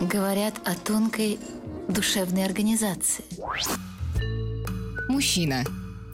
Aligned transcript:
говорят 0.00 0.54
о 0.64 0.74
тонкой 0.74 1.38
душевной 1.88 2.44
организации. 2.44 3.24
Мужчина. 5.08 5.64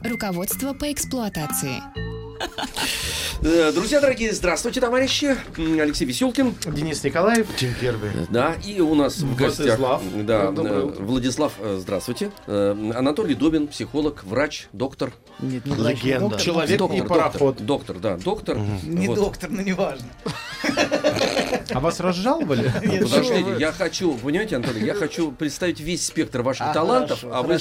Руководство 0.03 0.73
по 0.73 0.91
эксплуатации. 0.91 1.81
Э, 3.43 3.71
Друзья 3.71 3.99
дорогие, 3.99 4.33
здравствуйте, 4.33 4.79
товарищи. 4.81 5.35
Алексей 5.57 6.05
Веселкин. 6.05 6.55
Денис 6.73 7.03
Николаев. 7.03 7.47
Тим 7.57 7.73
Первый. 7.79 8.11
Да, 8.29 8.53
и 8.65 8.79
у 8.81 8.93
нас 8.93 9.17
в 9.17 9.35
гостях... 9.35 9.79
Владислав. 9.79 10.01
Да, 10.25 10.51
Доброе 10.51 10.79
э. 10.81 10.85
Владислав, 10.99 11.53
э, 11.59 11.77
здравствуйте. 11.81 12.31
Э, 12.45 12.75
Анатолий 12.95 13.33
Добин, 13.35 13.67
психолог, 13.67 14.23
врач, 14.23 14.67
доктор. 14.73 15.11
Нет, 15.39 15.65
не 15.65 15.73
Легенда. 15.75 16.19
доктор. 16.19 16.41
Человек 16.41 16.77
доктор, 16.77 16.97
и 17.03 17.07
пароход. 17.07 17.65
Доктор, 17.65 17.65
доктор, 17.65 17.99
да, 17.99 18.17
доктор. 18.17 18.57
Не 18.83 19.07
Вот. 19.07 19.15
доктор, 19.15 19.49
но 19.49 19.61
неважно. 19.61 20.07
А 21.73 21.79
вас 21.79 21.99
разжаловали? 21.99 22.71
Подождите, 23.01 23.55
я 23.59 23.71
хочу, 23.71 24.15
понимаете, 24.15 24.57
Анатолий, 24.57 24.85
я 24.85 24.93
хочу 24.93 25.31
представить 25.31 25.79
весь 25.79 26.05
спектр 26.05 26.41
ваших 26.41 26.67
А, 26.67 26.73
талантов, 26.73 27.23
а 27.23 27.41
вы, 27.41 27.57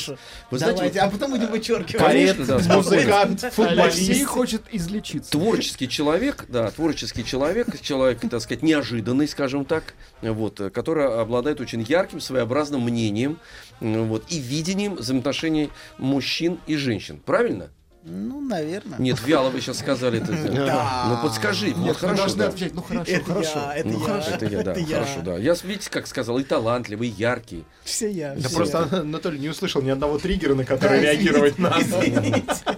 вы 0.51 0.59
знаете, 0.59 1.01
а 1.01 1.11
потом 1.11 1.31
будем 1.31 1.49
вычеркивать. 1.49 2.05
Конечно, 2.05 2.45
да, 2.45 2.59
музыкант, 2.77 3.45
Алексей 3.45 3.51
футболист. 3.51 4.27
хочет 4.27 4.63
излечиться. 4.73 5.31
творческий 5.31 5.89
человек, 5.89 6.45
да, 6.49 6.71
творческий 6.71 7.25
человек, 7.25 7.81
человек, 7.81 8.21
так 8.29 8.41
сказать, 8.41 8.63
неожиданный, 8.63 9.29
скажем 9.29 9.65
так, 9.65 9.95
вот, 10.23 10.61
который 10.73 11.21
обладает 11.21 11.61
очень 11.61 11.83
ярким, 11.83 12.21
своеобразным 12.21 12.83
мнением, 12.83 13.39
вот, 13.81 14.25
и 14.29 14.39
видением 14.39 14.97
взаимоотношений 14.97 15.71
мужчин 15.99 16.59
и 16.67 16.77
женщин. 16.77 17.21
Правильно? 17.25 17.71
Ну, 18.03 18.41
наверное. 18.41 18.99
Нет, 18.99 19.19
вяло 19.27 19.51
вы 19.51 19.61
сейчас 19.61 19.79
сказали 19.81 20.23
это. 20.23 20.33
Ну, 20.33 21.23
подскажи. 21.23 21.73
Вот 21.77 21.99
хорошо, 21.99 22.17
должны 22.17 22.39
да. 22.39 22.49
отвечать. 22.49 22.75
Ну 22.75 22.83
хорошо, 22.83 23.11
Это 23.13 23.25
хорошо. 23.25 23.51
я, 23.59 23.75
это 23.77 23.89
Ну, 23.89 23.99
я. 24.01 24.05
хорошо, 24.07 24.31
это 24.31 24.47
я, 24.47 24.63
да, 24.63 24.75
хорошо, 24.75 25.21
да. 25.23 25.37
Я, 25.39 25.55
видите, 25.65 25.91
как 25.91 26.07
сказал, 26.07 26.39
и 26.39 26.45
талантливый, 26.45 27.09
и 27.09 27.11
яркий. 27.13 27.65
Все 27.85 28.11
я. 28.11 28.35
Да 28.37 28.49
просто 28.49 28.89
Анатолий 29.01 29.39
не 29.39 29.51
услышал 29.51 29.83
ни 29.83 29.91
одного 29.91 30.19
триггера, 30.19 30.55
на 30.55 30.65
который 30.65 31.01
реагировать 31.01 31.59
надо. 31.59 31.85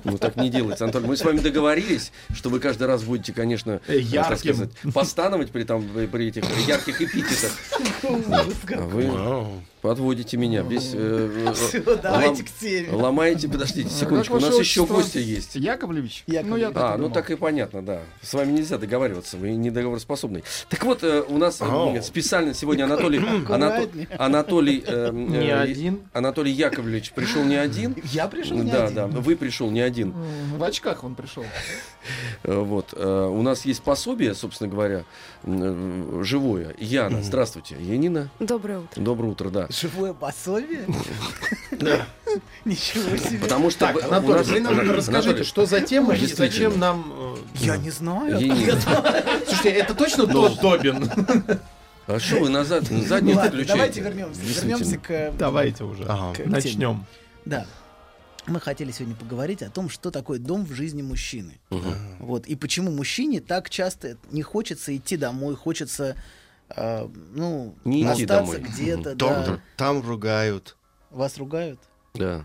Ну, 0.05 0.19
так 0.19 0.35
не 0.37 0.51
делается, 0.51 0.85
Анатолий. 0.85 1.07
Мы 1.07 1.17
с 1.17 1.23
вами 1.25 1.39
договорились, 1.39 2.11
что 2.35 2.51
вы 2.51 2.59
каждый 2.59 2.89
раз 2.89 3.03
будете, 3.05 3.33
конечно, 3.33 3.81
Э, 3.87 3.95
э, 3.95 3.99
ярким. 4.01 4.71
постановать 4.93 5.51
при, 5.53 5.63
там, 5.65 5.89
при 6.11 6.29
этих 6.29 6.45
ярких 6.67 7.01
эпитетах. 7.01 7.53
А 8.03 8.81
вы 8.83 9.09
подводите 9.83 10.37
меня. 10.37 10.63
Без, 10.63 10.93
э, 10.95 11.53
Все, 11.55 11.79
э, 11.79 11.99
давайте 12.03 12.43
лом- 12.43 12.47
к 12.47 12.51
теме. 12.61 12.89
Ломаете, 12.93 13.49
подождите 13.49 13.91
секундочку, 13.91 14.37
у 14.37 14.41
нас 14.41 14.59
еще 14.59 14.87
гости 14.87 15.19
есть. 15.19 15.57
Яковлевич? 15.57 16.25
Яковлевич. 16.27 16.51
Ну, 16.51 16.57
я 16.57 16.71
так 16.71 16.83
А, 16.95 16.97
ну 16.97 17.11
так 17.11 17.31
и 17.31 17.37
понятно, 17.37 17.83
да. 17.83 18.01
С 18.23 18.33
вами 18.33 18.53
нельзя 18.53 18.79
договариваться, 18.79 19.37
вы 19.37 19.51
не 19.51 19.71
договороспособный. 19.71 20.45
Так 20.69 20.85
вот, 20.85 21.03
э, 21.03 21.23
у 21.29 21.37
нас 21.37 21.59
э, 21.61 22.03
специально 22.03 22.55
сегодня 22.55 22.85
Анатолий. 22.85 23.21
Анатолий, 24.19 24.83
э, 24.87 25.09
э, 25.09 25.13
Не 25.13 25.51
один. 25.53 26.01
Анатолий 26.13 26.53
Яковлевич 26.53 27.13
пришел 27.13 27.43
не 27.45 27.57
один. 27.57 27.97
Я 28.05 28.29
пришел 28.29 28.57
не 28.57 28.71
Да, 28.71 28.85
один. 28.85 28.95
да, 28.95 29.07
вы 29.09 29.37
пришел 29.37 29.71
не 29.71 29.81
один. 29.81 30.15
В 30.57 30.63
очках 30.63 31.05
он 31.05 31.15
пришел. 31.15 31.45
Э, 32.45 32.55
Вот. 32.55 32.95
э, 32.97 33.27
У 33.33 33.43
нас 33.43 33.65
есть 33.65 33.83
пособие, 33.83 34.35
собственно 34.35 34.71
говоря, 34.71 35.05
э, 35.45 36.21
живое. 36.23 36.75
Яна, 36.79 37.23
здравствуйте. 37.23 37.77
Янина, 37.81 38.31
Доброе 38.39 38.81
утро. 38.81 39.01
доброе 39.01 39.29
утро, 39.33 39.51
да. 39.51 39.67
Живое 39.81 40.13
пособие? 40.13 40.87
Ничего 42.65 43.17
себе. 43.17 43.39
Потому 43.39 43.71
что 43.71 43.81
Так, 43.87 44.05
Анатолий, 44.05 44.35
нас- 44.39 44.47
вы 44.49 44.61
нам 44.61 44.91
расскажите, 44.91 45.29
Анатолий, 45.31 45.45
что 45.45 45.67
за 45.67 45.81
тема 45.81 46.15
и 46.15 46.27
зачем 46.27 46.79
нам... 46.79 47.13
э, 47.15 47.37
Я 47.61 47.77
не 47.77 47.91
знаю. 47.91 48.39
Янина. 48.39 48.81
Слушайте, 49.47 49.71
это 49.71 49.95
точно 49.95 50.27
тот 50.27 50.61
Добин? 50.61 51.11
А 52.07 52.19
что 52.19 52.37
вы 52.41 52.49
назад, 52.51 52.85
Ладно, 52.91 53.33
включаете? 53.45 53.65
давайте 53.73 54.01
вернемся. 54.01 54.41
Вернемся 54.43 54.99
к... 54.99 55.11
э, 55.11 55.33
Давайте 55.39 55.85
уже. 55.85 56.05
Начнем. 56.47 57.05
Да. 57.45 57.67
Мы 58.47 58.59
хотели 58.61 58.91
сегодня 58.91 59.15
поговорить 59.15 59.63
о 59.63 59.71
том, 59.71 59.89
что 59.89 60.11
такое 60.11 60.39
дом 60.41 60.65
в 60.67 60.73
жизни 60.73 61.01
мужчины. 61.03 61.61
Вот. 62.19 62.47
И 62.47 62.57
почему 62.57 62.91
мужчине 62.91 63.41
так 63.41 63.71
часто 63.71 64.17
не 64.33 64.43
хочется 64.43 64.95
идти 64.97 65.17
домой, 65.17 65.55
хочется 65.55 66.17
э, 66.77 67.09
ну, 67.35 67.75
Не 67.85 68.03
идти 68.03 68.25
остаться 68.25 68.59
домой. 68.59 68.71
где-то. 68.71 69.15
Доктор, 69.15 69.57
Да. 69.57 69.63
там 69.77 70.01
ругают. 70.03 70.77
Вас 71.11 71.37
ругают? 71.39 71.81
Да. 72.15 72.45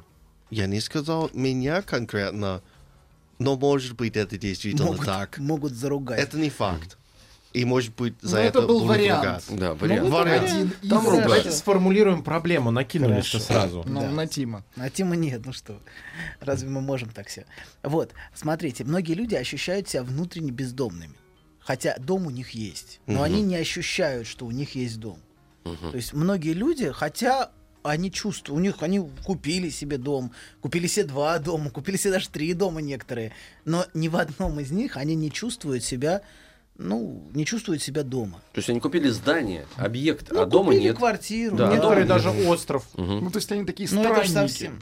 Я 0.50 0.68
не 0.68 0.80
сказал 0.80 1.30
меня 1.34 1.82
конкретно, 1.82 2.62
но 3.40 3.58
может 3.58 3.96
быть 3.96 4.16
это 4.16 4.38
действительно 4.38 4.86
Могут, 4.92 5.06
так. 5.06 5.38
могут 5.40 5.74
заругать. 5.74 6.20
Это 6.20 6.38
не 6.38 6.50
факт. 6.50 6.98
И 7.54 7.66
может 7.66 7.96
быть 7.96 8.14
за 8.22 8.36
Ну, 8.38 8.42
это, 8.44 8.60
это 8.60 8.68
был 8.68 8.86
вариант. 8.86 9.24
ругать. 9.48 9.60
Да, 9.60 9.74
вариант. 9.74 10.10
Вариант. 10.10 10.44
Один 10.52 10.68
из... 10.82 10.90
Там 10.90 11.06
ругают. 11.06 11.24
Давайте 11.24 11.52
сформулируем 11.52 12.24
проблему, 12.24 12.72
накинулись-то 12.72 13.40
Хорошо. 13.40 13.46
сразу. 13.54 13.84
Ну, 13.88 14.02
Да. 14.02 14.10
на 14.10 14.28
Тима. 14.28 14.64
А 14.76 14.90
Тима 14.90 15.16
нет, 15.16 15.44
ну 15.46 15.54
что, 15.54 15.80
разве 16.40 16.70
мы 16.70 16.82
можем 16.82 17.10
так 17.10 17.28
все? 17.28 17.46
Вот, 17.84 18.12
смотрите, 18.36 18.84
многие 18.84 19.14
люди 19.14 19.34
ощущают 19.36 19.88
себя 19.90 20.04
внутренне 20.04 20.52
бездомными. 20.52 21.14
Хотя 21.68 21.98
дом 22.00 22.26
у 22.28 22.30
них 22.30 22.52
есть, 22.52 23.02
но 23.08 23.24
они 23.24 23.42
не 23.42 23.58
ощущают, 23.58 24.26
что 24.26 24.46
у 24.46 24.52
них 24.52 24.76
есть 24.76 25.02
дом. 25.02 25.20
То 25.66 25.98
есть 25.98 26.14
многие 26.14 26.54
люди, 26.54 26.90
хотя 26.94 27.52
они 27.84 28.10
чувствуют, 28.10 28.58
у 28.58 28.62
них 28.62 28.82
они 28.84 29.06
купили 29.26 29.68
себе 29.70 29.98
дом, 29.98 30.32
купили 30.62 30.88
себе 30.88 31.04
два 31.08 31.38
дома, 31.40 31.70
купили 31.70 31.98
себе 31.98 32.14
даже 32.14 32.30
три 32.30 32.54
дома 32.54 32.82
некоторые, 32.82 33.34
но 33.66 33.86
ни 33.94 34.08
в 34.08 34.16
одном 34.16 34.62
из 34.62 34.72
них 34.72 34.96
они 34.96 35.14
не 35.16 35.30
чувствуют 35.30 35.84
себя, 35.84 36.22
ну, 36.78 37.22
не 37.34 37.46
чувствуют 37.46 37.82
себя 37.82 38.04
дома. 38.04 38.42
То 38.54 38.60
есть 38.60 38.70
они 38.70 38.80
купили 38.80 39.10
здание, 39.10 39.66
объект, 39.76 40.32
Ну, 40.32 40.42
а 40.44 40.46
дома 40.46 40.68
купили 40.72 40.84
нет. 40.84 40.96
квартиру, 40.98 41.58
Да, 41.58 41.68
да. 41.68 41.74
Некоторые 41.76 42.06
дома 42.06 42.20
даже 42.24 42.30
остров. 42.48 42.88
Ну, 42.96 43.30
то 43.30 43.40
есть 43.40 43.52
они 43.52 43.66
такие 43.66 43.90
Ну, 43.92 44.00
это 44.04 44.10
странники. 44.26 44.32
совсем. 44.32 44.80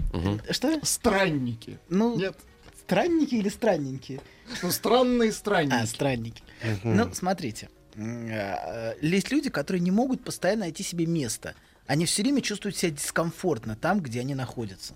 Что? 0.51 0.79
Странники. 0.83 1.79
Ну, 1.89 2.15
Нет. 2.15 2.37
Странники 2.85 3.35
или 3.35 3.49
странненькие? 3.49 4.21
Ну, 4.61 4.71
странные 4.71 5.29
А, 5.29 5.33
странники. 5.33 5.85
странники. 5.87 6.43
Ну, 6.83 7.13
смотрите. 7.13 7.69
м, 7.95 8.27
э, 8.29 8.95
Есть 9.01 9.31
люди, 9.31 9.49
которые 9.49 9.81
не 9.81 9.91
могут 9.91 10.23
постоянно 10.23 10.61
найти 10.61 10.83
себе 10.83 11.05
место. 11.05 11.53
Они 11.87 12.05
все 12.05 12.23
время 12.23 12.41
чувствуют 12.41 12.75
себя 12.77 12.91
дискомфортно 12.91 13.75
там, 13.75 14.01
где 14.01 14.19
они 14.19 14.35
находятся. 14.35 14.93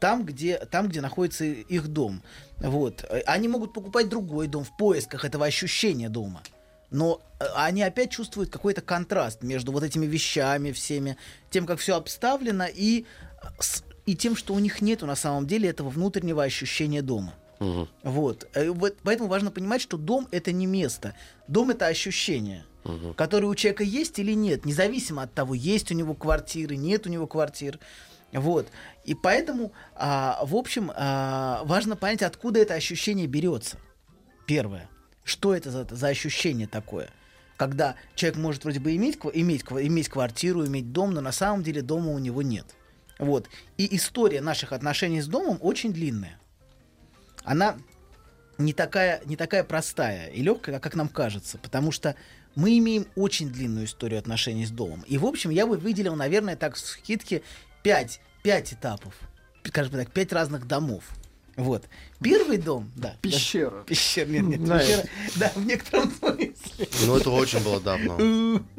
Там, 0.00 0.24
где, 0.24 0.58
там, 0.58 0.88
где 0.88 1.00
находится 1.00 1.44
их 1.44 1.88
дом. 1.88 2.22
Вот. 2.58 3.04
Э, 3.08 3.20
Они 3.26 3.48
могут 3.48 3.72
покупать 3.72 4.08
другой 4.08 4.48
дом 4.48 4.64
в 4.64 4.76
поисках 4.76 5.24
этого 5.24 5.46
ощущения 5.46 6.08
дома. 6.08 6.42
Но 6.90 7.20
э, 7.40 7.44
они 7.56 7.82
опять 7.82 8.10
чувствуют 8.10 8.50
какой-то 8.50 8.80
контраст 8.82 9.42
между 9.42 9.72
вот 9.72 9.82
этими 9.82 10.04
вещами 10.06 10.72
всеми, 10.72 11.16
тем, 11.50 11.66
как 11.66 11.78
все 11.78 11.94
обставлено, 11.96 12.66
и, 12.66 13.06
э, 13.42 13.46
с- 13.60 13.82
и 14.06 14.14
тем, 14.14 14.36
что 14.36 14.54
у 14.54 14.58
них 14.58 14.82
нету 14.82 15.06
на 15.06 15.16
самом 15.16 15.46
деле 15.46 15.68
этого 15.68 15.88
внутреннего 15.88 16.42
ощущения 16.42 17.02
дома. 17.02 17.34
Мгм. 17.60 17.88
Вот. 18.02 18.48
Поэтому 19.02 19.28
важно 19.28 19.50
понимать, 19.50 19.80
что 19.80 19.96
дом 19.96 20.28
это 20.30 20.52
не 20.52 20.66
место. 20.66 21.14
Дом 21.48 21.70
это 21.70 21.86
ощущение, 21.86 22.64
которое 23.16 23.46
у 23.46 23.54
человека 23.54 23.84
есть 23.84 24.18
или 24.18 24.32
нет, 24.32 24.64
независимо 24.64 25.22
от 25.22 25.32
того, 25.32 25.54
есть 25.54 25.90
у 25.90 25.94
него 25.94 26.14
квартиры, 26.14 26.76
нет 26.76 27.06
у 27.06 27.10
него 27.10 27.26
квартир. 27.26 27.78
Вот. 28.32 28.66
И 29.04 29.14
поэтому, 29.14 29.72
а, 29.94 30.40
в 30.44 30.56
общем, 30.56 30.90
а, 30.94 31.62
важно 31.64 31.94
понять, 31.94 32.22
откуда 32.22 32.58
это 32.58 32.74
ощущение 32.74 33.28
берется. 33.28 33.78
Первое. 34.46 34.88
Что 35.22 35.54
это 35.54 35.70
за, 35.70 35.86
за 35.88 36.08
ощущение 36.08 36.66
такое? 36.66 37.08
Когда 37.56 37.94
человек 38.16 38.38
может 38.38 38.64
вроде 38.64 38.80
бы 38.80 38.96
иметь, 38.96 39.18
иметь, 39.34 39.62
иметь 39.62 40.08
квартиру, 40.08 40.66
иметь 40.66 40.92
дом, 40.92 41.14
но 41.14 41.20
на 41.20 41.30
самом 41.30 41.62
деле 41.62 41.80
дома 41.80 42.10
у 42.10 42.18
него 42.18 42.42
нет. 42.42 42.66
Вот. 43.18 43.48
И 43.76 43.94
история 43.96 44.40
наших 44.40 44.72
отношений 44.72 45.20
с 45.20 45.26
домом 45.26 45.58
очень 45.60 45.92
длинная. 45.92 46.38
Она 47.44 47.76
не 48.58 48.72
такая, 48.72 49.20
не 49.24 49.36
такая 49.36 49.64
простая 49.64 50.28
и 50.28 50.42
легкая, 50.42 50.78
как 50.80 50.94
нам 50.94 51.08
кажется, 51.08 51.58
потому 51.58 51.92
что 51.92 52.16
мы 52.54 52.78
имеем 52.78 53.06
очень 53.16 53.50
длинную 53.50 53.86
историю 53.86 54.18
отношений 54.18 54.64
с 54.64 54.70
домом. 54.70 55.04
И, 55.06 55.18
в 55.18 55.26
общем, 55.26 55.50
я 55.50 55.66
бы 55.66 55.76
выделил, 55.76 56.14
наверное, 56.14 56.56
так 56.56 56.74
в 56.74 56.78
скидке 56.78 57.42
5, 57.82 58.20
5 58.42 58.72
этапов, 58.74 59.14
скажем 59.64 59.92
так, 59.94 60.10
5 60.12 60.32
разных 60.32 60.66
домов. 60.66 61.04
Вот. 61.56 61.84
Первый 62.20 62.58
дом, 62.58 62.90
да. 62.96 63.16
Пещера. 63.22 63.70
да, 63.70 63.84
Пещера, 63.84 64.26
нет, 64.26 64.42
нет, 64.44 64.60
Знаю. 64.60 64.80
пещера, 64.80 65.08
да, 65.36 65.52
в 65.54 65.66
некотором 65.66 66.10
смысле. 66.18 66.53
Ну, 67.06 67.16
это 67.16 67.30
очень 67.30 67.60
было 67.60 67.80
давно. 67.80 68.62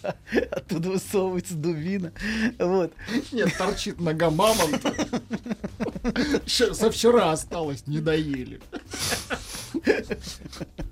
Да, 0.00 0.14
оттуда 0.52 0.90
высовывается 0.90 1.54
дубина. 1.54 2.12
Вот. 2.58 2.92
Нет, 3.32 3.52
торчит 3.58 4.00
нога 4.00 4.30
мамонта. 4.30 4.94
Со 6.46 6.90
вчера 6.92 7.32
осталось, 7.32 7.84
не 7.88 7.98
доели. 7.98 8.60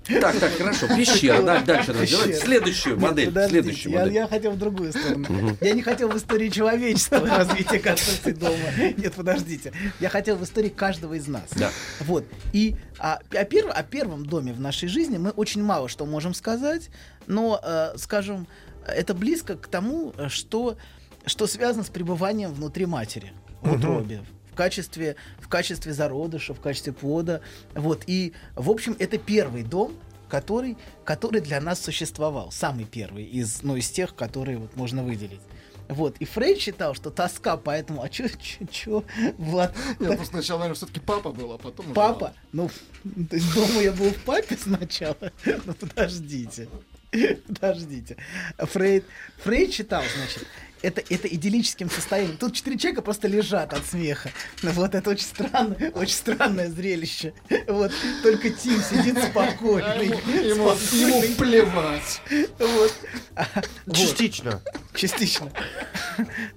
Так, 0.07 0.39
так, 0.39 0.51
хорошо. 0.57 0.87
Пещера. 0.87 1.41
Да, 1.41 1.59
дальше 1.61 1.93
развивать. 1.93 2.37
Следующую 2.39 2.95
Нет, 2.95 3.03
модель. 3.03 3.25
подождите, 3.27 3.61
Следующую 3.61 3.91
я, 3.93 3.99
модель. 3.99 4.13
я 4.13 4.27
хотел 4.27 4.51
в 4.51 4.57
другую 4.57 4.91
сторону. 4.91 5.57
Я 5.61 5.73
не 5.73 5.81
хотел 5.81 6.09
в 6.09 6.17
истории 6.17 6.49
человечества 6.49 7.19
развития 7.27 7.79
концепции 7.79 8.31
дома. 8.31 8.55
Нет, 8.97 9.13
подождите. 9.13 9.73
Я 9.99 10.09
хотел 10.09 10.37
в 10.37 10.43
истории 10.43 10.69
каждого 10.69 11.13
из 11.15 11.27
нас. 11.27 11.49
Да. 11.51 11.69
Вот. 12.01 12.25
И 12.53 12.75
а, 12.99 13.19
о, 13.31 13.43
перв- 13.43 13.71
о 13.71 13.83
первом 13.83 14.25
доме 14.25 14.53
в 14.53 14.59
нашей 14.59 14.87
жизни 14.89 15.17
мы 15.17 15.31
очень 15.31 15.63
мало 15.63 15.87
что 15.89 16.05
можем 16.05 16.33
сказать, 16.33 16.89
но, 17.27 17.59
э, 17.63 17.93
скажем, 17.97 18.47
это 18.85 19.13
близко 19.13 19.55
к 19.55 19.67
тому, 19.67 20.13
э, 20.17 20.29
что, 20.29 20.77
что 21.25 21.47
связано 21.47 21.83
с 21.83 21.89
пребыванием 21.89 22.53
внутри 22.53 22.85
матери, 22.85 23.33
в 23.61 23.73
утробе. 23.73 24.21
В 24.21 24.36
качестве, 24.57 25.15
в 25.39 25.47
качестве 25.47 25.93
зародыша, 25.93 26.53
в 26.53 26.59
качестве 26.59 26.91
плода. 26.91 27.39
Вот. 27.73 28.03
И, 28.07 28.33
в 28.55 28.69
общем, 28.69 28.97
это 28.99 29.17
первый 29.17 29.63
дом, 29.63 29.95
который, 30.27 30.75
который 31.05 31.39
для 31.39 31.61
нас 31.61 31.79
существовал. 31.79 32.51
Самый 32.51 32.83
первый 32.83 33.23
из, 33.23 33.63
ну, 33.63 33.77
из 33.77 33.89
тех, 33.89 34.15
которые 34.15 34.57
вот 34.57 34.75
можно 34.75 35.03
выделить. 35.03 35.39
Вот. 35.87 36.17
И 36.17 36.25
Фрейд 36.25 36.59
считал, 36.59 36.95
что 36.95 37.11
тоска 37.11 37.55
поэтому... 37.55 38.03
А 38.03 38.09
чё, 38.09 38.27
чё, 38.27 38.65
чё, 38.69 39.03
Влад? 39.37 39.73
Нет, 39.99 40.09
просто 40.15 40.25
сначала, 40.25 40.59
наверное, 40.59 40.75
все-таки 40.75 40.99
папа 40.99 41.31
был, 41.31 41.53
а 41.53 41.57
потом 41.57 41.93
Папа? 41.93 42.33
Ну, 42.51 42.69
то 43.29 43.35
есть 43.35 43.53
дома 43.53 43.81
я 43.81 43.93
был 43.93 44.09
в 44.09 44.23
папе 44.23 44.57
сначала? 44.57 45.31
Ну, 45.45 45.73
подождите. 45.73 46.67
Подождите. 47.47 48.17
Фрейд, 48.57 49.05
Фрейд 49.43 49.73
считал, 49.73 50.03
значит, 50.17 50.45
это, 50.81 51.01
это 51.09 51.27
идиллическим 51.27 51.89
состоянием. 51.89 52.37
Тут 52.37 52.53
четыре 52.53 52.77
человека 52.77 53.01
просто 53.01 53.27
лежат 53.27 53.73
от 53.73 53.85
смеха. 53.85 54.29
Ну, 54.63 54.71
вот 54.71 54.95
это 54.95 55.09
очень 55.09 55.25
странное, 55.25 55.91
очень 55.91 56.13
странное 56.15 56.69
зрелище. 56.69 57.33
Вот 57.67 57.91
только 58.23 58.49
Тим 58.49 58.81
сидит 58.81 59.17
спокойный. 59.23 60.05
ему, 60.07 60.15
ему- 60.15 60.75
спокойный. 60.75 61.27
ему 61.27 61.35
плевать. 61.35 62.21
Вот. 62.59 62.93
Вот. 63.85 63.95
Частично. 63.95 64.61
Частично. 64.95 65.51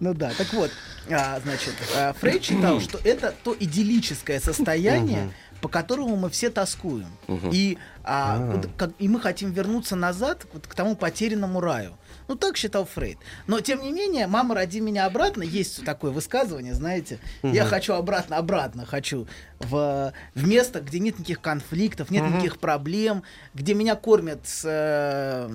Ну 0.01 0.15
да, 0.15 0.33
так 0.37 0.53
вот, 0.55 0.71
а, 1.11 1.39
значит, 1.41 1.75
а, 1.95 2.13
Фрейд 2.15 2.43
считал, 2.43 2.81
что 2.81 2.99
это 3.05 3.35
то 3.45 3.55
идиллическое 3.59 4.41
состояние, 4.41 5.33
по 5.61 5.69
которому 5.69 6.17
мы 6.17 6.31
все 6.31 6.51
тоскуем. 6.51 7.09
И, 7.53 7.79
а, 8.05 8.39
вот 8.39 8.69
как- 8.77 8.93
и 8.99 9.09
мы 9.09 9.21
хотим 9.21 9.51
вернуться 9.53 9.97
назад 9.97 10.47
вот 10.53 10.67
к 10.67 10.75
тому 10.75 10.97
потерянному 10.97 11.61
раю. 11.61 11.97
Ну, 12.29 12.37
так 12.37 12.57
считал 12.57 12.85
Фрейд. 12.87 13.19
Но, 13.49 13.61
тем 13.61 13.83
не 13.83 13.91
менее, 13.93 14.27
«Мама, 14.29 14.55
роди 14.55 14.81
меня 14.81 15.07
обратно» 15.07 15.43
есть 15.43 15.85
такое 15.85 16.13
высказывание, 16.13 16.75
знаете. 16.75 17.19
Я 17.43 17.65
хочу 17.65 17.93
обратно, 17.95 18.37
обратно 18.37 18.87
хочу 18.87 19.27
в, 19.59 20.13
в 20.35 20.47
место, 20.47 20.81
где 20.81 20.99
нет 21.01 21.19
никаких 21.19 21.41
конфликтов, 21.41 22.11
нет 22.11 22.23
никаких 22.33 22.59
проблем, 22.59 23.23
где 23.53 23.75
меня 23.75 23.97
кормят 23.97 24.41
с, 24.47 24.63
э, 24.65 25.51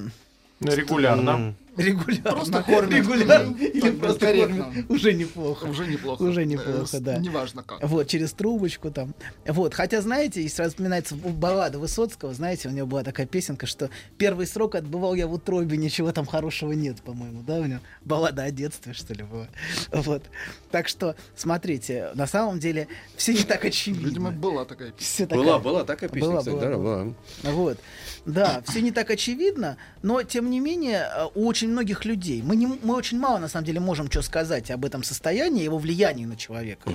Регулярно. 0.59 1.55
Регулярно. 1.77 2.31
Просто 2.31 2.63
кормят. 2.63 2.93
Регулярно. 2.93 3.55
Или 3.57 3.91
просто 3.91 4.33
кормят. 4.33 4.67
Уже 4.89 5.13
неплохо. 5.13 5.65
Уже 5.65 5.85
неплохо. 5.87 6.21
Уже 6.21 6.45
неплохо, 6.45 6.99
да. 6.99 7.17
Неважно 7.17 7.63
как. 7.63 7.83
Вот, 7.83 8.07
через 8.07 8.31
трубочку 8.33 8.91
там. 8.91 9.13
Вот, 9.45 9.73
хотя, 9.73 10.01
знаете, 10.01 10.41
и 10.41 10.47
сразу 10.49 10.71
вспоминается 10.71 11.15
баллада 11.15 11.79
Высоцкого, 11.79 12.33
знаете, 12.33 12.69
у 12.69 12.71
него 12.71 12.87
была 12.87 13.03
такая 13.03 13.25
песенка, 13.25 13.65
что 13.65 13.89
первый 14.17 14.47
срок 14.47 14.75
отбывал 14.75 15.15
я 15.15 15.27
в 15.27 15.33
утробе, 15.33 15.77
ничего 15.77 16.11
там 16.11 16.25
хорошего 16.25 16.71
нет, 16.71 17.01
по-моему, 17.01 17.43
да, 17.43 17.55
у 17.55 17.65
него 17.65 17.79
баллада 18.03 18.43
о 18.43 18.51
детстве, 18.51 18.93
что 18.93 19.13
ли, 19.13 19.23
была. 19.23 19.47
Вот. 19.91 20.23
Так 20.71 20.87
что, 20.87 21.15
смотрите, 21.35 22.09
на 22.15 22.27
самом 22.27 22.59
деле 22.59 22.87
все 23.15 23.33
не 23.33 23.43
так 23.43 23.65
очевидно. 23.65 24.07
Видимо, 24.07 24.31
была 24.31 24.65
такая 24.65 24.91
песня. 24.91 25.27
Такая- 25.27 25.43
Была, 25.45 25.59
была 25.59 25.83
такая 25.83 26.09
песня, 26.09 26.29
Была, 26.29 26.39
кстати, 26.39 26.55
была, 26.55 26.65
да, 26.69 26.77
была. 26.77 27.03
была. 27.03 27.13
Вот. 27.53 27.77
Да, 28.25 28.61
все 28.67 28.81
не 28.81 28.91
так 28.91 29.09
очевидно, 29.09 29.77
но 30.01 30.23
тем 30.23 30.49
не 30.49 30.59
менее 30.59 31.07
э, 31.15 31.25
у 31.35 31.45
очень 31.65 31.71
многих 31.71 32.05
людей 32.05 32.43
мы, 32.43 32.55
не, 32.55 32.67
мы 32.67 32.95
очень 32.95 33.19
мало 33.19 33.39
на 33.39 33.47
самом 33.47 33.65
деле 33.65 33.79
можем 33.79 34.09
что 34.11 34.21
сказать 34.21 34.69
об 34.71 34.85
этом 34.85 35.03
состоянии, 35.03 35.63
его 35.63 35.77
влиянии 35.77 36.25
на 36.25 36.35
человека. 36.35 36.89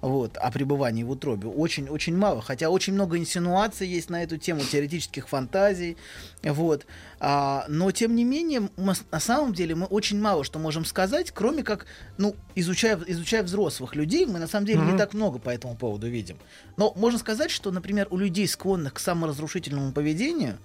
Вот, 0.00 0.36
о 0.36 0.52
пребывании 0.52 1.02
в 1.02 1.10
утробе. 1.10 1.48
Очень-очень 1.48 2.16
мало. 2.16 2.40
Хотя 2.40 2.70
очень 2.70 2.92
много 2.92 3.18
инсинуаций 3.18 3.88
есть 3.88 4.10
на 4.10 4.22
эту 4.22 4.36
тему, 4.36 4.60
теоретических 4.60 5.28
фантазий. 5.28 5.96
Вот. 6.44 6.86
А, 7.18 7.64
но, 7.68 7.90
тем 7.90 8.14
не 8.14 8.22
менее, 8.22 8.68
мы 8.76 8.94
на 9.10 9.18
самом 9.18 9.52
деле 9.54 9.74
мы 9.74 9.86
очень 9.86 10.20
мало 10.20 10.44
что 10.44 10.60
можем 10.60 10.84
сказать, 10.84 11.32
кроме 11.32 11.64
как, 11.64 11.86
ну, 12.16 12.36
изучая, 12.54 12.96
изучая 13.08 13.42
взрослых 13.42 13.96
людей, 13.96 14.24
мы 14.24 14.38
на 14.38 14.46
самом 14.46 14.66
деле 14.66 14.82
не 14.82 14.96
так 14.96 15.14
много 15.14 15.40
по 15.40 15.50
этому 15.50 15.74
поводу 15.74 16.06
видим. 16.06 16.36
Но 16.76 16.92
можно 16.94 17.18
сказать, 17.18 17.50
что, 17.50 17.72
например, 17.72 18.06
у 18.10 18.18
людей, 18.18 18.46
склонных 18.46 18.94
к 18.94 18.98
саморазрушительному 19.00 19.90
поведению, 19.90 20.58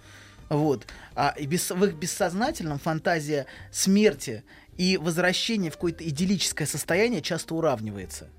вот, 0.49 0.85
а, 1.15 1.35
без, 1.39 1.69
в 1.69 1.83
их 1.83 1.95
бессознательном 1.95 2.79
фантазия 2.79 3.45
смерти 3.71 4.43
и 4.77 4.97
возвращения 4.97 5.69
в 5.69 5.73
какое-то 5.73 6.07
идиллическое 6.07 6.67
состояние 6.67 7.21
часто 7.21 7.55
уравнивается. 7.55 8.29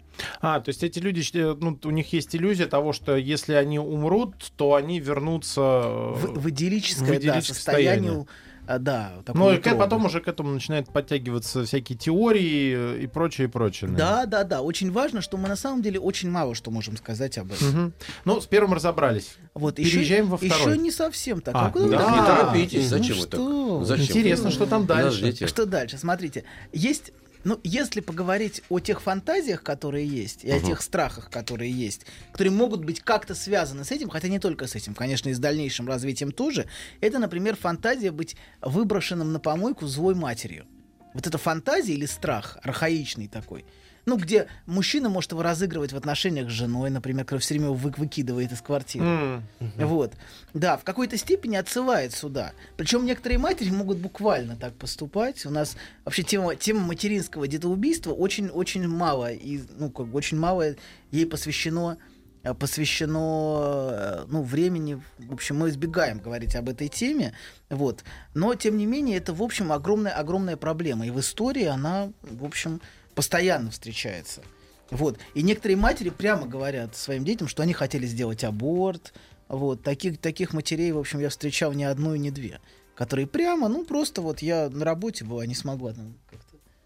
А, 0.40 0.60
то 0.60 0.68
есть 0.68 0.82
эти 0.82 0.98
люди, 0.98 1.22
считают, 1.22 1.60
ну, 1.60 1.78
у 1.82 1.90
них 1.90 2.12
есть 2.12 2.34
иллюзия 2.36 2.66
того, 2.66 2.92
что 2.92 3.16
если 3.16 3.54
они 3.54 3.78
умрут, 3.78 4.52
то 4.56 4.74
они 4.74 5.00
вернутся... 5.00 5.60
э, 5.60 6.12
В, 6.14 6.40
в 6.40 6.50
идиллическое, 6.50 7.06
в 7.06 7.10
да, 7.10 7.16
идиллическое 7.16 7.54
состояние, 7.54 7.94
состояние. 7.94 8.26
А, 8.66 8.78
да, 8.78 9.12
Ну, 9.34 9.52
и 9.52 9.58
к- 9.58 9.74
потом 9.76 10.06
уже 10.06 10.20
к 10.20 10.28
этому 10.28 10.50
начинают 10.50 10.88
подтягиваться 10.92 11.64
всякие 11.64 11.98
теории 11.98 13.02
и 13.02 13.06
прочее, 13.06 13.46
и 13.46 13.50
прочее. 13.50 13.90
Да, 13.90 14.26
да, 14.26 14.44
да. 14.44 14.62
Очень 14.62 14.90
важно, 14.90 15.20
что 15.20 15.36
мы 15.36 15.48
на 15.48 15.56
самом 15.56 15.82
деле 15.82 16.00
очень 16.00 16.30
мало 16.30 16.54
что 16.54 16.70
можем 16.70 16.96
сказать 16.96 17.36
об 17.38 17.52
этом. 17.52 17.68
Мгм. 17.68 17.92
Ну, 18.24 18.40
с 18.40 18.46
первым 18.46 18.74
разобрались. 18.74 19.36
Вот 19.54 19.76
Переезжаем 19.76 20.28
во 20.28 20.36
второй. 20.36 20.72
Еще 20.72 20.78
не 20.78 20.90
совсем 20.90 21.40
так. 21.40 21.54
А, 21.54 21.70
куда 21.70 21.84
вы 21.84 21.90
да. 21.92 21.98
так 21.98 22.12
Не 22.12 22.18
А, 22.20 22.24
торопитесь, 22.24 22.90
ну 22.90 22.98
зачем 22.98 23.16
вы 23.16 23.22
что 23.22 23.76
так? 23.78 23.86
Зачем? 23.86 24.06
Интересно, 24.06 24.50
что 24.50 24.66
там 24.66 24.86
дальше. 24.86 25.04
Подождите. 25.20 25.46
Что 25.46 25.66
дальше? 25.66 25.98
Смотрите, 25.98 26.44
есть, 26.72 27.12
ну, 27.44 27.60
если 27.62 28.00
поговорить 28.00 28.62
о 28.68 28.80
тех 28.80 29.00
фантазиях, 29.00 29.62
которые 29.62 30.06
есть, 30.06 30.44
и 30.44 30.50
о 30.50 30.60
тех 30.60 30.82
страхах, 30.82 31.30
которые 31.30 31.70
есть, 31.70 32.06
которые 32.32 32.52
могут 32.52 32.84
быть 32.84 33.00
как-то 33.00 33.34
связаны 33.34 33.84
с 33.84 33.90
этим, 33.90 34.08
хотя 34.08 34.28
не 34.28 34.38
только 34.38 34.66
с 34.66 34.74
этим, 34.74 34.94
конечно, 34.94 35.28
и 35.28 35.34
с 35.34 35.38
дальнейшим 35.38 35.86
развитием 35.86 36.32
тоже, 36.32 36.66
это, 37.00 37.18
например, 37.18 37.56
фантазия 37.56 38.10
быть 38.10 38.36
выброшенным 38.62 39.32
на 39.32 39.40
помойку 39.40 39.86
злой 39.86 40.14
матерью. 40.14 40.66
Вот 41.12 41.26
это 41.26 41.38
фантазия 41.38 41.94
или 41.94 42.06
страх, 42.06 42.58
архаичный 42.62 43.28
такой, 43.28 43.64
ну, 44.06 44.16
где 44.16 44.48
мужчина 44.66 45.08
может 45.08 45.32
его 45.32 45.42
разыгрывать 45.42 45.92
в 45.92 45.96
отношениях 45.96 46.48
с 46.50 46.52
женой, 46.52 46.90
например, 46.90 47.24
который 47.24 47.40
все 47.40 47.54
время 47.54 47.66
его 47.66 47.74
вы- 47.74 47.94
выкидывает 47.96 48.52
из 48.52 48.60
квартиры. 48.60 49.04
М. 49.04 49.42
Вот. 49.78 50.12
Да, 50.52 50.76
в 50.76 50.84
какой-то 50.84 51.16
степени 51.16 51.56
отсылает 51.56 52.12
сюда. 52.12 52.52
Причем 52.76 53.04
некоторые 53.04 53.38
матери 53.38 53.70
могут 53.70 53.98
буквально 53.98 54.56
так 54.56 54.74
поступать. 54.74 55.44
У 55.46 55.50
нас 55.50 55.76
вообще 56.04 56.22
тема, 56.22 56.54
тема 56.56 56.80
материнского 56.80 57.48
детоубийства 57.48 58.12
очень-очень 58.12 58.86
мало. 58.86 59.32
И, 59.32 59.60
ну, 59.78 59.90
как 59.90 60.06
бы 60.06 60.18
очень 60.18 60.38
мало 60.38 60.74
ей 61.10 61.26
посвящено 61.26 61.96
э, 62.42 62.52
посвящено 62.52 63.90
э, 63.92 64.24
ну, 64.28 64.42
времени. 64.42 65.00
В 65.18 65.32
общем, 65.32 65.58
мы 65.58 65.70
избегаем 65.70 66.18
говорить 66.18 66.54
об 66.56 66.68
этой 66.68 66.88
теме. 66.88 67.32
Вот. 67.70 68.04
Но, 68.34 68.54
тем 68.54 68.76
не 68.76 68.86
менее, 68.86 69.16
это, 69.16 69.32
в 69.32 69.42
общем, 69.42 69.72
огромная, 69.72 70.12
огромная 70.12 70.56
проблема. 70.56 71.06
И 71.06 71.10
в 71.10 71.18
истории 71.20 71.64
она, 71.64 72.12
в 72.22 72.44
общем, 72.44 72.80
постоянно 73.14 73.70
встречается. 73.70 74.42
Вот. 74.90 75.18
И 75.34 75.42
некоторые 75.42 75.76
матери 75.76 76.10
прямо 76.10 76.46
говорят 76.46 76.94
своим 76.96 77.24
детям, 77.24 77.48
что 77.48 77.62
они 77.62 77.72
хотели 77.72 78.06
сделать 78.06 78.44
аборт. 78.44 79.12
Вот. 79.48 79.82
Таких, 79.82 80.18
таких 80.18 80.52
матерей, 80.52 80.92
в 80.92 80.98
общем, 80.98 81.20
я 81.20 81.28
встречал 81.28 81.72
не 81.72 81.84
одну 81.84 82.14
и 82.14 82.18
не 82.18 82.30
две. 82.30 82.60
Которые 82.94 83.26
прямо, 83.26 83.68
ну, 83.68 83.84
просто 83.84 84.22
вот 84.22 84.40
я 84.40 84.68
на 84.70 84.84
работе 84.84 85.24
была, 85.24 85.46
не 85.46 85.54
смогла. 85.54 85.94
ну, 85.96 86.12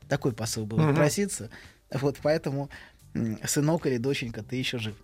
такой 0.08 0.32
посыл 0.32 0.64
был 0.64 0.78
Мгм. 0.78 0.94
проситься. 0.94 1.50
Вот, 1.92 2.16
поэтому, 2.22 2.70
сынок 3.46 3.86
или 3.86 3.98
доченька, 3.98 4.42
ты 4.42 4.56
еще 4.56 4.78
жив. 4.78 4.94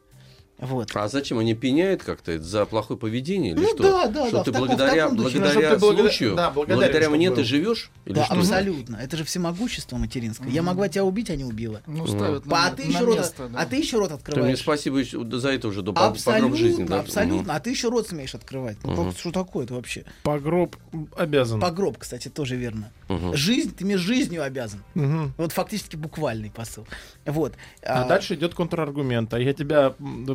Вот. 0.59 0.91
А 0.95 1.09
зачем 1.09 1.39
они 1.39 1.55
пеняют 1.55 2.03
как-то 2.05 2.31
это 2.33 2.45
за 2.45 2.65
плохое 2.65 2.99
поведение 2.99 3.53
или 3.53 3.61
Ну 3.61 3.69
что? 3.69 3.83
да, 3.83 4.07
да, 4.07 4.29
что 4.29 4.37
да, 4.39 4.45
ты 4.45 4.51
в 4.51 4.55
таком- 4.55 4.69
благодаря, 4.69 5.09
духе. 5.09 5.39
Благодаря 5.39 5.71
ты 5.75 5.79
благодаря- 5.79 6.09
случаю, 6.11 6.35
да, 6.37 6.51
благодаря 6.51 7.01
чтобы 7.03 7.17
мне 7.17 7.29
был. 7.31 7.37
ты 7.37 7.45
живешь? 7.45 7.91
Или 8.05 8.15
Да, 8.15 8.25
что? 8.27 8.35
абсолютно. 8.35 8.97
Это 8.97 9.17
же 9.17 9.25
всемогущество 9.25 9.97
материнское. 9.97 10.49
Я 10.49 10.63
могла 10.63 10.89
тебя 10.89 11.05
убить, 11.05 11.29
а 11.31 11.37
не 11.37 11.45
убила. 11.45 11.83
Ну, 11.87 12.07
ставят 12.07 12.47
на, 12.47 12.67
а, 12.67 12.71
ты 12.71 12.85
на 12.85 12.89
еще 12.89 13.05
рот, 13.05 13.17
место, 13.19 13.49
да. 13.49 13.59
а 13.59 13.67
ты 13.67 13.77
еще 13.77 13.99
рот 13.99 14.09
Ты 14.09 14.15
мне 14.15 14.19
открываешь. 14.21 14.59
спасибо 14.61 15.03
за 15.39 15.49
это 15.51 15.69
уже 15.69 15.83
до 15.83 15.93
Абсолютно, 15.93 16.57
жизни. 16.57 16.85
Да? 16.85 17.01
абсолютно. 17.01 17.55
А 17.57 17.61
ты 17.61 17.71
еще 17.71 17.89
рот 17.89 18.09
смеешь 18.09 18.35
открывать. 18.35 18.77
Ну, 18.85 19.07
как- 19.11 19.19
Что 19.19 19.33
такое 19.33 19.65
это 19.65 19.75
вообще? 19.75 20.05
Погроб 20.23 20.77
обязан. 21.17 21.61
Погроб, 21.61 21.99
кстати, 21.99 22.29
тоже 22.29 22.57
верно. 22.57 22.91
Мгм. 23.09 23.35
Жизнь, 23.37 23.75
ты 23.75 23.85
мне 23.85 23.99
жизнью 23.99 24.43
обязан. 24.43 24.83
Мгм. 24.95 25.35
Вот 25.37 25.53
фактически 25.53 25.97
буквальный 25.97 26.51
посыл. 26.51 26.87
Вот. 27.27 27.55
А 27.83 28.07
дальше 28.07 28.35
идет 28.35 28.55
контраргумент. 28.55 29.35
А 29.35 29.39
я 29.41 29.53
тебя 29.53 29.95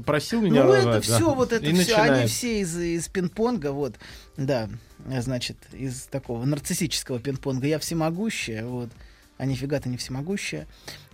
просил 0.09 0.41
меня 0.41 0.63
Ну, 0.63 0.73
это 0.73 0.87
рожать, 0.87 1.07
да. 1.07 1.15
все, 1.17 1.33
вот 1.33 1.53
это 1.53 1.65
И 1.65 1.73
все, 1.73 1.95
они 1.95 2.01
начинает. 2.01 2.29
все 2.29 2.59
из, 2.61 2.77
из 2.77 3.07
пинг-понга, 3.07 3.71
вот, 3.71 3.95
да, 4.37 4.69
значит, 5.07 5.57
из 5.71 6.03
такого 6.03 6.43
нарциссического 6.45 7.19
пинг-понга. 7.19 7.67
Я 7.67 7.79
всемогущая, 7.79 8.65
вот, 8.65 8.89
а 9.37 9.45
нифига 9.45 9.79
ты 9.79 9.89
не 9.89 9.97
всемогущая, 9.97 10.67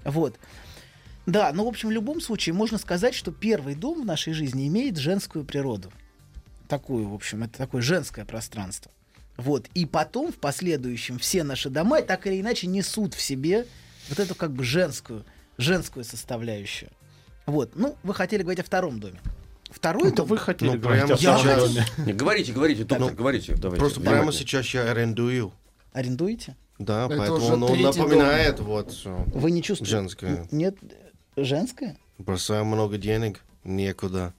вот. 0.03 0.37
Да, 1.25 1.51
ну, 1.53 1.65
в 1.65 1.67
общем, 1.67 1.89
в 1.89 1.91
любом 1.91 2.21
случае 2.21 2.53
можно 2.53 2.77
сказать, 2.77 3.15
что 3.15 3.31
первый 3.31 3.75
дом 3.75 4.03
в 4.03 4.05
нашей 4.05 4.33
жизни 4.33 4.67
имеет 4.67 4.97
женскую 4.97 5.43
природу. 5.43 5.91
Такую, 6.67 7.07
в 7.09 7.13
общем, 7.13 7.43
это 7.43 7.57
такое 7.57 7.81
женское 7.81 8.25
пространство. 8.25 8.91
Вот, 9.37 9.67
и 9.73 9.85
потом, 9.85 10.31
в 10.31 10.35
последующем, 10.35 11.19
все 11.19 11.43
наши 11.43 11.69
дома 11.69 12.01
так 12.01 12.25
или 12.27 12.39
иначе 12.39 12.67
несут 12.67 13.13
в 13.13 13.21
себе 13.21 13.65
вот 14.09 14.19
эту 14.19 14.35
как 14.35 14.53
бы 14.53 14.63
женскую, 14.63 15.25
женскую 15.57 16.05
составляющую. 16.05 16.89
Вот, 17.45 17.71
ну, 17.75 17.95
вы 18.03 18.13
хотели 18.13 18.41
говорить 18.41 18.59
о 18.59 18.63
втором 18.63 18.99
доме. 18.99 19.19
Второй 19.69 20.07
Это 20.07 20.17
дом... 20.17 20.27
вы 20.27 20.37
хотели 20.37 20.69
Ну, 20.71 20.77
говорить 20.79 21.03
прямо 21.05 21.13
о 21.13 21.17
втором 21.17 21.39
сейчас- 21.41 21.73
доме. 21.97 22.13
Говорите, 22.13 22.53
говорите, 22.53 22.83
доктор, 22.83 23.13
говорите. 23.13 23.55
Давайте. 23.55 23.79
Просто 23.79 24.01
прямо 24.01 24.31
сейчас 24.31 24.65
я 24.73 24.89
арендую. 24.89 25.51
Арендуете? 25.93 26.55
Да, 26.79 27.05
Это 27.05 27.17
поэтому 27.17 27.45
он, 27.65 27.81
напоминает 27.81 28.59
вот 28.59 28.91
всё. 28.91 29.23
Вы 29.27 29.51
не 29.51 29.61
чувствуете? 29.63 29.91
Женское. 29.91 30.47
Нет, 30.51 30.75
женское? 31.37 31.97
Бросаю 32.17 32.65
много 32.65 32.97
денег, 32.97 33.41
некуда. 33.63 34.33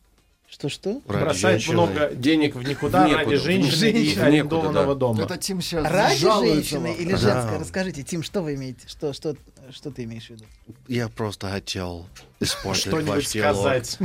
Что-что? 0.49 1.03
Ради 1.09 1.23
Бросает 1.25 1.61
женщины. 1.61 1.73
много 1.75 2.11
денег 2.15 2.55
в 2.55 2.63
никуда 2.63 3.05
В 3.05 3.09
некуда. 3.09 3.25
ради 3.25 3.37
женщины 3.37 3.67
и 3.69 3.71
Женщины. 4.05 4.23
арендованного 4.23 4.83
Некуда, 4.85 4.95
дома. 5.01 5.23
Это 5.25 5.37
Тим 5.39 5.61
сейчас 5.61 5.85
Ради 5.91 6.21
жалуется 6.21 6.55
женщины 6.81 6.95
или 6.99 7.13
Да. 7.13 7.19
женское? 7.19 7.59
Расскажите, 7.59 8.03
Тим, 8.05 8.23
что 8.23 8.43
вы 8.43 8.55
имеете? 8.55 8.87
Что, 8.87 9.13
что, 9.13 9.35
что 9.73 9.91
ты 9.91 10.05
имеешь 10.05 10.27
в 10.27 10.31
виду? 10.31 10.45
Я 10.87 11.09
просто 11.09 11.49
хотел 11.51 12.07
испортить 12.41 12.83
Что-нибудь 12.87 13.09
ваш 13.09 13.27
сказать. 13.27 13.99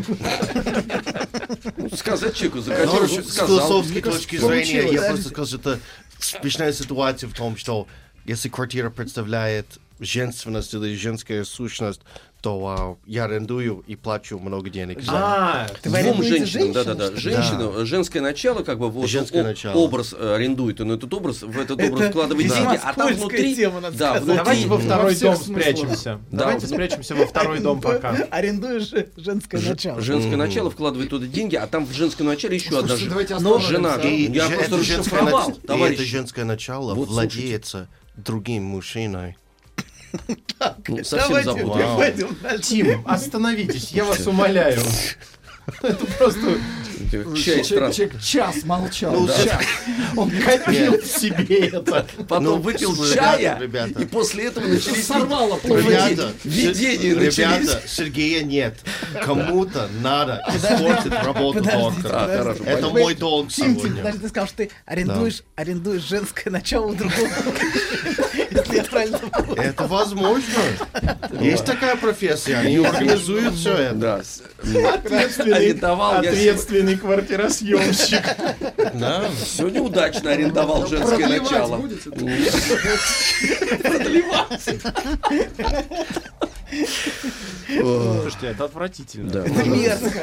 Ну, 1.77 1.89
сказать 1.95 2.36
человеку, 2.36 2.57
Ну, 2.57 2.63
захотел, 2.63 3.07
с 3.07 3.33
сказал. 3.33 3.48
философской 3.48 4.01
точки 4.01 4.38
зрения, 4.38 4.91
я 4.91 5.01
просто 5.10 5.29
скажу, 5.29 5.45
что 5.60 5.71
это 5.74 5.79
смешная 6.19 6.74
ситуация 6.74 7.29
в 7.29 7.33
том, 7.33 7.55
что 7.55 7.88
если 8.25 8.50
квартира 8.50 8.89
представляет 8.89 9.67
женственность 10.01 10.74
или 10.74 10.96
женская 10.96 11.43
сущность, 11.46 12.01
то 12.41 12.98
а, 13.05 13.08
я 13.08 13.25
арендую 13.25 13.84
и 13.86 13.96
плачу 13.96 14.39
много 14.39 14.72
денег. 14.72 15.00
за 15.03 15.12
А, 15.13 15.67
Ты 15.84 15.89
Двум 15.91 16.24
женщинам, 16.24 16.72
да, 16.74 16.84
да, 16.84 16.96
да. 16.96 17.05
женщину? 17.15 17.31
Женщина, 17.43 17.86
женское 17.86 18.20
начало, 18.22 18.63
как 18.63 18.79
бы 18.79 18.89
вот 18.89 19.08
Женское 19.08 19.41
о- 19.41 19.43
начало. 19.43 19.77
образ 19.77 20.15
э, 20.17 20.36
арендует, 20.36 20.79
но 20.79 20.96
этот 20.96 21.13
образ 21.13 21.43
в 21.43 21.60
этот 21.60 21.79
Это 21.79 21.93
образ 21.93 22.10
вкладывает 22.10 22.46
весьма 22.48 22.72
деньги, 22.72 22.79
а 22.84 22.93
там 22.93 23.13
внутри, 23.13 23.55
тема, 23.55 23.79
надо 23.79 23.96
да, 23.98 24.13
внутри, 24.13 24.36
Давайте 24.38 24.67
во 24.67 24.77
второй 24.79 25.13
во 25.13 25.20
дом 25.20 25.36
спрячемся. 25.36 26.20
Да, 26.31 26.38
Давайте 26.39 26.67
спрячемся 26.67 27.15
во 27.15 27.27
второй 27.27 27.60
дом 27.60 27.79
пока. 27.79 28.15
Арендуешь 28.31 28.89
же 28.89 29.10
женское 29.17 29.62
начало. 29.62 30.01
женское 30.01 30.36
начало 30.36 30.72
вкладывает 30.72 31.12
туда 31.12 31.27
деньги, 31.27 31.55
а 31.55 31.67
там 31.67 31.86
в 31.86 31.93
женском 31.93 32.25
начале 32.25 32.55
еще 32.55 32.79
одна 32.79 32.98
жена. 33.60 33.96
И 33.98 34.31
Я 34.31 34.48
просто 34.50 34.75
это 34.77 34.84
женское 34.84 35.20
расшифровал, 35.20 35.51
и 35.51 35.93
это 35.93 36.03
женское 36.03 36.46
начало 36.46 36.96
владеется 36.96 37.88
другим 38.17 38.63
мужчиной. 38.63 39.38
Ну, 40.88 41.03
совсем 41.03 41.44
Давайте 41.56 42.27
дальше. 42.41 42.62
Тим, 42.63 43.01
остановитесь, 43.08 43.91
я 43.91 44.03
вас 44.06 44.25
умоляю. 44.27 44.82
Это 45.82 46.06
просто 46.18 46.58
Чай 47.12 47.63
Человек, 47.63 47.94
человек 47.96 48.22
час 48.22 48.63
молчал. 48.63 49.12
Ну, 49.13 49.27
час. 49.27 49.63
он 50.15 50.30
копил 50.32 51.00
в 51.01 51.06
себе 51.06 51.68
это. 51.68 52.06
Потом 52.27 52.44
Ну, 52.44 52.56
выпил 52.58 52.94
ребята, 52.94 53.13
чая, 53.15 53.60
ребята. 53.60 54.01
и 54.01 54.06
после 54.06 54.46
этого 54.46 54.65
начались 54.68 55.08
Сорвало. 55.08 55.60
Ребята, 55.63 56.32
видения 56.44 57.15
начались. 57.15 57.38
ребята, 57.38 57.82
Сергея 57.88 58.44
нет. 58.44 58.80
Кому-то 59.24 59.89
надо 60.01 60.44
испортить 60.56 61.12
работу 61.12 61.62
доктора. 61.63 62.20
А, 62.30 62.56
Это 62.65 62.89
мой 62.89 63.13
долг 63.15 63.50
Тим, 63.50 63.65
Тим, 63.75 63.80
сегодня. 63.80 63.98
подожди, 63.98 64.20
ты 64.22 64.30
сказал, 64.30 64.48
что 64.48 64.58
ты 64.58 64.70
арендуешь, 64.86 65.44
арендуешь 65.56 66.03
женское 66.03 66.50
начало 66.50 66.94
другого. 66.94 67.30
Если 68.51 68.75
я 68.77 68.84
правильно 68.84 69.17
понял. 69.17 69.53
Это 69.55 69.88
возможно. 69.88 70.60
Есть 71.39 71.65
такая 71.65 71.96
профессия, 71.96 72.58
они 72.58 72.77
организуют 72.77 73.55
все 73.55 73.74
это. 73.74 74.24
Ответственный, 74.60 76.98
квартиросъемщик. 76.98 78.24
Да. 78.93 79.25
сегодня 79.46 79.81
удачно 79.81 80.31
арендовал 80.31 80.86
женское 80.88 81.17
Продлевать 81.17 81.51
начало. 81.51 81.77
будете? 81.77 82.10
Слушайте, 87.67 88.48
это 88.48 88.65
отвратительно. 88.65 89.31
Да. 89.31 89.46
Это 89.46 89.63
мерзко. 89.63 90.20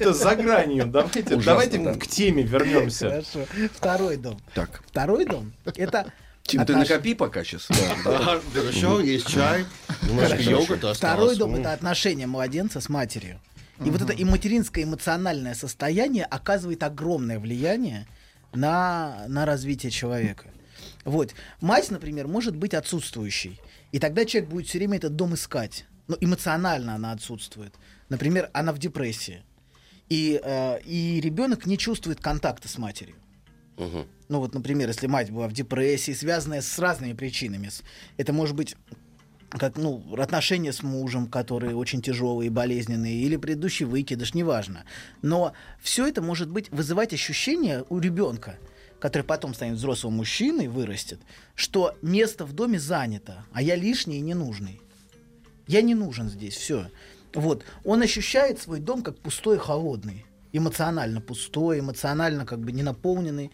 Это 0.00 0.12
за 0.12 0.34
гранью. 0.36 0.86
Давайте, 0.86 1.20
Ужасно, 1.20 1.42
давайте 1.44 1.78
да. 1.78 1.94
к 1.94 2.06
теме 2.06 2.42
вернемся. 2.42 3.10
Хорошо. 3.10 3.46
Второй 3.74 4.16
дом. 4.16 4.40
Так, 4.54 4.82
Второй 4.86 5.24
дом— 5.24 5.52
это 5.76 6.12
Тим, 6.48 6.64
ты 6.64 6.74
накопи 6.74 7.14
пока 7.14 7.44
сейчас. 7.44 7.68
Да, 7.68 7.96
да. 8.04 8.40
Хорошо, 8.54 9.00
есть 9.00 9.26
чай, 9.28 9.66
немножко 10.02 10.40
йогурта 10.40 10.94
Второй 10.94 11.36
дом 11.36 11.54
это 11.56 11.74
отношение 11.74 12.26
младенца 12.26 12.80
с 12.80 12.88
матерью. 12.88 13.38
И 13.84 13.90
вот 13.90 14.00
это 14.00 14.14
и 14.14 14.24
материнское 14.24 14.84
эмоциональное 14.84 15.54
состояние 15.54 16.24
оказывает 16.24 16.82
огромное 16.82 17.38
влияние 17.38 18.06
на, 18.52 19.26
на 19.28 19.44
развитие 19.44 19.90
человека. 19.90 20.46
Вот. 21.04 21.34
Мать, 21.60 21.90
например, 21.90 22.26
может 22.26 22.56
быть 22.56 22.74
отсутствующей. 22.74 23.60
И 23.92 23.98
тогда 23.98 24.24
человек 24.24 24.50
будет 24.50 24.66
все 24.66 24.78
время 24.78 24.96
этот 24.96 25.16
дом 25.16 25.34
искать. 25.34 25.84
Но 26.08 26.16
эмоционально 26.18 26.94
она 26.94 27.12
отсутствует. 27.12 27.74
Например, 28.08 28.48
она 28.54 28.72
в 28.72 28.78
депрессии. 28.78 29.42
И, 30.08 30.40
э, 30.42 30.80
и 30.84 31.20
ребенок 31.20 31.66
не 31.66 31.76
чувствует 31.76 32.20
контакта 32.20 32.68
с 32.68 32.78
матерью. 32.78 33.16
Мгм. 33.78 34.06
Ну 34.28 34.40
вот, 34.40 34.54
например, 34.54 34.88
если 34.88 35.06
мать 35.06 35.30
была 35.30 35.48
в 35.48 35.52
депрессии, 35.52 36.12
связанная 36.12 36.60
с 36.60 36.78
разными 36.78 37.12
причинами. 37.12 37.70
Это 38.16 38.32
может 38.32 38.54
быть 38.54 38.76
как, 39.50 39.76
ну, 39.76 40.02
отношения 40.18 40.72
с 40.72 40.82
мужем, 40.82 41.26
которые 41.26 41.74
очень 41.74 42.02
тяжелые 42.02 42.50
болезненные, 42.50 43.22
или 43.22 43.36
предыдущий 43.36 43.86
выкидыш, 43.86 44.34
неважно. 44.34 44.84
Но 45.22 45.54
все 45.80 46.06
это 46.06 46.20
может 46.20 46.50
быть 46.50 46.70
вызывать 46.70 47.14
ощущение 47.14 47.84
у 47.88 47.98
ребенка, 47.98 48.58
который 49.00 49.22
потом 49.22 49.54
станет 49.54 49.76
взрослым 49.76 50.14
мужчиной, 50.14 50.68
вырастет, 50.68 51.20
что 51.54 51.96
место 52.02 52.44
в 52.44 52.52
доме 52.52 52.78
занято, 52.78 53.46
а 53.52 53.62
я 53.62 53.76
лишний 53.76 54.18
и 54.18 54.22
ненужный. 54.22 54.82
Я 55.66 55.82
не 55.82 55.94
нужен 55.94 56.28
здесь, 56.28 56.54
все. 56.54 56.90
Вот. 57.32 57.64
Он 57.84 58.02
ощущает 58.02 58.58
свой 58.58 58.80
дом 58.80 59.02
как 59.02 59.18
пустой 59.18 59.56
и 59.56 59.60
холодный. 59.60 60.24
Эмоционально 60.52 61.20
пустой, 61.20 61.80
эмоционально 61.80 62.46
как 62.46 62.60
бы 62.60 62.72
не 62.72 62.82
наполненный. 62.82 63.52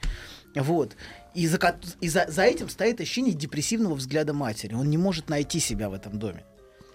Вот. 0.55 0.97
И, 1.35 1.49
за, 1.49 1.59
и 2.01 2.09
за, 2.09 2.27
за 2.29 2.43
этим 2.43 2.69
стоит 2.69 3.01
ощущение 3.01 3.35
депрессивного 3.35 3.95
взгляда 3.95 4.33
матери. 4.33 4.75
Он 4.75 4.89
не 4.89 4.99
может 4.99 5.29
найти 5.29 5.59
себя 5.59 5.89
в 5.89 5.95
этом 5.95 6.19
доме. 6.19 6.45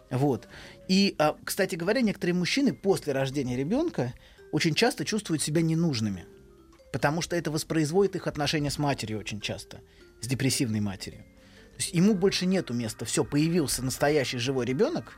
Вот. 0.09 0.47
И, 0.87 1.15
а, 1.19 1.35
кстати 1.43 1.75
говоря, 1.75 2.01
некоторые 2.01 2.33
мужчины 2.35 2.73
после 2.73 3.13
рождения 3.13 3.57
ребенка 3.57 4.13
очень 4.51 4.73
часто 4.73 5.05
чувствуют 5.05 5.41
себя 5.41 5.61
ненужными. 5.61 6.25
Потому 6.91 7.21
что 7.21 7.35
это 7.35 7.51
воспроизводит 7.51 8.15
их 8.15 8.27
отношения 8.27 8.71
с 8.71 8.79
матерью 8.79 9.19
очень 9.19 9.41
часто. 9.41 9.81
С 10.21 10.27
депрессивной 10.27 10.79
матерью. 10.79 11.23
То 11.73 11.83
есть 11.83 11.93
ему 11.93 12.13
больше 12.13 12.45
нету 12.45 12.73
места. 12.73 13.05
Все, 13.05 13.23
появился 13.23 13.83
настоящий 13.83 14.37
живой 14.37 14.65
ребенок. 14.65 15.13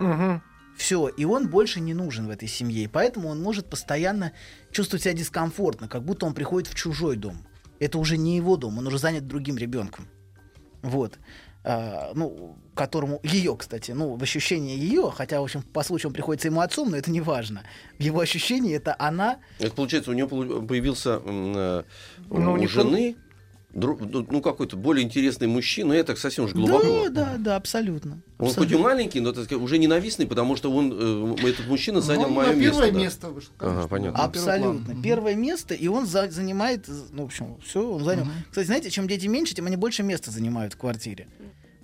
Все, 0.78 1.08
и 1.08 1.26
он 1.26 1.50
больше 1.50 1.80
не 1.80 1.94
нужен 1.94 2.28
в 2.28 2.30
этой 2.30 2.48
семье. 2.48 2.84
И 2.84 2.88
поэтому 2.88 3.30
он 3.30 3.42
может 3.42 3.70
постоянно 3.70 4.32
чувствовать 4.72 5.04
себя 5.04 5.14
дискомфортно, 5.14 5.88
как 5.88 6.04
будто 6.04 6.26
он 6.26 6.34
приходит 6.34 6.68
в 6.70 6.76
чужой 6.76 7.16
дом. 7.18 7.46
Это 7.80 7.98
уже 7.98 8.18
не 8.18 8.36
его 8.36 8.58
дом, 8.58 8.78
он 8.78 8.88
уже 8.88 8.98
занят 8.98 9.28
другим 9.28 9.58
ребенком. 9.58 10.08
Вот. 10.82 11.20
А, 11.64 12.12
ну, 12.16 12.58
которому 12.74 13.20
ее, 13.24 13.56
кстати, 13.56 13.92
ну, 13.92 14.16
в 14.16 14.24
ощущении 14.24 14.76
ее, 14.78 15.12
хотя, 15.16 15.40
в 15.40 15.44
общем, 15.44 15.62
по 15.62 15.84
случаю 15.84 16.10
он 16.10 16.14
приходится 16.14 16.48
ему 16.48 16.62
отцом, 16.62 16.90
но 16.90 16.98
это 16.98 17.12
не 17.12 17.22
важно. 17.22 17.64
В 18.00 18.02
его 18.02 18.20
ощущении 18.20 18.74
это 18.74 18.96
она. 18.98 19.38
Это 19.60 19.76
получается, 19.76 20.10
у 20.10 20.14
нее 20.16 20.28
появился 20.28 21.22
э, 21.24 21.84
Ну, 22.30 22.54
у 22.54 22.58
не 22.58 22.68
жены 22.68 23.12
дру- 23.12 23.16
ну, 23.74 24.26
ну, 24.30 24.42
какой-то 24.42 24.76
более 24.76 25.04
интересный 25.06 25.48
мужчина, 25.48 25.90
но 25.90 25.96
это 25.96 26.16
совсем 26.16 26.46
уж 26.46 26.54
глубоко. 26.54 27.10
Да, 27.10 27.10
да, 27.10 27.36
да, 27.38 27.56
абсолютно. 27.56 28.22
Он 28.38 28.48
хоть 28.48 28.58
и 28.58 28.62
Абсолютно. 28.64 28.80
маленький, 28.80 29.20
но 29.22 29.32
так 29.32 29.46
сказать, 29.46 29.64
уже 29.64 29.78
ненавистный, 29.78 30.26
потому 30.28 30.56
что 30.56 30.72
он, 30.72 30.92
э, 30.92 31.48
этот 31.50 31.68
мужчина 31.68 32.02
занял 32.02 32.28
Ну, 32.28 32.36
мое 32.36 32.48
на 32.54 32.60
первое 32.60 32.92
место. 32.92 32.92
да. 32.94 33.00
место 33.00 33.30
вышел. 33.30 33.52
Ага, 33.60 33.70
конечно, 33.70 33.88
понятно. 33.88 34.18
первый 34.18 34.32
план. 34.44 34.56
Абсолютно. 34.66 34.94
Мгм. 34.94 35.02
Первое 35.04 35.36
место, 35.36 35.74
и 35.74 35.88
он 35.88 36.06
за- 36.06 36.30
занимает, 36.32 36.86
ну, 37.12 37.24
в 37.24 37.26
общем, 37.26 37.58
все, 37.64 37.88
он 37.90 38.04
занял. 38.04 38.26
Мгм. 38.26 38.34
Кстати, 38.50 38.66
знаете, 38.68 38.90
чем 38.90 39.08
дети 39.08 39.28
меньше, 39.28 39.54
тем 39.56 39.68
они 39.68 39.78
больше 39.78 40.04
места 40.04 40.32
занимают 40.32 40.74
в 40.74 40.78
квартире. 40.78 41.28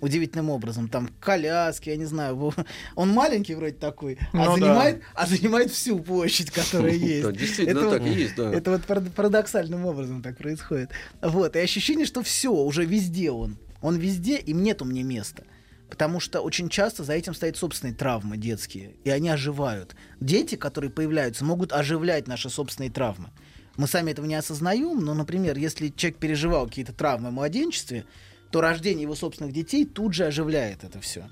Удивительным 0.00 0.48
образом. 0.50 0.88
Там 0.88 1.08
коляски, 1.20 1.90
я 1.90 1.96
не 1.96 2.04
знаю. 2.04 2.52
Он 2.94 3.10
маленький 3.10 3.54
вроде 3.54 3.74
такой, 3.74 4.16
а, 4.32 4.36
Ну 4.36 4.44
да. 4.44 4.52
занимает, 4.54 5.02
а 5.14 5.26
занимает 5.26 5.70
всю 5.72 5.98
площадь, 5.98 6.50
которая 6.50 6.92
есть. 6.94 7.24
Да, 7.24 7.32
действительно, 7.32 7.90
так 7.90 8.02
и 8.06 8.10
есть, 8.10 8.36
да. 8.36 8.52
Это 8.52 8.70
вот 8.70 8.82
парад- 8.82 9.10
парадоксальным 9.10 9.84
образом 9.86 10.22
так 10.22 10.36
происходит. 10.36 10.90
Вот. 11.20 11.56
И 11.56 11.58
ощущение, 11.58 12.06
что 12.06 12.22
все, 12.22 12.52
уже 12.52 12.84
везде 12.84 13.30
он. 13.32 13.56
Он 13.82 13.96
везде, 13.96 14.38
и 14.38 14.52
нету 14.52 14.84
мне 14.84 15.02
места. 15.02 15.42
Потому 15.90 16.20
что 16.20 16.42
очень 16.42 16.68
часто 16.68 17.02
за 17.02 17.14
этим 17.14 17.34
стоят 17.34 17.56
собственные 17.56 17.94
травмы 17.94 18.36
детские, 18.36 18.92
и 19.04 19.10
они 19.10 19.30
оживают. 19.30 19.96
Дети, 20.20 20.54
которые 20.54 20.90
появляются, 20.90 21.44
могут 21.44 21.72
оживлять 21.72 22.28
наши 22.28 22.50
собственные 22.50 22.90
травмы. 22.90 23.30
Мы 23.76 23.86
сами 23.86 24.10
этого 24.10 24.26
не 24.26 24.34
осознаем, 24.34 25.00
но, 25.04 25.14
например, 25.14 25.56
если 25.56 25.88
человек 25.88 26.18
переживал 26.18 26.66
какие-то 26.66 26.92
травмы 26.92 27.30
в 27.30 27.32
младенчестве, 27.32 28.04
то 28.50 28.60
рождение 28.60 29.02
его 29.02 29.14
собственных 29.14 29.52
детей 29.52 29.84
тут 29.84 30.14
же 30.14 30.24
оживляет 30.24 30.84
это 30.84 31.00
все. 31.00 31.28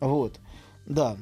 Вот. 0.00 0.38
Да. 0.86 1.16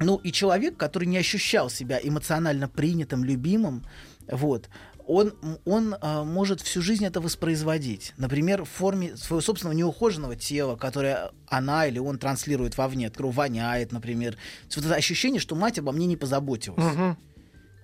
Ну 0.00 0.16
и 0.16 0.30
человек, 0.32 0.76
который 0.76 1.06
не 1.06 1.18
ощущал 1.18 1.70
себя 1.70 1.98
эмоционально 2.02 2.68
принятым, 2.68 3.24
любимым, 3.24 3.84
вот, 4.30 4.68
он, 5.08 5.32
он 5.64 5.96
а, 6.00 6.22
может 6.22 6.60
всю 6.60 6.82
жизнь 6.82 7.04
это 7.04 7.20
воспроизводить. 7.20 8.12
Например, 8.18 8.64
в 8.64 8.68
форме 8.68 9.16
своего 9.16 9.40
собственного 9.40 9.74
неухоженного 9.74 10.36
тела, 10.36 10.76
которое 10.76 11.32
она 11.46 11.86
или 11.86 11.98
он 11.98 12.18
транслирует 12.18 12.76
вовне, 12.76 13.08
которое 13.08 13.32
воняет, 13.32 13.90
например. 13.90 14.36
Вот 14.76 14.84
это 14.84 14.94
ощущение, 14.94 15.40
что 15.40 15.56
мать 15.56 15.78
обо 15.78 15.92
мне 15.92 16.06
не 16.06 16.16
позаботилась. 16.16 16.94
Мгм. 16.94 17.16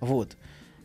Вот. 0.01 0.37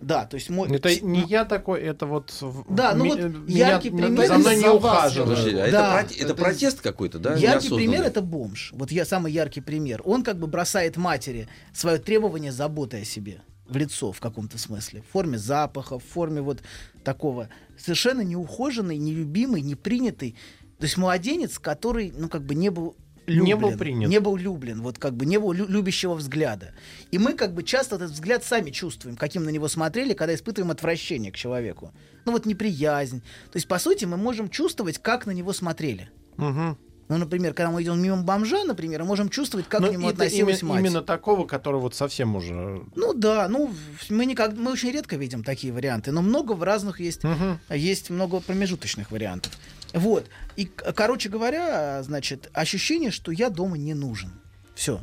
Да, 0.02 0.26
то 0.26 0.36
есть 0.36 0.50
мой... 0.50 0.70
Это 0.74 0.98
не 1.02 1.22
я 1.24 1.44
такой, 1.46 1.82
это 1.82 2.06
вот... 2.06 2.32
в- 2.42 2.66
Да, 2.74 2.94
ну 2.96 3.06
вот 3.10 3.20
э, 3.20 3.32
яркий 3.48 3.90
меня- 3.90 4.06
пример 4.08 4.28
За 4.28 4.38
мной 4.38 4.56
не 4.58 4.70
ухаживают. 4.70 5.38
Подожди, 5.40 5.58
а 5.60 5.72
Да. 5.72 6.02
это, 6.02 6.08
проте- 6.14 6.24
это 6.24 6.36
протест 6.36 6.82
какой-то, 6.82 7.20
да? 7.20 7.36
Яркий 7.36 7.70
пример 7.70 8.04
это 8.04 8.22
бомж. 8.22 8.72
Вот 8.74 8.92
я 8.92 9.04
самый 9.06 9.32
яркий 9.34 9.62
пример. 9.62 10.02
Он 10.06 10.24
как 10.24 10.38
бы 10.40 10.48
бросает 10.48 10.96
матери 10.96 11.50
свое 11.74 11.98
требование 11.98 12.52
заботы 12.54 13.02
о 13.02 13.04
себе 13.06 13.42
в 13.68 13.76
лицо 13.76 14.12
в 14.14 14.20
каком-то 14.22 14.58
смысле. 14.58 15.04
В 15.08 15.12
форме 15.12 15.38
запаха, 15.38 16.00
в 16.00 16.04
форме 16.04 16.42
вот 16.42 16.62
такого 17.04 17.50
совершенно 17.78 18.22
неухоженный, 18.22 18.98
нелюбимый, 18.98 19.62
непринятый. 19.62 20.36
То 20.80 20.86
есть 20.86 20.96
младенец, 20.98 21.60
который, 21.60 22.14
ну, 22.18 22.30
как 22.30 22.44
бы 22.46 22.56
не 22.56 22.70
был 22.72 22.96
люблен, 23.30 23.46
Не 23.46 23.56
был 23.56 23.78
принят. 23.78 24.10
Не 24.10 24.20
был 24.20 24.36
люблен, 24.36 24.82
вот 24.82 24.98
как 24.98 25.14
бы 25.16 25.26
не 25.26 25.38
было 25.38 25.54
лю- 25.54 25.68
любящего 25.68 26.14
взгляда. 26.16 26.74
И 27.12 27.18
мы 27.18 27.34
как 27.34 27.54
бы 27.54 27.64
часто 27.64 27.96
этот 27.96 28.12
взгляд 28.12 28.44
сами 28.44 28.72
чувствуем, 28.72 29.16
каким 29.16 29.44
на 29.44 29.50
него 29.50 29.68
смотрели, 29.68 30.14
когда 30.14 30.34
испытываем 30.36 30.72
отвращение 30.72 31.32
к 31.32 31.36
человеку. 31.36 31.92
Ну 32.26 32.32
вот 32.34 32.46
неприязнь. 32.46 33.22
То 33.52 33.56
есть, 33.58 33.68
по 33.68 33.80
сути, 33.80 34.06
мы 34.06 34.18
можем 34.18 34.50
чувствовать, 34.50 34.98
как 35.00 35.26
на 35.26 35.32
него 35.32 35.54
смотрели. 35.54 36.10
Мгм. 36.38 36.78
Ну, 37.12 37.18
например, 37.18 37.56
когда 37.56 37.72
мы 37.72 37.82
идем 37.82 38.00
мимо 38.00 38.22
бомжа, 38.22 38.64
например, 38.66 39.02
мы 39.02 39.08
можем 39.08 39.30
чувствовать, 39.30 39.68
как 39.68 39.82
Ну, 39.82 39.88
к 39.88 39.92
нему 39.94 40.08
относилась 40.10 40.62
именно, 40.62 40.76
мать. 40.76 40.84
именно 40.86 41.02
такого, 41.02 41.48
который 41.48 41.82
вот 41.82 41.96
совсем 41.96 42.36
уже... 42.36 42.84
Ну 42.96 43.14
да, 43.16 43.48
ну 43.50 43.72
мы 44.10 44.28
никак, 44.28 44.56
мы 44.56 44.72
очень 44.74 44.92
редко 44.92 45.16
видим 45.16 45.44
такие 45.44 45.74
варианты, 45.74 46.12
но 46.12 46.22
много 46.22 46.52
в 46.54 46.62
разных 46.62 47.00
есть, 47.00 47.24
Мгм. 47.24 47.60
есть 47.72 48.12
много 48.12 48.40
промежуточных 48.42 49.10
вариантов. 49.10 49.52
Вот. 49.94 50.30
И, 50.56 50.66
короче 50.66 51.30
говоря, 51.30 52.02
значит, 52.04 52.50
ощущение, 52.54 53.12
что 53.12 53.32
я 53.32 53.50
дома 53.50 53.78
не 53.78 53.94
нужен. 53.94 54.32
Все. 54.76 55.02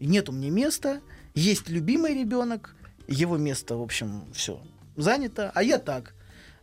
Нет 0.00 0.28
у 0.28 0.32
меня 0.32 0.50
места, 0.50 1.00
есть 1.34 1.68
любимый 1.68 2.14
ребенок, 2.14 2.74
его 3.08 3.36
место, 3.36 3.76
в 3.76 3.82
общем, 3.82 4.24
все 4.32 4.60
занято, 4.96 5.52
а 5.54 5.62
я 5.62 5.78
так, 5.78 6.14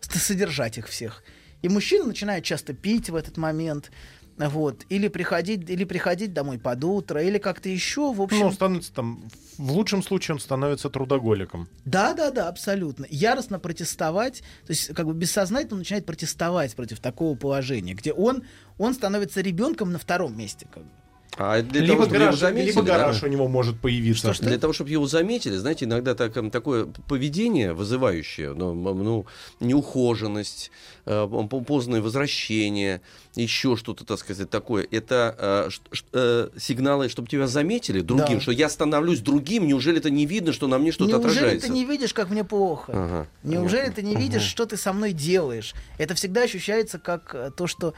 содержать 0.02 0.78
их 0.78 0.88
всех. 0.88 1.24
И 1.62 1.70
мужчина 1.70 2.06
начинает 2.06 2.44
часто 2.44 2.74
пить 2.74 3.10
в 3.10 3.16
этот 3.16 3.38
момент, 3.38 3.92
вот, 4.38 4.86
или 4.90 5.08
приходить, 5.08 5.70
или 5.70 5.84
приходить 5.84 6.34
домой 6.34 6.60
под 6.60 6.84
утро, 6.84 7.22
или 7.22 7.38
как-то 7.38 7.70
еще, 7.70 8.14
в 8.14 8.22
общем. 8.22 8.40
Ну, 8.40 8.46
он 8.48 8.54
становится 8.54 8.94
там... 8.94 9.24
В 9.58 9.72
лучшем 9.72 10.02
случае 10.02 10.34
он 10.36 10.40
становится 10.40 10.90
трудоголиком. 10.90 11.70
Да, 11.86 12.14
да, 12.14 12.32
да, 12.32 12.48
абсолютно. 12.48 13.06
Яростно 13.10 13.60
протестовать, 13.60 14.40
то 14.66 14.72
есть 14.72 14.88
как 14.96 15.06
бы 15.06 15.14
бессознательно 15.14 15.74
он 15.76 15.80
начинает 15.80 16.06
протестовать 16.06 16.76
против 16.76 17.00
такого 17.00 17.36
положения, 17.36 17.94
где 17.94 18.14
он, 18.14 18.44
он 18.80 18.96
становится 18.96 19.42
ребенком 19.42 19.92
на 19.92 20.00
втором 20.00 20.36
месте. 20.36 20.68
Как 20.74 20.84
бы. 20.84 20.90
А 21.38 21.62
для 21.62 21.82
либо 21.82 21.94
того, 21.94 22.04
чтобы 22.04 22.16
его 22.16 22.26
гараж, 22.26 22.40
заметили, 22.40 22.70
либо 22.70 22.82
да? 22.84 22.98
гараж 22.98 23.24
у 23.24 23.28
него 23.28 23.48
может 23.48 23.80
появиться. 23.80 24.34
Для 24.42 24.58
того, 24.60 24.72
чтобы 24.74 24.92
его 24.92 25.08
заметили, 25.08 25.56
знаете, 25.56 25.86
иногда 25.86 26.14
так, 26.14 26.36
эм, 26.38 26.52
такое 26.52 26.86
поведение 27.08 27.74
вызывающее, 27.74 28.54
ну, 28.54 28.74
ну, 28.74 29.26
неухоженность, 29.60 30.70
э, 31.06 31.28
поздное 31.66 32.02
возвращение, 32.02 33.02
еще 33.36 33.76
что-то, 33.76 34.06
так 34.06 34.20
сказать, 34.20 34.50
такое, 34.50 34.88
это 34.92 35.36
э, 35.40 35.70
э, 36.14 36.50
сигналы, 36.60 37.10
чтобы 37.10 37.28
тебя 37.28 37.48
заметили 37.48 38.02
другим, 38.02 38.36
Да. 38.38 38.42
что 38.42 38.52
я 38.52 38.70
становлюсь 38.70 39.20
другим, 39.22 39.66
неужели 39.68 39.98
это 39.98 40.12
не 40.12 40.26
видно, 40.28 40.54
что 40.54 40.68
на 40.68 40.78
мне 40.78 40.92
что-то 40.92 41.18
Неужели 41.18 41.30
отражается? 41.30 41.68
ты 41.68 41.74
не 41.74 41.86
видишь, 41.86 42.14
как 42.14 42.30
мне 42.30 42.44
плохо? 42.44 42.92
Ага, 42.96 43.28
Неужели 43.44 43.82
понятно. 43.82 43.96
ты 43.96 44.04
не 44.04 44.16
видишь, 44.16 44.44
что 44.44 44.66
ты 44.68 44.78
со 44.78 44.94
мной 44.94 45.14
делаешь? 45.14 45.74
Это 45.98 46.14
всегда 46.14 46.44
ощущается 46.44 47.00
как 47.00 47.34
э, 47.34 47.52
то, 47.56 47.66
что 47.66 47.94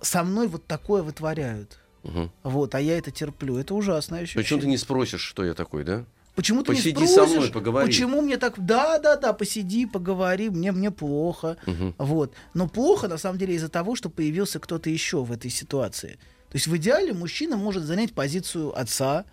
со 0.00 0.22
мной 0.24 0.48
вот 0.48 0.66
такое 0.66 1.02
вытворяют. 1.02 1.78
Мгм. 2.04 2.30
Вот, 2.42 2.74
а 2.74 2.80
я 2.80 2.98
это 2.98 3.10
терплю. 3.10 3.56
Это 3.58 3.74
ужасное 3.74 4.22
ощущение. 4.22 4.44
Причем 4.44 4.60
ты 4.60 4.66
не 4.66 4.76
спросишь, 4.78 5.20
что 5.22 5.44
я 5.44 5.54
такой, 5.54 5.84
да? 5.84 6.04
Почему 6.34 6.62
ты 6.62 6.72
Посиди 6.72 6.98
не 6.98 7.06
со 7.06 7.12
спросишь, 7.12 7.36
мной, 7.36 7.50
поговори. 7.50 7.86
Почему 7.86 8.22
мне 8.22 8.38
так... 8.38 8.54
Да, 8.64 8.98
да, 8.98 9.16
да, 9.16 9.34
посиди, 9.34 9.84
поговори, 9.84 10.48
мне, 10.48 10.72
мне 10.72 10.90
плохо. 10.90 11.58
Мгм. 11.66 11.94
Вот. 11.98 12.32
Но 12.54 12.68
плохо, 12.68 13.06
на 13.06 13.18
самом 13.18 13.38
деле, 13.38 13.54
из-за 13.54 13.68
того, 13.68 13.96
что 13.96 14.08
появился 14.08 14.58
кто-то 14.58 14.88
еще 14.88 15.22
в 15.22 15.30
этой 15.30 15.50
ситуации. 15.50 16.18
То 16.48 16.56
есть 16.56 16.66
в 16.68 16.76
идеале 16.78 17.12
мужчина 17.12 17.56
может 17.56 17.84
занять 17.84 18.14
позицию 18.14 18.78
отца, 18.78 19.26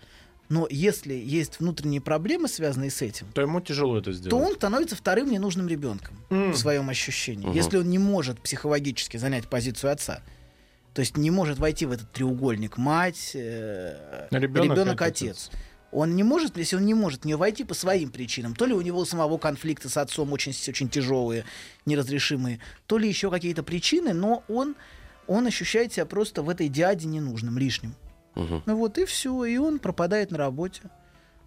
но 0.50 0.68
если 0.70 1.14
есть 1.14 1.60
внутренние 1.60 2.02
проблемы, 2.02 2.48
связанные 2.50 2.90
с 2.92 3.02
этим, 3.02 3.28
То 3.34 3.42
ему 3.42 3.62
тяжело 3.62 3.98
это 3.98 4.12
сделать. 4.12 4.32
то 4.32 4.38
он 4.38 4.56
становится 4.56 4.96
вторым 4.98 5.30
ненужным 5.32 5.68
ребенком 5.70 6.18
М. 6.30 6.52
в 6.52 6.58
своем 6.58 6.90
ощущении. 6.90 7.46
Мгм. 7.46 7.56
Если 7.56 7.78
он 7.78 7.90
не 7.90 8.00
может 8.00 8.42
психологически 8.42 9.16
занять 9.18 9.48
позицию 9.48 9.92
отца, 9.94 10.22
то 11.00 11.02
есть 11.02 11.16
не 11.16 11.32
может 11.32 11.60
войти 11.60 11.86
в 11.86 11.94
этот 11.94 12.12
треугольник 12.12 12.76
мать, 12.76 13.32
э, 13.34 14.28
Ребенок, 14.32 14.72
ребенок, 14.72 15.02
отец. 15.02 15.48
отец. 15.48 15.52
Он 15.94 16.14
не 16.14 16.24
может, 16.24 16.58
если 16.58 16.76
он 16.76 16.86
не 16.86 16.94
может 16.94 17.22
в 17.22 17.26
нее 17.26 17.38
войти 17.38 17.64
по 17.64 17.74
своим 17.74 18.12
причинам, 18.12 18.54
то 18.54 18.66
ли 18.66 18.74
у 18.74 18.82
него 18.82 19.06
самого 19.06 19.38
конфликты 19.38 19.88
с 19.88 19.96
отцом 19.96 20.34
очень, 20.34 20.52
очень 20.52 20.90
тяжелые, 20.90 21.46
неразрешимые, 21.86 22.60
то 22.86 22.98
ли 22.98 23.08
еще 23.08 23.32
какие-то 23.32 23.64
причины, 23.64 24.12
но 24.12 24.44
он, 24.50 24.76
он 25.26 25.48
ощущает 25.48 25.94
себя 25.94 26.06
просто 26.06 26.44
в 26.44 26.50
этой 26.50 26.68
диаде 26.68 27.08
ненужным, 27.08 27.58
лишним. 27.58 27.96
Мгм. 28.36 28.64
Ну 28.66 28.76
вот 28.76 28.98
и 28.98 29.06
все, 29.06 29.46
и 29.46 29.56
он 29.56 29.80
пропадает 29.80 30.32
на 30.32 30.38
работе. 30.38 30.82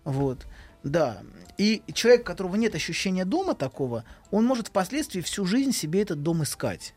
Вот. 0.05 0.47
Да. 0.83 1.19
И 1.59 1.83
человек, 1.93 2.23
у 2.23 2.25
которого 2.25 2.57
нет 2.57 2.75
ощущения 2.75 3.27
дома 3.27 3.55
такого, 3.55 4.07
он 4.31 4.47
может 4.47 4.69
впоследствии 4.69 5.21
всю 5.21 5.45
жизнь 5.45 5.73
себе 5.73 6.01
этот 6.01 6.23
дом 6.23 6.43
искать. 6.43 6.95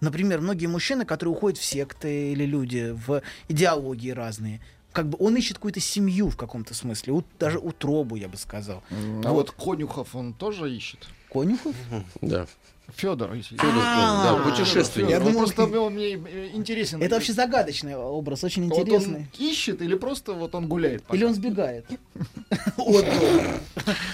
Например, 0.00 0.40
многие 0.40 0.66
мужчины, 0.66 1.04
которые 1.04 1.34
уходят 1.34 1.58
в 1.58 1.64
секты 1.64 2.32
или 2.32 2.44
люди 2.44 2.90
в 3.06 3.22
идеологии 3.48 4.10
разные, 4.10 4.60
как 4.92 5.08
бы 5.08 5.16
он 5.20 5.36
ищет 5.36 5.54
какую-то 5.58 5.80
семью 5.80 6.30
в 6.30 6.36
каком-то 6.36 6.74
смысле, 6.74 7.12
у- 7.12 7.24
даже 7.38 7.58
утробу, 7.58 8.16
я 8.16 8.28
бы 8.28 8.36
сказал. 8.36 8.82
А 9.24 9.32
вот 9.32 9.50
Конюхов 9.52 10.14
он 10.16 10.32
тоже 10.32 10.74
ищет. 10.74 11.06
Конюхов? 11.32 11.74
Да. 12.20 12.46
Федор, 12.96 13.30
Фёдор, 13.36 13.74
да, 13.74 14.36
Фёдор, 14.36 14.50
путешественник. 14.50 15.10
Я 15.10 15.20
думал, 15.20 15.38
просто 15.40 15.62
он 15.80 15.94
мне 15.94 16.14
э, 16.14 16.50
интересен. 16.52 17.02
Это 17.02 17.14
вообще 17.16 17.32
загадочный 17.32 17.96
образ, 17.96 18.44
очень 18.44 18.68
Вот 18.68 18.78
интересный. 18.80 19.16
он 19.16 19.26
ищет 19.38 19.82
или 19.82 19.94
просто 19.94 20.32
вот 20.32 20.54
он 20.54 20.66
гуляет? 20.68 21.02
пока? 21.02 21.16
Или 21.16 21.24
он 21.24 21.34
сбегает? 21.34 21.86
От. 22.76 23.04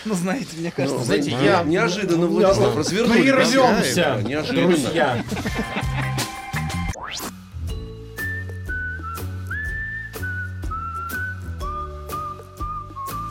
Ну, 0.04 0.14
знаете, 0.14 0.48
мне 0.56 0.70
кажется, 0.70 1.04
Знаете, 1.04 1.30
Ну, 1.36 1.44
я... 1.44 1.62
Неожиданно, 1.64 2.26
Владислав, 2.26 2.76
развернули. 2.76 3.22
Прервемся, 3.22 4.22
друзья. 4.52 5.24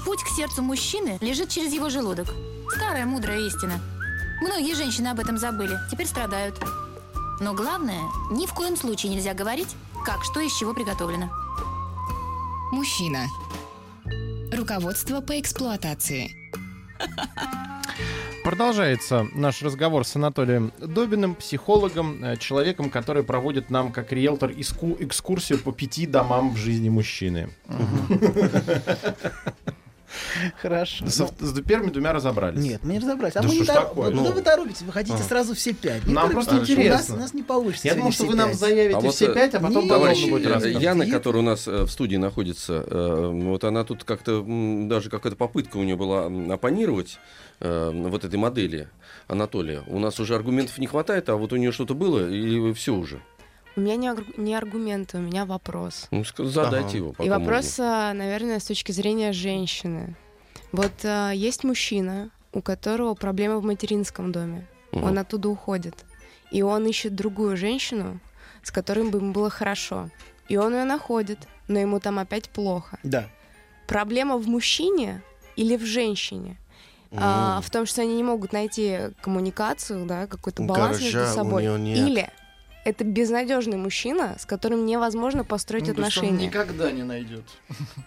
Путь 0.05 0.23
к 0.23 0.27
сердцу 0.35 0.61
мужчины 0.61 1.17
лежит 1.21 1.49
через 1.49 1.73
его 1.73 1.89
желудок. 1.89 2.27
Старая 2.75 3.05
мудрая 3.05 3.39
истина. 3.39 3.79
Многие 4.41 4.75
женщины 4.75 5.07
об 5.07 5.19
этом 5.19 5.37
забыли, 5.37 5.77
теперь 5.89 6.07
страдают. 6.07 6.61
Но 7.39 7.53
главное, 7.53 8.01
ни 8.31 8.45
в 8.45 8.53
коем 8.53 8.75
случае 8.75 9.13
нельзя 9.13 9.33
говорить, 9.33 9.75
как 10.05 10.23
что 10.23 10.39
из 10.39 10.53
чего 10.53 10.73
приготовлено. 10.73 11.29
Мужчина. 12.71 13.27
Руководство 14.51 15.21
по 15.21 15.39
эксплуатации. 15.39 16.31
Продолжается 18.43 19.25
наш 19.33 19.63
разговор 19.63 20.05
с 20.05 20.15
Анатолием 20.15 20.71
Добиным, 20.77 21.33
психологом, 21.33 22.23
э, 22.23 22.37
человеком, 22.37 22.91
который 22.91 23.23
проводит 23.23 23.71
нам 23.71 23.91
как 23.91 24.11
риэлтор 24.11 24.51
экскурсию 24.51 25.57
по 25.57 25.71
пяти 25.71 26.05
домам 26.05 26.53
в 26.53 26.57
жизни 26.57 26.89
мужчины. 26.89 27.49
хорошо. 30.61 31.05
Ну, 31.05 31.09
с 31.39 31.61
первыми 31.61 31.91
двумя 31.91 32.13
разобрались. 32.13 32.61
Нет, 32.63 32.81
мы 32.83 32.93
не 32.93 32.99
разобрались. 32.99 33.35
А 33.35 33.41
Да 33.41 33.47
мы 33.47 33.55
не 33.55 33.63
ж 33.63 33.67
торо- 33.67 33.73
такое? 33.75 34.05
Вот 34.09 34.17
Куда 34.17 34.29
Ну. 34.29 34.35
вы 34.35 34.41
торопитесь? 34.41 34.81
Вы 34.81 34.91
хотите 34.91 35.17
А. 35.19 35.23
сразу 35.23 35.55
все 35.55 35.73
пять. 35.73 36.05
Не 36.05 36.13
Нам 36.13 36.29
торопитесь. 36.29 36.33
просто 36.33 36.55
У 36.55 36.59
нас, 36.59 36.69
интересно. 36.69 37.15
у 37.15 37.19
нас 37.19 37.33
не 37.33 37.43
получится. 37.43 37.87
Я 37.87 37.95
думал, 37.95 38.11
что 38.11 38.25
вы 38.25 38.35
нам 38.35 38.53
заявите 38.53 38.97
А 38.97 38.99
вот, 38.99 39.13
все 39.13 39.31
э, 39.31 39.33
пять, 39.33 39.53
а 39.55 39.59
потом 39.59 39.83
не, 39.83 39.89
подробно 39.89 40.13
Товарищи, 40.13 40.29
будет 40.29 40.63
э. 40.65 40.71
Яна, 40.79 41.05
которая 41.09 41.41
у 41.43 41.45
нас 41.45 41.67
э, 41.67 41.83
в 41.83 41.89
студии 41.89 42.17
находится, 42.17 42.85
вот 43.31 43.63
она 43.63 43.83
тут 43.83 44.03
как-то, 44.03 44.43
даже 44.87 45.09
какая-то 45.09 45.35
попытка 45.37 45.77
у 45.77 45.83
нее 45.83 45.95
была 45.95 46.25
оппонировать 46.53 47.19
вот 47.59 48.25
этой 48.25 48.37
модели 48.37 48.89
Анатолия. 49.27 49.83
У 49.87 49.99
нас 49.99 50.19
уже 50.19 50.35
аргументов 50.35 50.77
не 50.77 50.87
хватает, 50.87 51.29
а 51.29 51.35
вот 51.35 51.53
у 51.53 51.55
нее 51.55 51.71
что-то 51.71 51.93
было, 51.95 52.29
и 52.29 52.73
все 52.73 52.93
уже. 52.93 53.21
У 53.75 53.81
меня 53.81 53.95
не, 53.97 54.07
аргу- 54.07 54.33
не 54.39 54.55
аргументы, 54.55 55.17
у 55.17 55.21
меня 55.21 55.45
вопрос. 55.45 56.07
Ну, 56.11 56.23
задайте 56.37 56.87
Ага. 56.87 56.97
его. 56.97 57.15
И 57.19 57.29
вопрос, 57.29 57.77
можно. 57.77 58.09
а, 58.09 58.13
наверное, 58.13 58.59
с 58.59 58.65
точки 58.65 58.91
зрения 58.93 59.33
женщины. 59.33 60.15
Вот 60.71 60.93
а, 61.03 61.31
есть 61.31 61.63
мужчина, 61.63 62.29
у 62.53 62.61
которого 62.61 63.15
проблемы 63.15 63.59
в 63.59 63.63
материнском 63.65 64.31
доме. 64.31 64.65
Мгм. 64.91 65.03
Он 65.03 65.19
оттуда 65.19 65.49
уходит. 65.49 66.05
И 66.51 66.61
он 66.61 66.85
ищет 66.87 67.15
другую 67.15 67.57
женщину, 67.57 68.19
с 68.63 68.71
которой 68.71 69.09
бы 69.09 69.19
ему 69.19 69.33
было 69.33 69.49
хорошо. 69.49 70.09
И 70.47 70.57
он 70.57 70.73
ее 70.73 70.85
находит, 70.85 71.39
но 71.67 71.79
ему 71.79 71.99
там 71.99 72.17
опять 72.19 72.49
плохо. 72.49 72.97
Да. 73.03 73.27
Проблема 73.87 74.37
в 74.37 74.47
мужчине 74.47 75.21
или 75.55 75.75
в 75.75 75.83
женщине? 75.83 76.57
А, 77.11 77.61
в 77.61 77.69
том, 77.69 77.85
что 77.85 78.01
они 78.01 78.15
не 78.15 78.23
могут 78.23 78.51
найти 78.53 79.11
коммуникацию, 79.21 80.05
да, 80.05 80.27
какой-то 80.27 80.63
баланс 80.63 81.01
между 81.01 81.17
гаража 81.17 81.31
у 81.31 81.35
собой. 81.35 81.63
Или 81.63 82.29
это 82.85 83.03
безнадежный 83.03 83.77
мужчина, 83.77 84.35
с 84.39 84.45
которым 84.45 84.85
невозможно 84.85 85.43
построить 85.43 85.87
Ну, 85.87 85.95
то 85.95 86.03
есть 86.03 86.17
он 86.17 86.23
отношения. 86.25 86.47
никогда 86.47 86.91
не 86.91 87.01
найдет. 87.03 87.43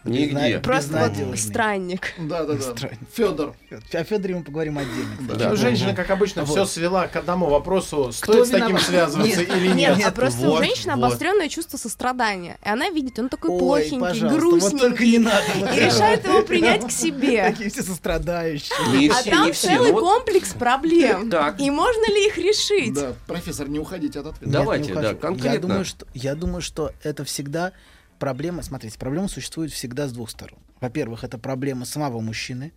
Нигде. 0.05 0.61
Просто 0.61 1.12
вот 1.29 1.38
странник. 1.38 2.14
Да-да-да. 2.17 2.61
Странно. 2.61 2.97
Федор. 3.12 3.55
О 3.93 4.05
Федоре 4.05 4.37
мы 4.37 4.45
поговорим 4.45 4.79
отдельно. 4.79 5.51
Ну, 5.51 5.57
женщина, 5.57 5.95
как 5.95 6.11
обычно, 6.11 6.45
Вот. 6.45 6.53
все 6.53 6.64
свела 6.64 7.09
к 7.09 7.17
одному 7.17 7.47
вопросу, 7.47 8.12
стоит 8.12 8.47
с 8.47 8.51
таким 8.51 8.79
связываться 8.79 9.41
Нет, 9.41 9.57
или 9.57 9.69
нет. 9.69 9.97
Нет, 9.99 10.14
просто 10.14 10.47
вот, 10.47 10.61
у 10.61 10.64
женщины 10.64 10.95
вот. 10.95 11.05
обостренное 11.07 11.49
чувство 11.49 11.77
сострадания. 11.77 12.57
И 12.64 12.69
она 12.69 12.88
видит, 12.91 13.19
он 13.19 13.29
такой 13.29 13.51
Ой, 13.51 13.59
плохенький, 13.59 13.99
пожалуйста, 14.01 14.71
вот 14.71 14.71
только 14.81 14.97
грустненький. 14.97 15.11
не 15.11 15.19
надо. 15.19 15.45
вот 15.57 15.71
И 15.71 15.77
это. 15.77 15.85
решает 15.87 16.25
его 16.25 16.43
принять 16.43 16.87
к 16.87 16.91
себе. 16.93 17.45
Такие 17.51 17.71
все 17.71 17.83
сострадающие. 17.83 19.11
А 19.11 19.23
там 19.29 19.53
целый 19.53 19.93
комплекс 19.93 20.51
проблем. 20.55 21.29
И 21.59 21.69
можно 21.71 22.07
ли 22.12 22.27
их 22.29 22.38
решить? 22.38 22.95
Да, 22.95 23.14
профессор, 23.27 23.69
не 23.69 23.81
уходите 23.81 24.21
от 24.21 24.27
ответа. 24.27 24.67
Да. 24.76 24.94
Давайте, 24.94 24.94
да, 24.94 25.14
конкретно. 25.14 25.54
Я 25.54 25.61
думаю, 25.61 25.85
что, 25.85 26.07
я 26.14 26.35
думаю, 26.35 26.61
что 26.62 26.92
это 27.02 27.24
всегда 27.24 27.72
проблема. 28.18 28.62
Смотрите, 28.62 28.98
проблема 28.98 29.28
существует 29.28 29.72
всегда 29.72 30.09
с 30.09 30.12
двух 30.12 30.31
сторон. 30.31 30.59
Во-первых, 30.81 31.24
это 31.24 31.38
проблема 31.38 31.85
самого 31.85 32.20
мужчины, 32.20 32.72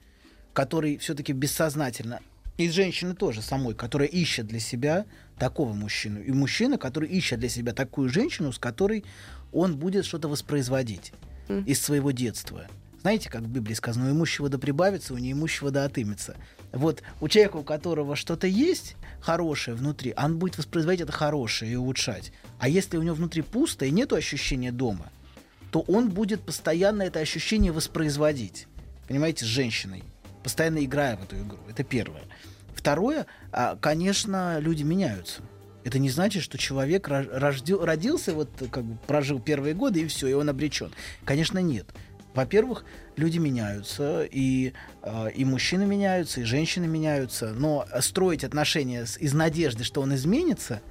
который 0.54 0.98
все-таки 0.98 1.34
бессознательно, 1.34 2.20
и 2.58 2.70
женщины 2.70 3.16
тоже 3.16 3.42
самой, 3.42 3.74
которая 3.74 4.08
ищет 4.08 4.48
для 4.48 4.60
себя 4.60 5.06
такого 5.38 5.74
мужчину. 5.74 6.22
И 6.22 6.32
мужчина, 6.32 6.78
который 6.78 7.10
ищет 7.10 7.40
для 7.40 7.50
себя 7.50 7.74
такую 7.74 8.10
женщину, 8.10 8.52
с 8.52 8.60
которой 8.60 9.04
он 9.52 9.78
будет 9.78 10.06
что-то 10.06 10.28
воспроизводить 10.28 11.14
Мгм. 11.48 11.64
из 11.64 11.82
своего 11.82 12.12
детства. 12.12 12.68
Знаете, 13.02 13.30
как 13.30 13.42
в 13.42 13.48
Библии 13.50 13.74
сказано, 13.74 14.10
у 14.10 14.12
имущего 14.12 14.48
да 14.48 14.60
прибавится, 14.60 15.14
у 15.14 15.18
неимущего 15.18 15.72
да 15.72 15.86
отымется. 15.86 16.36
Вот 16.72 17.02
у 17.20 17.28
человека, 17.28 17.58
у 17.58 17.64
которого 17.64 18.16
что-то 18.16 18.46
есть 18.46 18.96
хорошее 19.22 19.78
внутри, 19.78 20.14
он 20.18 20.38
будет 20.40 20.58
воспроизводить 20.58 21.02
это 21.02 21.12
хорошее 21.12 21.74
и 21.74 21.76
улучшать. 21.76 22.32
А 22.60 22.68
если 22.68 22.98
у 22.98 23.04
него 23.04 23.16
внутри 23.16 23.42
пусто 23.42 23.86
и 23.86 23.92
нету 23.92 24.16
ощущения 24.16 24.72
дома, 24.72 25.12
то 25.72 25.82
он 25.82 26.10
будет 26.10 26.42
постоянно 26.42 27.04
это 27.04 27.20
ощущение 27.20 27.72
воспроизводить. 27.72 28.68
Понимаете, 29.08 29.46
с 29.46 29.48
женщиной. 29.48 30.04
Постоянно 30.44 30.84
играя 30.84 31.16
в 31.18 31.24
эту 31.24 31.38
игру. 31.38 31.60
Это 31.70 31.84
первое. 31.84 32.24
Второе, 32.74 33.26
а, 33.52 33.76
конечно, 33.76 34.60
люди 34.60 34.84
меняются. 34.84 35.42
Это 35.84 35.98
не 35.98 36.10
значит, 36.10 36.44
что 36.44 36.58
человек 36.58 37.08
ро- 37.08 37.28
рождё- 37.40 37.84
родился, 37.84 38.34
вот 38.34 38.50
как 38.72 38.84
бы 38.84 38.98
прожил 39.08 39.40
первые 39.40 39.74
годы 39.74 40.02
и 40.02 40.08
все, 40.08 40.28
и 40.28 40.34
он 40.34 40.50
обречен. 40.50 40.92
Конечно, 41.26 41.60
нет. 41.60 41.88
Во-первых, 42.34 42.86
люди 43.18 43.38
меняются, 43.40 44.24
и, 44.24 44.74
а, 45.02 45.28
и 45.28 45.44
мужчины 45.46 45.86
меняются, 45.86 46.42
и 46.42 46.44
женщины 46.44 46.88
меняются. 46.88 47.54
Но 47.54 47.86
строить 48.00 48.44
отношения 48.44 49.06
с- 49.06 49.18
из 49.18 49.34
надежды, 49.34 49.84
что 49.84 50.02
он 50.02 50.16
изменится, 50.16 50.82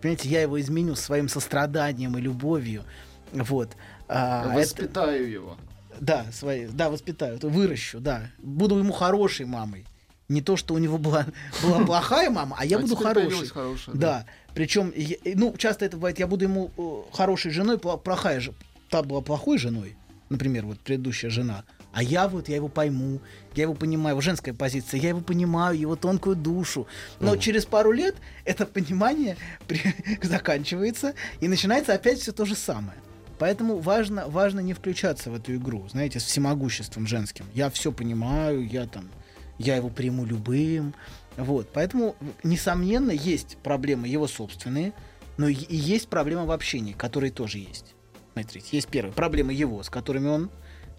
понимаете, 0.00 0.28
я 0.28 0.42
его 0.42 0.60
изменю 0.60 0.94
своим 0.94 1.28
состраданием 1.28 2.16
и 2.16 2.20
любовью, 2.20 2.84
вот. 3.32 3.70
а, 4.08 4.44
это- 4.50 4.54
Воспитаю 4.60 5.30
его. 5.30 5.56
да, 5.98 6.26
свои, 6.32 6.66
да, 6.66 6.90
воспитаю, 6.90 7.38
выращу, 7.42 7.98
да. 8.00 8.30
Буду 8.38 8.78
ему 8.78 8.92
хорошей 8.92 9.46
мамой. 9.46 9.86
Не 10.28 10.40
то, 10.42 10.56
что 10.56 10.74
у 10.74 10.78
него 10.78 10.96
была, 10.98 11.26
была 11.62 11.80
плохая 11.86 12.30
мама, 12.30 12.56
а 12.58 12.64
я 12.64 12.76
А 12.76 12.80
буду 12.80 12.96
хорошей. 12.96 13.48
хорошая, 13.48 13.94
Да. 13.96 14.26
Причем, 14.54 14.92
я- 14.94 15.16
ну, 15.34 15.54
часто 15.56 15.84
это 15.86 15.96
бывает, 15.96 16.18
я 16.20 16.26
буду 16.26 16.44
ему 16.44 16.70
э, 16.78 17.14
хорошей 17.16 17.50
женой, 17.50 17.78
плохая 17.78 18.38
же. 18.40 18.54
Та 18.90 19.02
была 19.02 19.20
плохой 19.22 19.58
женой, 19.58 19.96
например, 20.28 20.66
вот 20.66 20.80
предыдущая 20.80 21.30
жена. 21.30 21.64
А 21.92 22.02
я 22.02 22.26
вот, 22.28 22.48
я 22.48 22.56
его 22.56 22.68
пойму, 22.68 23.20
я 23.54 23.62
его 23.62 23.74
понимаю, 23.74 24.16
вот 24.16 24.24
женская 24.24 24.52
позиция, 24.52 25.00
я 25.00 25.10
его 25.10 25.20
понимаю, 25.20 25.78
его 25.78 25.94
тонкую 25.96 26.34
душу. 26.36 26.86
Но 27.20 27.36
через 27.36 27.66
пару 27.66 27.92
лет 27.92 28.16
это 28.44 28.66
понимание 28.66 29.36
при- 29.68 29.94
заканчивается, 30.22 31.14
и 31.40 31.48
начинается 31.48 31.94
опять 31.94 32.18
все 32.18 32.32
то 32.32 32.44
же 32.44 32.54
самое. 32.54 32.98
Поэтому 33.38 33.78
важно, 33.78 34.28
важно 34.28 34.60
не 34.60 34.74
включаться 34.74 35.30
в 35.30 35.34
эту 35.34 35.54
игру, 35.56 35.88
знаете, 35.88 36.20
с 36.20 36.24
всемогуществом 36.24 37.06
женским. 37.06 37.44
Я 37.54 37.68
все 37.70 37.92
понимаю, 37.92 38.66
я 38.66 38.86
там, 38.86 39.10
я 39.58 39.76
его 39.76 39.88
приму 39.88 40.24
любым. 40.24 40.94
Вот, 41.36 41.68
поэтому, 41.72 42.16
несомненно, 42.44 43.10
есть 43.10 43.56
проблемы 43.58 44.06
его 44.06 44.28
собственные, 44.28 44.92
но 45.36 45.48
и 45.48 45.76
есть 45.76 46.08
проблемы 46.08 46.46
в 46.46 46.52
общении, 46.52 46.92
которые 46.92 47.32
тоже 47.32 47.58
есть. 47.58 47.93
Смотрите, 48.34 48.66
есть 48.72 48.88
первая 48.88 49.12
проблема 49.12 49.52
его, 49.52 49.82
с 49.82 49.88
которыми 49.88 50.28
он 50.28 50.50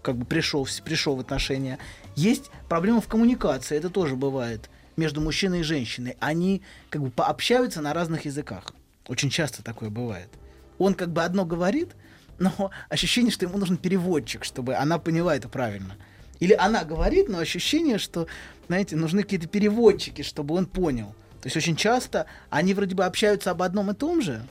как 0.02 0.16
бы 0.16 0.24
пришел, 0.24 0.66
пришел 0.84 1.16
в 1.16 1.20
отношения. 1.20 1.78
Есть 2.14 2.50
проблема 2.68 3.00
в 3.00 3.08
коммуникации, 3.08 3.76
это 3.76 3.90
тоже 3.90 4.16
бывает 4.16 4.70
между 4.96 5.20
мужчиной 5.20 5.60
и 5.60 5.62
женщиной. 5.62 6.16
Они 6.18 6.62
как 6.88 7.02
бы 7.02 7.10
пообщаются 7.10 7.82
на 7.82 7.92
разных 7.92 8.24
языках. 8.24 8.72
Очень 9.06 9.28
часто 9.30 9.62
такое 9.62 9.90
бывает. 9.90 10.30
Он 10.78 10.94
как 10.94 11.12
бы 11.12 11.22
одно 11.22 11.44
говорит, 11.44 11.90
но 12.38 12.70
ощущение, 12.88 13.30
что 13.30 13.44
ему 13.44 13.58
нужен 13.58 13.76
переводчик, 13.76 14.44
чтобы 14.44 14.74
она 14.74 14.98
поняла 14.98 15.36
это 15.36 15.48
правильно. 15.48 15.96
Или 16.40 16.54
она 16.54 16.84
говорит, 16.84 17.28
но 17.28 17.38
ощущение, 17.38 17.98
что, 17.98 18.26
знаете, 18.66 18.96
нужны 18.96 19.22
какие-то 19.22 19.46
переводчики, 19.46 20.22
чтобы 20.22 20.54
он 20.54 20.66
понял. 20.66 21.14
То 21.42 21.48
есть 21.48 21.56
очень 21.56 21.76
часто 21.76 22.26
они 22.48 22.72
вроде 22.72 22.94
бы 22.94 23.04
общаются 23.04 23.50
об 23.50 23.62
одном 23.62 23.90
и 23.90 23.94
том 23.94 24.22
же, 24.22 24.42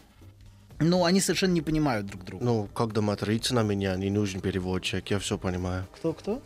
но 0.80 1.06
они 1.06 1.22
совершенно 1.22 1.54
не 1.54 1.62
понимают 1.62 2.06
друг 2.08 2.24
друга. 2.26 2.44
Ну, 2.44 2.70
когда 2.74 3.02
материться 3.02 3.54
на 3.54 3.64
меня, 3.64 3.96
не 3.96 4.10
нужен 4.10 4.42
переводчик, 4.42 5.10
я 5.10 5.20
все 5.20 5.38
понимаю. 5.38 5.86
Кто-кто? 5.96 6.42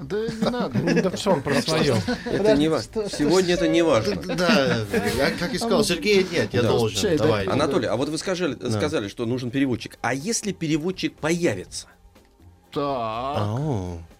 Да 0.00 0.16
не 0.16 0.50
надо. 0.50 1.02
Да 1.02 1.10
все, 1.10 1.32
он 1.32 1.42
про 1.42 1.60
свое. 1.60 1.96
Это 2.24 2.56
не 2.56 2.68
важно. 2.68 3.08
Сегодня 3.08 3.54
это 3.54 3.68
не 3.68 3.82
важно. 3.82 4.16
Да, 4.16 4.86
я 5.16 5.30
как 5.32 5.52
и 5.54 5.58
сказал, 5.58 5.84
Сергей, 5.84 6.26
нет, 6.30 6.52
я 6.52 6.62
должен. 6.62 7.16
Давай. 7.16 7.46
Анатолий, 7.46 7.88
а 7.88 7.96
вот 7.96 8.08
вы 8.08 8.18
сказали, 8.18 8.56
сказали, 8.70 9.08
что 9.08 9.26
нужен 9.26 9.50
переводчик. 9.50 9.98
А 10.00 10.14
если 10.14 10.52
переводчик 10.52 11.14
появится? 11.14 11.88
Так. 12.72 13.48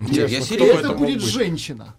Я, 0.00 0.28
серьезно. 0.42 0.88
это 0.88 0.92
будет 0.92 1.22
женщина. 1.22 1.94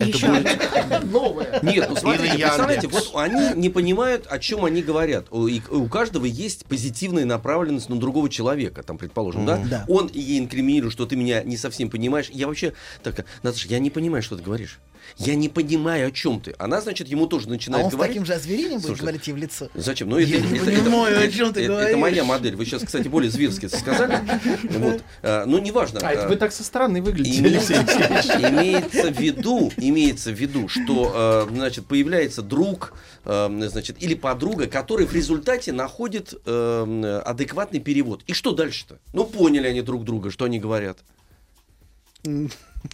Это 0.00 0.26
будет... 0.26 1.10
Новая. 1.12 1.60
Нет, 1.62 1.86
ну 1.90 1.96
смотрите, 1.96 2.34
Или 2.34 2.42
представляете, 2.42 2.88
вот 2.88 3.10
они 3.14 3.60
не 3.60 3.68
понимают, 3.68 4.26
о 4.28 4.38
чем 4.38 4.64
они 4.64 4.82
говорят. 4.82 5.26
У, 5.30 5.46
и 5.46 5.60
у 5.70 5.86
каждого 5.86 6.24
есть 6.24 6.64
позитивная 6.66 7.24
направленность 7.24 7.88
на 7.88 7.96
другого 7.98 8.28
человека, 8.28 8.82
там, 8.82 8.98
предположим, 8.98 9.46
да? 9.46 9.60
Да. 9.70 9.84
Он 9.88 10.10
ей 10.12 10.38
инкриминирует, 10.38 10.92
что 10.92 11.06
ты 11.06 11.16
меня 11.16 11.42
не 11.42 11.56
совсем 11.56 11.90
понимаешь. 11.90 12.28
Я 12.32 12.46
вообще 12.48 12.72
так, 13.02 13.24
Наташа, 13.42 13.68
я 13.68 13.78
не 13.78 13.90
понимаю, 13.90 14.22
что 14.22 14.36
ты 14.36 14.42
говоришь. 14.42 14.78
Я 15.16 15.34
не 15.34 15.48
понимаю, 15.48 16.08
о 16.08 16.10
чем 16.12 16.40
ты. 16.40 16.54
Она, 16.58 16.80
значит, 16.80 17.08
ему 17.08 17.26
тоже 17.26 17.46
А 17.46 17.50
начинает 17.50 17.86
он 17.86 17.90
с 17.90 17.94
говорить. 17.94 18.12
таким 18.14 18.26
же 18.26 18.34
озверением 18.34 18.74
будет 18.76 18.86
Слушай, 18.86 19.00
говорить 19.00 19.26
ей 19.26 19.32
в 19.32 19.36
лицо. 19.38 19.68
Зачем? 19.74 20.08
Ну, 20.10 20.18
Я 20.18 20.38
это, 20.38 20.46
не 20.52 20.58
это- 20.58 20.66
понимаю, 20.82 21.16
это- 21.16 21.24
о 21.24 21.30
чем 21.32 21.52
ты 21.52 21.60
это- 21.60 21.68
говоришь. 21.68 21.88
Это 21.88 21.98
моя 21.98 22.24
модель. 22.24 22.54
Вы 22.54 22.64
сейчас, 22.66 22.84
кстати, 22.84 23.08
более 23.08 23.30
зверски 23.30 23.66
это 23.66 23.76
сказали. 23.78 24.20
Вот. 24.62 25.02
А, 25.22 25.46
Ну, 25.46 25.58
неважно. 25.58 26.00
А 26.02 26.12
это 26.12 26.26
А, 26.26 26.28
вы 26.28 26.36
так 26.36 26.52
со 26.52 26.62
стороны 26.62 27.00
выглядите, 27.02 27.40
Име- 27.40 27.46
Алексей 27.48 27.76
Алексеевич. 27.78 28.50
Имеется 28.50 29.10
в 29.10 29.18
виду, 29.18 29.72
имеется 29.90 30.30
в 30.30 30.34
виду, 30.34 30.68
что 30.68 31.46
э, 31.48 31.54
значит, 31.54 31.86
появляется 31.86 32.42
друг 32.42 32.94
э, 33.24 33.68
значит, 33.68 34.02
или 34.02 34.14
подруга, 34.14 34.66
который 34.66 35.06
в 35.06 35.12
результате 35.12 35.72
находит 35.72 36.34
э, 36.46 37.22
адекватный 37.24 37.80
перевод. 37.80 38.22
И 38.26 38.32
что 38.32 38.52
дальше-то? 38.52 38.98
Ну, 39.12 39.24
поняли 39.24 39.66
они 39.66 39.82
друг 39.82 40.04
друга, 40.04 40.30
что 40.30 40.46
они 40.46 40.58
говорят. 40.58 40.98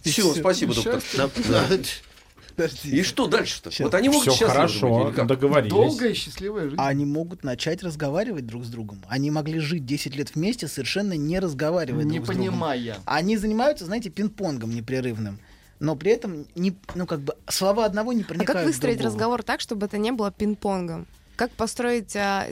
Все, 0.03 0.33
спасибо, 0.33 0.73
доктор. 0.75 1.01
Подожди. 2.57 2.89
И 2.89 3.03
что 3.03 3.27
дальше-то? 3.27 3.69
Вот 3.83 3.93
они 3.93 4.09
могут 4.09 4.33
Все 4.33 4.47
хорошо, 4.47 5.13
как? 5.15 5.27
договорились. 5.27 5.71
Долгая 5.71 6.09
и 6.09 6.13
счастливая 6.15 6.63
жизнь. 6.63 6.75
Они 6.79 7.05
могут 7.05 7.43
начать 7.43 7.83
разговаривать 7.83 8.47
друг 8.47 8.65
с 8.65 8.69
другом. 8.69 9.03
Они 9.07 9.29
могли 9.29 9.59
жить 9.59 9.85
10 9.85 10.15
лет 10.15 10.33
вместе, 10.33 10.67
совершенно 10.67 11.13
не 11.13 11.37
разговаривая 11.37 12.03
Не 12.03 12.15
друг 12.15 12.25
с 12.25 12.29
другом. 12.29 12.45
понимая. 12.53 12.97
Они 13.05 13.37
занимаются, 13.37 13.85
знаете, 13.85 14.09
пинг-понгом 14.09 14.73
непрерывным. 14.73 15.39
Но 15.79 15.95
при 15.95 16.11
этом, 16.11 16.47
не, 16.55 16.75
ну, 16.95 17.05
как 17.05 17.19
бы, 17.21 17.35
слова 17.47 17.85
одного 17.85 18.13
не 18.13 18.23
А 18.23 18.25
проникают 18.25 18.51
как 18.51 18.63
в 18.63 18.65
выстроить 18.65 18.97
другого. 18.97 19.13
разговор 19.15 19.43
так, 19.43 19.61
чтобы 19.61 19.85
это 19.85 19.97
не 19.97 20.11
было 20.11 20.31
пинг-понгом? 20.31 21.05
Как 21.35 21.51
построить 21.51 22.15
а, 22.15 22.47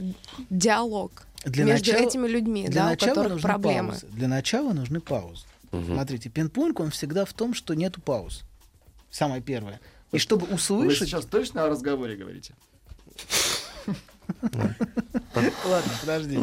диалог 0.51 1.23
Для 1.43 1.63
между 1.65 1.91
начала- 1.91 2.07
этими 2.07 2.27
людьми, 2.27 2.67
Для 2.67 2.81
да, 2.81 2.87
у 2.87 2.89
начала 2.91 3.09
которых 3.09 3.31
нужны 3.33 3.49
проблемы? 3.49 3.89
паузы. 3.89 4.07
Для 4.11 4.27
начала 4.27 4.73
нужны 4.73 4.99
паузы. 5.01 5.45
Смотрите, 5.71 6.29
пинг-понг, 6.29 6.79
он 6.79 6.91
всегда 6.91 7.25
в 7.25 7.33
том, 7.33 7.53
что 7.53 7.73
нету 7.73 7.99
пауз. 7.99 8.43
Самое 9.11 9.41
первое. 9.41 9.81
И 10.11 10.19
чтобы 10.19 10.45
Вы 10.45 10.55
услышать... 10.55 11.09
сейчас 11.09 11.25
точно 11.25 11.65
о 11.65 11.69
разговоре 11.69 12.15
говорите? 12.15 12.53
Ладно, 15.65 15.91
подождите. 16.01 16.41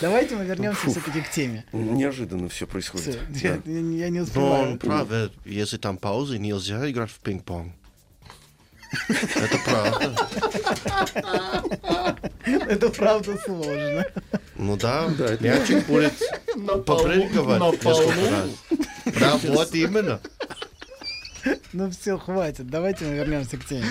Давайте 0.00 0.36
мы 0.36 0.44
вернемся 0.44 0.88
все-таки 0.90 1.20
к 1.22 1.30
теме. 1.30 1.64
Неожиданно 1.72 2.48
все 2.48 2.66
происходит. 2.66 3.18
Я, 3.34 3.54
Да. 3.64 3.70
я- 3.70 3.80
я 3.80 4.08
не 4.10 4.18
Но 4.18 4.24
успеваю. 4.24 4.72
он 4.72 4.78
прав, 4.78 5.10
э, 5.10 5.28
если 5.44 5.76
там 5.78 5.96
паузы, 5.96 6.38
нельзя 6.38 6.88
играть 6.90 7.10
в 7.10 7.18
пинг-понг. 7.20 7.72
Это 9.08 9.58
правда. 9.64 10.28
Это 12.44 12.88
правда 12.90 13.38
сложно. 13.44 14.04
Ну 14.56 14.76
да, 14.76 15.08
Да, 15.18 15.36
мячик 15.40 15.86
будет 15.86 16.12
попрыгивать 16.84 17.60
несколько 17.84 18.30
раз. 18.30 18.48
Да, 19.18 19.38
вот 19.48 19.74
именно. 19.74 20.20
Ну 21.72 21.90
все, 21.90 22.18
хватит. 22.18 22.68
Давайте 22.68 23.04
мы 23.04 23.14
вернемся 23.14 23.56
к 23.56 23.64
теме. 23.64 23.84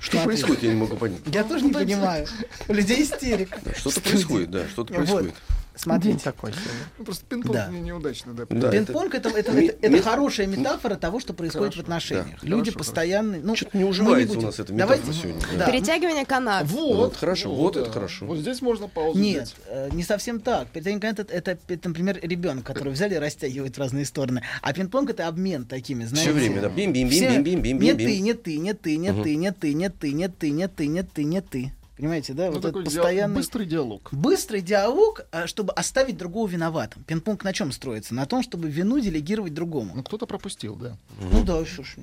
Что 0.00 0.18
Смотри. 0.18 0.26
происходит, 0.26 0.62
я 0.62 0.68
не 0.70 0.80
могу 0.80 0.96
понять. 0.96 1.20
Я 1.26 1.44
тоже 1.44 1.64
не 1.64 1.72
понимаю. 1.72 2.26
У 2.68 2.72
людей 2.72 3.02
истерика. 3.02 3.58
Да, 3.64 3.74
Что-то 3.74 4.00
происходит, 4.00 4.50
да, 4.50 4.68
что-то 4.68 4.94
Вот. 4.94 5.32
Смотрите. 5.76 6.20
такой 6.22 6.52
сегодня. 6.52 6.70
Ну, 6.98 7.04
Просто 7.04 7.24
пинг-понг 7.26 7.52
Да. 7.56 7.68
мне 7.68 7.80
неудачно, 7.80 8.32
да. 8.32 8.44
Да, 8.48 8.70
Пинг-понг 8.70 9.14
это, 9.14 9.28
это, 9.30 9.52
Ми- 9.52 9.66
это, 9.66 9.86
это 9.86 10.02
хорошая 10.02 10.46
метафора 10.46 10.94
того, 10.94 11.18
что 11.20 11.32
происходит 11.34 11.74
Хорошо, 11.74 11.80
в 11.80 11.82
отношениях. 11.82 12.40
да, 12.42 12.46
Люди 12.48 12.70
хорошо, 12.70 12.78
постоянно. 12.78 13.38
Ну, 13.42 13.56
Что-то 13.56 13.76
не 13.78 13.84
уживается 13.84 14.32
у 14.32 14.34
будем- 14.36 14.46
нас 14.48 14.60
эта 14.60 14.72
Давайте- 14.72 15.02
метафора 15.04 15.32
сегодня. 15.34 15.58
Да. 15.58 15.66
Перетягивание 15.70 16.24
каната. 16.24 16.66
Вот, 16.66 17.16
хорошо, 17.16 17.52
вот 17.54 17.76
это 17.76 17.86
да. 17.86 17.92
хорошо. 17.92 18.26
Вот 18.26 18.38
здесь 18.38 18.62
можно 18.62 18.88
паузу 18.88 19.18
Нет, 19.18 19.44
взять. 19.44 19.54
э, 19.68 19.88
не 19.92 20.02
совсем 20.02 20.40
так. 20.40 20.68
Перетягивание 20.68 21.10
это, 21.12 21.22
это, 21.32 21.58
это, 21.68 21.88
например, 21.88 22.18
ребенок, 22.22 22.64
который 22.64 22.92
взяли 22.92 23.14
и 23.14 23.18
растягивают 23.18 23.76
в 23.76 23.80
разные 23.80 24.04
стороны. 24.04 24.42
А 24.62 24.72
пинг-понг 24.72 25.10
это 25.10 25.26
обмен 25.26 25.64
такими, 25.64 26.04
знаете. 26.04 26.30
Все 26.30 26.38
время, 26.38 26.60
да. 26.62 26.68
Все- 26.70 26.76
Бим-бим-бим-бим-бим-бим-бим. 26.76 27.80
Не 27.80 27.94
ты, 27.94 28.20
не 28.20 28.34
ты, 28.34 28.56
не 28.58 28.74
ты, 28.74 28.96
не 28.96 29.12
ты, 29.12 29.34
не 29.36 29.52
ты, 29.52 29.74
не 29.74 29.90
ты, 29.90 30.12
не 30.14 30.28
ты, 30.28 30.50
не 30.50 30.68
ты, 30.68 30.86
не 30.86 31.02
ты, 31.02 31.24
не 31.24 31.40
ты. 31.40 31.72
Понимаете, 31.96 32.32
да? 32.32 32.46
Ну, 32.46 32.52
вот 32.52 32.58
это 32.58 32.68
такой 32.68 32.82
диал- 32.84 33.02
постоянный... 33.04 33.36
быстрый 33.36 33.66
диалог. 33.66 34.08
Быстрый 34.12 34.60
диалог, 34.60 35.20
а, 35.30 35.46
чтобы 35.46 35.72
оставить 35.74 36.16
другого 36.16 36.48
виноватым. 36.48 37.04
Пинг-понг 37.04 37.44
на 37.44 37.52
чем 37.52 37.70
строится? 37.70 38.14
На 38.14 38.26
том, 38.26 38.42
чтобы 38.42 38.68
вину 38.68 38.98
делегировать 38.98 39.54
другому. 39.54 39.92
Ну, 39.94 40.02
кто-то 40.02 40.26
пропустил, 40.26 40.74
да. 40.74 40.96
Ну 41.32 41.44
да, 41.44 41.64
что 41.64 41.84
ж, 41.84 41.96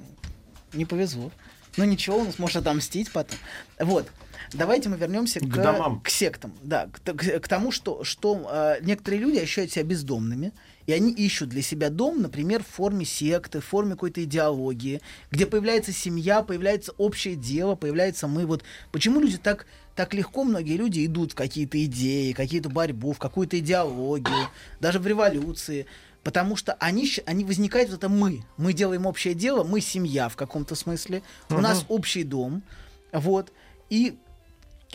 не 0.74 0.86
повезло. 0.86 1.32
Ну 1.78 1.84
ничего, 1.86 2.18
он 2.18 2.32
сможет 2.34 2.58
отомстить 2.58 3.12
потом. 3.12 3.38
Вот. 3.80 4.08
Давайте 4.54 4.90
мы 4.90 4.98
вернемся 4.98 5.40
к, 5.40 5.44
К 5.44 5.56
домам. 5.62 6.02
к 6.02 6.10
сектам. 6.10 6.54
Да, 6.64 6.88
к, 6.88 7.00
к- 7.14 7.40
к 7.40 7.48
тому, 7.48 7.72
что, 7.72 8.04
что 8.04 8.50
э, 8.52 8.80
некоторые 8.82 9.22
люди 9.22 9.38
ощущают 9.38 9.72
себя 9.72 9.84
бездомными, 9.84 10.52
и 10.88 10.92
они 10.94 11.14
ищут 11.14 11.48
для 11.50 11.62
себя 11.62 11.90
дом, 11.90 12.22
например, 12.22 12.62
в 12.64 12.68
форме 12.68 13.06
секты, 13.06 13.62
в 13.62 13.66
форме 13.66 13.92
какой-то 13.92 14.22
идеологии, 14.24 15.00
где 15.30 15.46
появляется 15.46 15.94
семья, 15.94 16.42
появляется 16.42 16.92
общее 16.98 17.36
дело, 17.36 17.76
появляется 17.76 18.28
мы. 18.28 18.46
Вот 18.46 18.64
почему 18.92 19.22
люди 19.22 19.38
так, 19.38 19.66
так 20.02 20.16
легко, 20.16 20.44
многие 20.44 20.78
люди 20.78 21.06
идут 21.06 21.34
в 21.34 21.36
какие-то 21.36 21.86
идеи, 21.86 22.32
какие-то 22.32 22.70
борьбу, 22.70 23.14
в 23.14 23.20
какую-то 23.20 23.60
идеологию, 23.60 24.50
даже 24.80 24.98
в 24.98 25.06
революции. 25.06 25.86
Потому 26.24 26.56
что 26.56 26.74
они, 26.80 27.08
они 27.28 27.46
возникают 27.46 27.92
вот 27.92 27.98
это 28.00 28.10
мы. 28.10 28.44
Мы 28.58 28.74
делаем 28.74 29.06
общее 29.06 29.36
дело, 29.36 29.64
мы 29.64 29.80
семья 29.80 30.28
в 30.28 30.36
каком-то 30.36 30.74
смысле. 30.74 31.22
У 31.52 31.60
нас 31.60 31.86
общий 31.88 32.24
дом. 32.24 32.64
Вот. 33.12 33.54
И, 33.92 34.18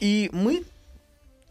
и 0.00 0.28
мы, 0.32 0.64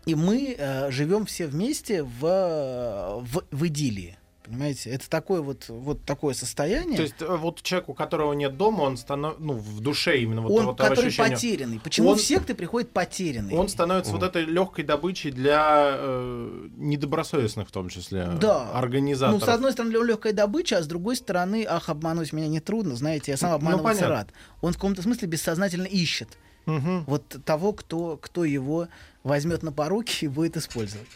и 0.06 0.16
мы 0.16 0.54
э, 0.58 0.92
живем 0.92 1.26
все 1.26 1.48
вместе 1.48 2.04
в, 2.04 2.20
в, 2.20 3.46
в 3.52 3.68
идиллии. 3.68 4.18
Понимаете? 4.46 4.92
Это 4.92 5.10
такое 5.10 5.42
вот, 5.42 5.66
вот 5.70 6.04
такое 6.04 6.34
состояние. 6.36 6.98
То 6.98 7.04
есть 7.04 7.16
э, 7.22 7.36
вот 7.36 7.62
человек, 7.64 7.90
у 7.90 7.94
которого 7.94 8.34
нет 8.34 8.58
дома, 8.58 8.84
он 8.84 8.96
становится, 8.98 9.42
ну, 9.44 9.54
в 9.54 9.82
душе 9.82 10.20
именно 10.20 10.42
вот, 10.42 10.52
он, 10.52 10.66
вот 10.68 10.80
это 10.80 10.90
который 10.90 11.08
ощущение. 11.08 11.34
потерянный. 11.36 11.80
Почему 11.80 12.10
Он- 12.10 12.18
в 12.18 12.22
секты 12.22 12.54
приходит 12.54 12.92
потерянный? 12.92 13.54
Он 13.56 13.68
становится 13.70 14.12
вот 14.12 14.22
этой 14.24 14.46
легкой 14.46 14.84
добычей 14.84 15.32
для 15.32 15.96
э, 15.98 16.68
недобросовестных, 16.78 17.68
в 17.68 17.72
том 17.72 17.90
числе, 17.90 18.28
Да. 18.40 18.70
организаторов. 18.72 19.40
Ну, 19.42 19.46
с 19.46 19.50
одной 19.50 19.72
стороны, 19.72 19.92
легкая 19.94 20.34
добыча, 20.34 20.78
а 20.78 20.84
с 20.84 20.88
другой 20.88 21.16
стороны, 21.16 21.66
ах, 21.68 21.90
обмануть 21.90 22.32
меня 22.34 22.48
нетрудно, 22.48 22.96
знаете, 22.96 23.32
я 23.32 23.38
сам 23.38 23.50
Ну, 23.52 23.56
обманываться 23.56 24.04
понятно. 24.04 24.10
рад. 24.10 24.28
Он 24.62 24.72
в 24.74 24.76
каком-то 24.76 25.02
смысле 25.02 25.28
бессознательно 25.28 25.86
ищет 25.88 26.30
Мгм. 26.66 27.04
вот 27.06 27.24
того, 27.46 27.74
кто, 27.74 28.18
кто 28.22 28.44
его 28.46 28.88
возьмет 29.24 29.64
на 29.64 29.72
поруки 29.72 30.26
и 30.26 30.28
будет 30.28 30.58
использовать. 30.58 31.08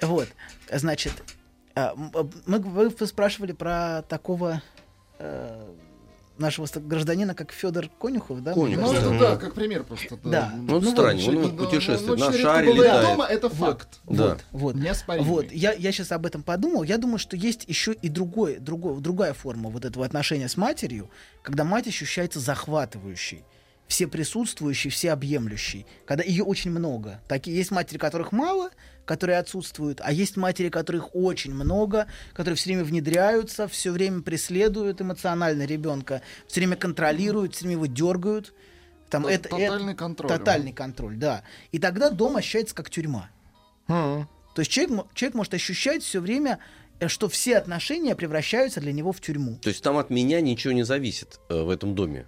Вот, 0.00 0.28
значит, 0.72 1.12
мы, 2.46 2.58
вы 2.58 3.06
спрашивали 3.06 3.52
про 3.52 4.02
такого 4.08 4.62
э, 5.18 5.66
нашего 6.38 6.66
гражданина, 6.80 7.34
как 7.34 7.52
Федор 7.52 7.88
Конюхов, 8.00 8.42
да? 8.42 8.52
Конюхов, 8.54 8.86
Ну, 8.86 8.92
да. 8.92 8.98
это 8.98 9.08
Мгм. 9.10 9.18
да, 9.18 9.36
как 9.36 9.54
пример 9.54 9.84
просто. 9.84 10.18
Да. 10.24 10.52
Ну, 10.56 10.76
он 10.76 10.84
Ну, 10.84 10.90
странный, 10.90 11.24
вот, 11.24 11.34
он 11.36 11.42
вот 11.42 11.56
Да, 11.56 11.64
путешествует, 11.64 12.20
ну, 12.20 12.26
на 12.26 12.32
шаре 12.32 12.72
летает. 12.72 13.06
дома, 13.06 13.24
это 13.26 13.48
Вот, 13.48 13.56
факт. 13.58 14.00
Да. 14.08 14.38
Вот, 14.50 14.74
вот. 14.76 15.20
Вот, 15.20 15.52
я, 15.52 15.72
я 15.72 15.92
сейчас 15.92 16.12
об 16.12 16.26
этом 16.26 16.42
подумал. 16.42 16.82
Я 16.82 16.98
думаю, 16.98 17.18
что 17.18 17.36
есть 17.36 17.64
еще 17.68 17.92
и 17.92 18.08
другой, 18.08 18.58
другой, 18.58 19.00
другая 19.00 19.32
форма 19.34 19.70
вот 19.70 19.84
этого 19.84 20.04
отношения 20.04 20.48
с 20.48 20.56
матерью, 20.56 21.10
когда 21.42 21.64
мать 21.64 21.86
ощущается 21.86 22.40
захватывающей, 22.40 23.44
все 23.86 24.06
присутствующей, 24.06 24.90
все 24.90 25.12
объемлющей, 25.12 25.86
когда 26.06 26.24
ее 26.24 26.44
очень 26.44 26.70
много. 26.70 27.20
Такие 27.28 27.56
есть 27.56 27.70
матери, 27.70 27.98
которых 27.98 28.32
мало, 28.32 28.70
которые 29.04 29.38
отсутствуют, 29.38 30.00
а 30.02 30.12
есть 30.12 30.36
матери, 30.36 30.68
которых 30.68 31.14
очень 31.14 31.54
много, 31.54 32.06
которые 32.32 32.56
все 32.56 32.70
время 32.70 32.84
внедряются, 32.84 33.68
все 33.68 33.90
время 33.90 34.22
преследуют 34.22 35.00
эмоционально 35.00 35.64
ребенка, 35.64 36.22
все 36.46 36.60
время 36.60 36.76
контролируют, 36.76 37.54
все 37.54 37.64
время 37.64 37.76
его 37.76 37.86
дергают. 37.86 38.54
Там, 39.10 39.26
это, 39.26 39.48
это- 39.48 39.58
тотальный 39.58 39.94
контроль. 39.94 40.28
Тотальный 40.30 40.72
контроль, 40.72 41.16
да. 41.16 41.42
И 41.70 41.78
тогда 41.78 42.10
дом 42.10 42.36
ощущается 42.36 42.74
как 42.74 42.88
тюрьма. 42.90 43.28
Мгм. 43.88 44.28
То 44.54 44.60
есть 44.60 44.70
человек, 44.70 45.06
человек 45.14 45.34
может 45.34 45.54
ощущать 45.54 46.02
все 46.02 46.20
время, 46.20 46.58
э, 47.00 47.08
что 47.08 47.28
все 47.28 47.56
отношения 47.58 48.14
превращаются 48.14 48.80
для 48.80 48.92
него 48.92 49.12
в 49.12 49.20
тюрьму. 49.20 49.58
То 49.62 49.68
есть 49.68 49.82
там 49.82 49.96
от 49.98 50.10
меня 50.10 50.40
ничего 50.40 50.72
не 50.72 50.84
зависит 50.84 51.40
э, 51.48 51.62
в 51.62 51.68
этом 51.70 51.94
доме. 51.94 52.26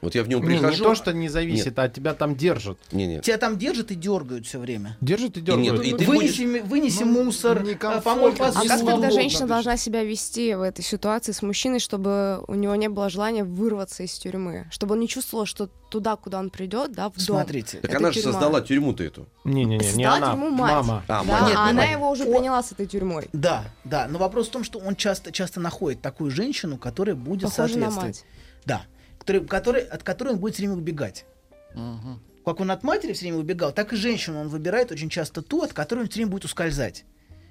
Вот 0.00 0.14
я 0.14 0.22
в 0.24 0.28
нем 0.28 0.40
Не, 0.40 0.46
прихожу. 0.46 0.70
не 0.70 0.88
то, 0.88 0.94
что 0.94 1.12
не 1.12 1.28
зависит, 1.28 1.78
а 1.78 1.88
тебя 1.88 2.14
там 2.14 2.34
держат. 2.34 2.78
Не, 2.90 3.06
нет. 3.06 3.22
Тебя 3.22 3.36
там 3.36 3.58
держат 3.58 3.90
и 3.90 3.94
дергают 3.94 4.46
все 4.46 4.58
время. 4.58 4.96
Держат 5.02 5.36
и 5.36 5.40
нет, 5.40 5.44
дергают. 5.44 5.84
и 5.84 5.92
ты 5.94 6.04
вынеси 6.06 6.42
ми- 6.42 6.60
вынеси 6.60 7.02
ну, 7.02 7.24
мусор, 7.24 7.62
э, 7.66 7.76
помой 8.00 8.30
А 8.32 8.34
А 8.34 8.52
посуду. 8.52 8.68
как 8.68 8.84
тогда 8.86 9.10
женщина 9.10 9.46
должна 9.46 9.76
себя 9.76 10.02
вести 10.02 10.54
в 10.54 10.62
этой 10.62 10.82
ситуации 10.82 11.32
с 11.32 11.42
мужчиной, 11.42 11.80
чтобы 11.80 12.42
у 12.48 12.54
него 12.54 12.74
не 12.76 12.88
было 12.88 13.10
желания 13.10 13.44
вырваться 13.44 14.02
из 14.02 14.12
тюрьмы? 14.14 14.68
Чтобы 14.70 14.94
он 14.94 15.00
не 15.00 15.08
чувствовал, 15.08 15.44
что 15.44 15.68
туда, 15.90 16.16
куда 16.16 16.38
он 16.38 16.48
придет, 16.50 16.92
да, 16.92 17.10
в 17.10 17.14
дом. 17.16 17.36
Смотрите, 17.36 17.78
Так 17.78 17.94
она 17.94 18.10
же 18.12 18.20
тюрьма. 18.20 18.32
создала 18.32 18.60
тюрьму-то 18.62 19.04
эту. 19.04 19.26
Не-не-не, 19.44 19.92
не 19.96 20.04
она, 20.04 20.30
тюрьму 20.32 20.48
мать. 20.50 20.72
мама. 20.72 21.04
А, 21.08 21.22
Да, 21.22 21.22
мать. 21.24 21.42
Нет, 21.48 21.56
а 21.58 21.64
она 21.68 21.82
мать. 21.82 21.90
его 21.90 22.10
уже 22.10 22.24
О- 22.24 22.32
приняла 22.38 22.62
с 22.62 22.72
этой 22.72 22.86
тюрьмой. 22.86 23.28
Да, 23.32 23.64
да, 23.84 24.06
но 24.08 24.18
вопрос 24.18 24.48
в 24.48 24.50
том, 24.50 24.64
что 24.64 24.78
он 24.78 24.96
часто, 24.96 25.30
часто 25.32 25.60
находит 25.60 26.00
такую 26.00 26.30
женщину, 26.30 26.78
которая 26.78 27.16
будет 27.16 27.50
Похожа 27.50 27.76
на 27.78 27.90
соответствовать. 27.90 28.06
мать. 28.06 28.24
Да, 28.64 28.82
который, 29.20 29.46
который, 29.46 29.82
от 29.82 30.02
которой 30.02 30.30
он 30.30 30.38
будет 30.38 30.54
все 30.54 30.62
время 30.62 30.76
убегать. 30.76 31.26
Мгм. 31.74 32.20
Как 32.44 32.58
он 32.60 32.70
от 32.70 32.82
матери 32.82 33.12
все 33.12 33.26
время 33.26 33.38
убегал, 33.38 33.72
так 33.72 33.92
и 33.92 33.96
женщину 33.96 34.40
он 34.40 34.48
выбирает 34.48 34.90
очень 34.90 35.10
часто 35.10 35.42
ту, 35.42 35.62
от 35.62 35.72
которой 35.72 36.00
он 36.00 36.08
все 36.08 36.20
время 36.20 36.32
будет 36.32 36.46
ускользать. 36.46 37.04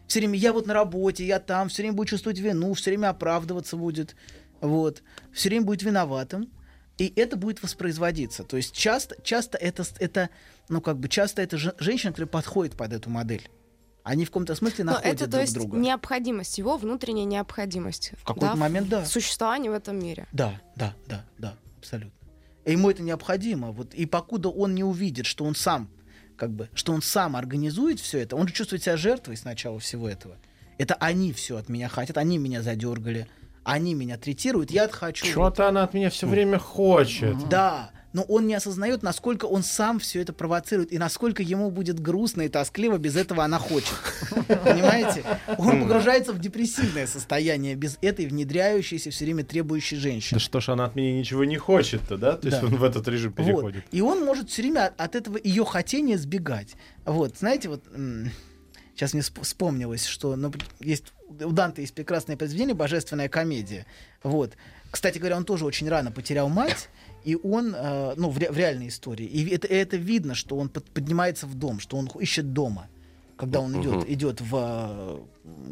Все 0.08 0.20
время 0.20 0.38
я 0.38 0.52
вот 0.52 0.66
на 0.66 0.74
работе, 0.74 1.26
я 1.26 1.40
там, 1.40 1.70
все 1.70 1.84
время 1.84 1.96
будет 1.96 2.10
чувствовать 2.10 2.40
вину, 2.40 2.74
все 2.74 2.90
время 2.90 3.10
оправдываться 3.10 3.78
будет, 3.78 4.16
вот, 4.60 5.04
все 5.32 5.50
время 5.50 5.66
будет 5.66 5.84
виноватым, 5.84 6.50
и 6.98 7.14
это 7.16 7.38
будет 7.38 7.62
воспроизводиться. 7.62 8.44
То 8.44 8.58
есть 8.58 8.76
часто, 8.76 9.16
часто 9.22 9.58
это, 9.60 9.86
это, 10.00 10.30
ну 10.68 10.82
как 10.82 10.98
бы 10.98 11.08
часто 11.08 11.44
это 11.44 11.58
же- 11.58 11.76
женщина, 11.78 12.12
которая 12.12 12.28
подходит 12.28 12.76
под 12.76 12.92
эту 12.92 13.12
модель. 13.12 13.48
Они 14.04 14.26
в 14.26 14.30
каком-то 14.30 14.56
смысле 14.56 14.86
Но 14.86 14.92
находят 14.94 15.16
это, 15.16 15.26
то 15.26 15.32
друг 15.32 15.42
есть, 15.42 15.54
друга. 15.54 15.78
необходимость, 15.78 16.58
его 16.58 16.78
внутренняя 16.78 17.26
необходимость. 17.26 18.14
В 18.18 18.24
какой-то 18.24 18.54
да, 18.54 18.56
момент, 18.56 18.90
да. 18.90 19.04
в 19.04 19.08
существовании 19.08 19.70
в 19.70 19.74
этом 19.74 20.00
мире. 20.00 20.28
Да, 20.32 20.60
да, 20.76 20.96
да, 21.08 21.26
да, 21.38 21.56
абсолютно. 21.78 22.14
И 22.66 22.72
ему 22.72 22.90
это 22.90 23.04
необходимо. 23.04 23.72
Вот, 23.72 23.94
и 23.94 24.06
покуда 24.06 24.50
он 24.50 24.76
не 24.76 24.84
увидит, 24.84 25.26
что 25.26 25.46
он 25.46 25.56
сам, 25.56 25.90
как 26.38 26.52
бы, 26.52 26.70
что 26.74 26.94
он 26.94 27.02
сам 27.02 27.36
организует 27.36 28.00
все 28.00 28.20
это, 28.20 28.36
он 28.36 28.48
же 28.48 28.54
чувствует 28.54 28.84
себя 28.84 28.98
жертвой 28.98 29.38
сначала 29.38 29.80
всего 29.80 30.08
этого. 30.10 30.36
Это 30.78 30.94
они 30.96 31.34
все 31.34 31.58
от 31.58 31.68
меня 31.68 31.90
хотят, 31.90 32.18
они 32.18 32.38
меня 32.38 32.62
задергали, 32.62 33.28
они 33.64 33.94
меня 33.94 34.18
третируют, 34.18 34.72
я 34.72 34.88
хочу. 34.88 35.26
Чего-то 35.26 35.68
она 35.68 35.84
от 35.84 35.94
меня 35.94 36.10
все 36.10 36.26
время 36.28 36.58
хочет. 36.58 37.50
Да, 37.50 37.92
но 38.14 38.24
он 38.24 38.48
не 38.48 38.56
осознает, 38.56 39.04
насколько 39.04 39.46
он 39.46 39.64
сам 39.64 40.00
все 40.00 40.22
это 40.22 40.34
провоцирует 40.34 40.92
и 40.92 40.98
насколько 40.98 41.44
ему 41.44 41.70
будет 41.70 42.00
грустно 42.00 42.44
и 42.44 42.50
тоскливо 42.50 42.98
без 42.98 43.16
этого 43.16 43.44
она 43.44 43.60
хочет. 43.60 43.94
Понимаете? 44.48 45.24
Он 45.58 45.82
погружается 45.82 46.34
в 46.34 46.40
депрессивное 46.40 47.06
состояние 47.08 47.76
без 47.76 47.98
этой 48.02 48.26
внедряющейся, 48.26 49.12
все 49.12 49.26
время 49.26 49.44
требующей 49.44 49.98
женщины. 49.98 50.40
Да 50.40 50.44
что 50.44 50.60
ж 50.60 50.70
она 50.70 50.86
от 50.86 50.96
меня 50.96 51.14
ничего 51.14 51.44
не 51.44 51.58
хочет-то, 51.58 52.18
да? 52.18 52.36
То 52.36 52.48
есть 52.48 52.64
он 52.64 52.76
в 52.76 52.84
этот 52.84 53.08
режим 53.08 53.32
переходит. 53.32 53.84
И 53.92 54.02
он 54.02 54.24
может 54.24 54.50
все 54.50 54.64
время 54.64 54.94
от, 54.98 55.16
этого 55.16 55.40
ее 55.44 55.66
хотения 55.66 56.18
сбегать. 56.18 56.76
Вот, 57.06 57.38
знаете, 57.38 57.70
вот 57.70 57.84
сейчас 58.96 59.14
мне 59.14 59.22
сп- 59.22 59.44
вспомнилось, 59.44 60.06
что 60.06 60.36
ну, 60.36 60.52
есть 60.80 61.14
у 61.30 61.52
Данте 61.52 61.82
есть 61.82 61.94
прекрасное 61.94 62.38
произведение 62.38 62.76
«Божественная 62.76 63.30
комедия». 63.30 63.86
Вот. 64.24 64.54
Кстати 64.92 65.20
говоря, 65.20 65.38
он 65.38 65.46
тоже 65.46 65.66
очень 65.66 65.88
рано 65.88 66.12
потерял 66.12 66.50
мать, 66.50 66.90
и 67.24 67.36
он, 67.36 67.74
э, 67.76 68.14
ну, 68.18 68.30
в, 68.30 68.38
ре- 68.38 68.52
в 68.52 68.58
реальной 68.58 68.88
истории, 68.88 69.26
и 69.26 69.50
это, 69.50 69.68
это 69.68 69.98
видно, 69.98 70.36
что 70.36 70.58
он 70.58 70.70
под- 70.70 70.90
поднимается 70.92 71.48
в 71.48 71.56
дом, 71.56 71.80
что 71.80 71.98
он 71.98 72.08
ищет 72.20 72.54
дома. 72.54 72.88
когда 73.38 73.62
он 73.62 73.72
идет, 73.82 73.96
Мгм. 74.04 74.06
идет 74.14 74.42
в, 74.42 75.22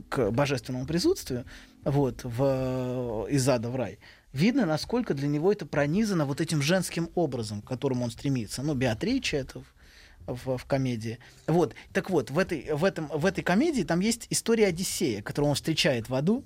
к 0.07 0.31
божественному 0.31 0.85
присутствию, 0.85 1.43
вот, 1.83 2.21
в, 2.23 3.27
из 3.29 3.49
ада 3.49 3.69
в 3.69 3.75
рай, 3.75 3.99
видно, 4.31 4.65
насколько 4.65 5.13
для 5.13 5.27
него 5.27 5.51
это 5.51 5.65
пронизано 5.65 6.25
вот 6.25 6.39
этим 6.39 6.61
женским 6.61 7.09
образом, 7.13 7.61
к 7.61 7.67
которому 7.67 8.05
он 8.05 8.11
стремится. 8.11 8.63
Ну, 8.63 8.73
Беатрича 8.73 9.35
это 9.37 9.59
в, 9.59 9.65
в- 10.45 10.57
в 10.57 10.63
комедии. 10.65 11.19
Вот, 11.45 11.75
так 11.91 12.09
вот, 12.09 12.31
в 12.31 12.39
этой, 12.39 12.73
в, 12.73 12.85
этом, 12.85 13.07
в 13.07 13.25
этой 13.25 13.43
комедии 13.43 13.83
там 13.83 13.99
есть 13.99 14.27
история 14.29 14.67
Одиссея, 14.67 15.21
которого 15.21 15.49
он 15.49 15.55
встречает 15.55 16.07
в 16.07 16.15
аду. 16.15 16.45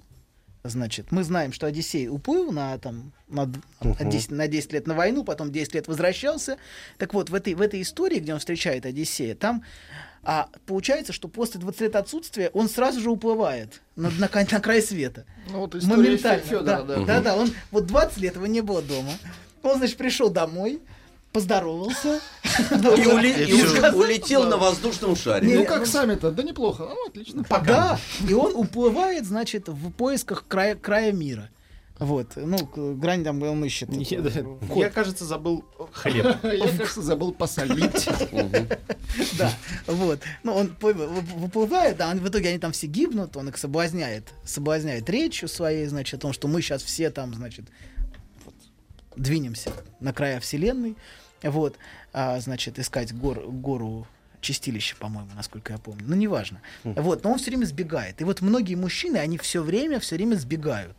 Значит, 0.63 1.12
мы 1.12 1.24
знаем, 1.24 1.54
что 1.54 1.65
Одиссей 1.65 2.08
уплыл 2.08 2.52
на, 2.52 2.78
там, 2.78 3.13
на, 3.28 3.52
на 3.82 4.06
10, 4.06 4.32
на 4.32 4.47
10 4.47 4.74
лет 4.74 4.88
на 4.88 4.93
войну, 4.93 5.24
потом 5.24 5.52
10 5.52 5.74
лет 5.74 5.88
возвращался. 5.88 6.58
Так 7.00 7.13
вот, 7.15 7.30
в 7.30 7.36
этой, 7.36 7.56
в 7.56 7.62
этой 7.62 7.82
истории, 7.82 8.19
где 8.19 8.34
он 8.34 8.39
встречает 8.39 8.86
Одиссея, 8.86 9.34
там 9.34 9.63
а, 10.24 10.50
получается, 10.67 11.13
что 11.13 11.28
после 11.28 11.60
20 11.60 11.82
лет 11.82 11.95
отсутствия 11.95 12.50
он 12.54 12.69
сразу 12.69 13.02
же 13.02 13.10
уплывает 13.10 13.82
на, 13.95 14.12
на, 14.12 14.30
на 14.32 14.60
край 14.60 14.82
света. 14.84 15.26
Ну, 15.50 15.62
вот 15.62 15.74
Моментально. 15.84 16.43
Федора, 16.43 16.84
да, 16.84 16.84
да. 16.84 17.06
да, 17.06 17.21
да, 17.21 17.36
он 17.36 17.52
вот 17.71 17.88
20 17.88 18.17
лет 18.17 18.36
его 18.36 18.45
не 18.45 18.62
было 18.62 18.84
дома. 18.84 19.12
Он, 19.63 19.78
значит, 19.78 19.97
пришел 19.97 20.30
домой, 20.30 20.80
поздоровался. 21.32 22.20
И, 22.72 23.94
улетел 23.96 24.44
на 24.44 24.58
воздушном 24.58 25.15
шаре. 25.15 25.48
Не, 25.48 25.56
Ну 25.56 25.65
как 25.65 25.86
сами-то? 25.86 26.32
Да 26.32 26.44
неплохо. 26.44 26.89
Ну, 26.89 27.08
отлично. 27.08 27.44
Пока. 27.44 27.65
Да, 27.65 28.00
и 28.28 28.34
он 28.34 28.54
уплывает, 28.56 29.26
значит, 29.26 29.67
в 29.67 29.91
поисках 29.91 30.46
края, 30.48 30.76
края 30.76 31.12
мира. 31.12 31.50
Вот, 32.02 32.32
ну, 32.36 32.58
к- 32.58 32.96
грань 33.00 33.24
там 33.24 33.44
он 33.44 33.63
ищет. 33.63 33.88
Я, 33.94 34.22
да, 34.22 34.32
я, 34.76 34.89
кажется, 34.89 35.24
забыл 35.24 35.63
хлеб. 35.91 36.26
Я, 36.44 36.67
кажется, 36.76 37.04
забыл 37.04 37.32
посолить. 37.32 38.10
Да, 39.38 39.54
вот. 39.86 40.20
Ну, 40.41 40.56
он 40.56 40.76
выплывает, 40.82 41.98
да, 41.98 42.12
в 42.15 42.28
итоге 42.28 42.50
они 42.50 42.58
там 42.58 42.72
все 42.72 42.88
гибнут, 42.88 43.38
он 43.38 43.50
их 43.50 43.58
соблазняет, 43.60 44.30
соблазняет 44.44 45.08
речью 45.12 45.48
своей, 45.48 45.86
значит, 45.86 46.15
о 46.15 46.22
том, 46.22 46.34
что 46.34 46.48
мы 46.48 46.63
сейчас 46.63 46.82
все 46.82 47.12
там, 47.12 47.36
значит, 47.36 47.65
двинемся 49.15 49.72
на 50.00 50.12
края 50.12 50.39
вселенной, 50.39 50.96
вот, 51.43 51.77
а, 52.13 52.39
значит, 52.39 52.80
искать 52.80 53.13
гор- 53.13 53.47
гору 53.47 54.08
чистилища, 54.41 54.95
по-моему, 54.95 55.30
насколько 55.36 55.73
я 55.73 55.80
помню. 55.80 56.04
Ну, 56.08 56.15
неважно. 56.15 56.62
Вот, 56.84 57.23
но 57.23 57.32
он 57.32 57.38
все 57.38 57.51
время 57.51 57.65
сбегает. 57.65 58.21
И 58.21 58.23
вот 58.23 58.41
многие 58.41 58.75
мужчины, 58.75 59.17
они 59.17 59.38
все 59.38 59.62
время, 59.62 59.99
все 59.99 60.15
время 60.15 60.36
сбегают. 60.36 60.97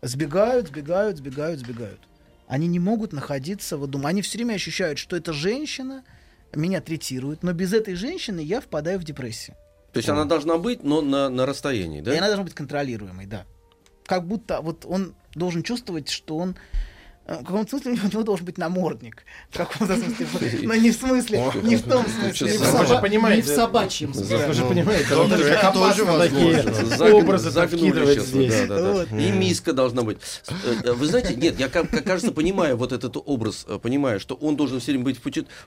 Сбегают, 0.00 0.68
сбегают, 0.68 1.18
сбегают, 1.18 1.60
сбегают. 1.60 2.00
Они 2.46 2.66
не 2.66 2.78
могут 2.78 3.12
находиться 3.12 3.76
в 3.76 3.86
доме. 3.88 4.06
Они 4.06 4.22
все 4.22 4.38
время 4.38 4.54
ощущают, 4.54 4.98
что 4.98 5.16
эта 5.16 5.32
женщина 5.32 6.04
меня 6.54 6.80
третирует, 6.80 7.42
но 7.42 7.52
без 7.52 7.72
этой 7.72 7.94
женщины 7.94 8.40
я 8.40 8.60
впадаю 8.60 8.98
в 8.98 9.04
депрессию. 9.04 9.56
То 9.92 9.98
есть 9.98 10.08
она 10.08 10.24
должна 10.24 10.56
быть, 10.58 10.84
но 10.84 11.00
на, 11.02 11.28
на 11.28 11.46
расстоянии, 11.46 12.00
да? 12.00 12.14
И 12.14 12.16
она 12.16 12.28
должна 12.28 12.44
быть 12.44 12.54
контролируемой, 12.54 13.26
да. 13.26 13.44
Как 14.06 14.26
будто 14.26 14.60
вот 14.60 14.86
он 14.86 15.14
должен 15.34 15.62
чувствовать, 15.62 16.08
что 16.08 16.36
он 16.36 16.56
в 17.34 17.44
каком-то 17.44 17.68
смысле 17.78 17.92
у 17.92 18.06
него 18.06 18.22
должен 18.22 18.46
быть 18.46 18.56
намордник. 18.56 19.24
В 19.50 19.58
каком-то 19.58 19.96
смысле. 19.96 20.26
Но 20.62 20.74
не 20.74 20.90
в 20.90 20.94
смысле, 20.94 21.38
не 21.62 21.76
в 21.76 21.82
том 21.82 22.04
смысле. 22.04 22.32
Сейчас 22.32 22.48
Не 22.52 22.56
в 22.56 22.60
соба- 22.62 23.00
не 23.36 23.42
в 23.42 23.46
собачьем 23.54 24.14
смысле. 24.14 24.46
Вы 24.46 24.54
же 24.54 24.64
понимаете, 24.64 25.04
как 25.08 25.74
тоже 25.74 26.04
такие 26.18 26.64
образы 27.14 27.50
сейчас, 28.14 28.26
здесь. 28.26 28.54
И 29.26 29.30
миска 29.32 29.72
должна 29.74 30.02
быть. 30.02 30.18
Э, 30.84 30.92
Вы 30.92 31.06
знаете, 31.06 31.34
нет, 31.36 31.58
я, 31.60 31.68
кажется, 31.68 32.32
понимаю 32.32 32.76
вот 32.78 32.92
этот 32.92 33.16
образ, 33.22 33.66
э, 33.68 33.78
понимаю, 33.78 34.20
что 34.20 34.34
он 34.34 34.56
должен 34.56 34.80
все 34.80 34.92
время 34.92 35.04
быть 35.04 35.18
в 35.18 35.22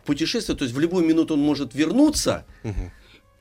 путешествии, 0.06 0.56
то 0.56 0.64
есть 0.66 0.74
в 0.76 0.80
любую 0.80 1.06
минуту 1.06 1.36
он 1.36 1.42
может 1.42 1.76
вернуться, 1.76 2.44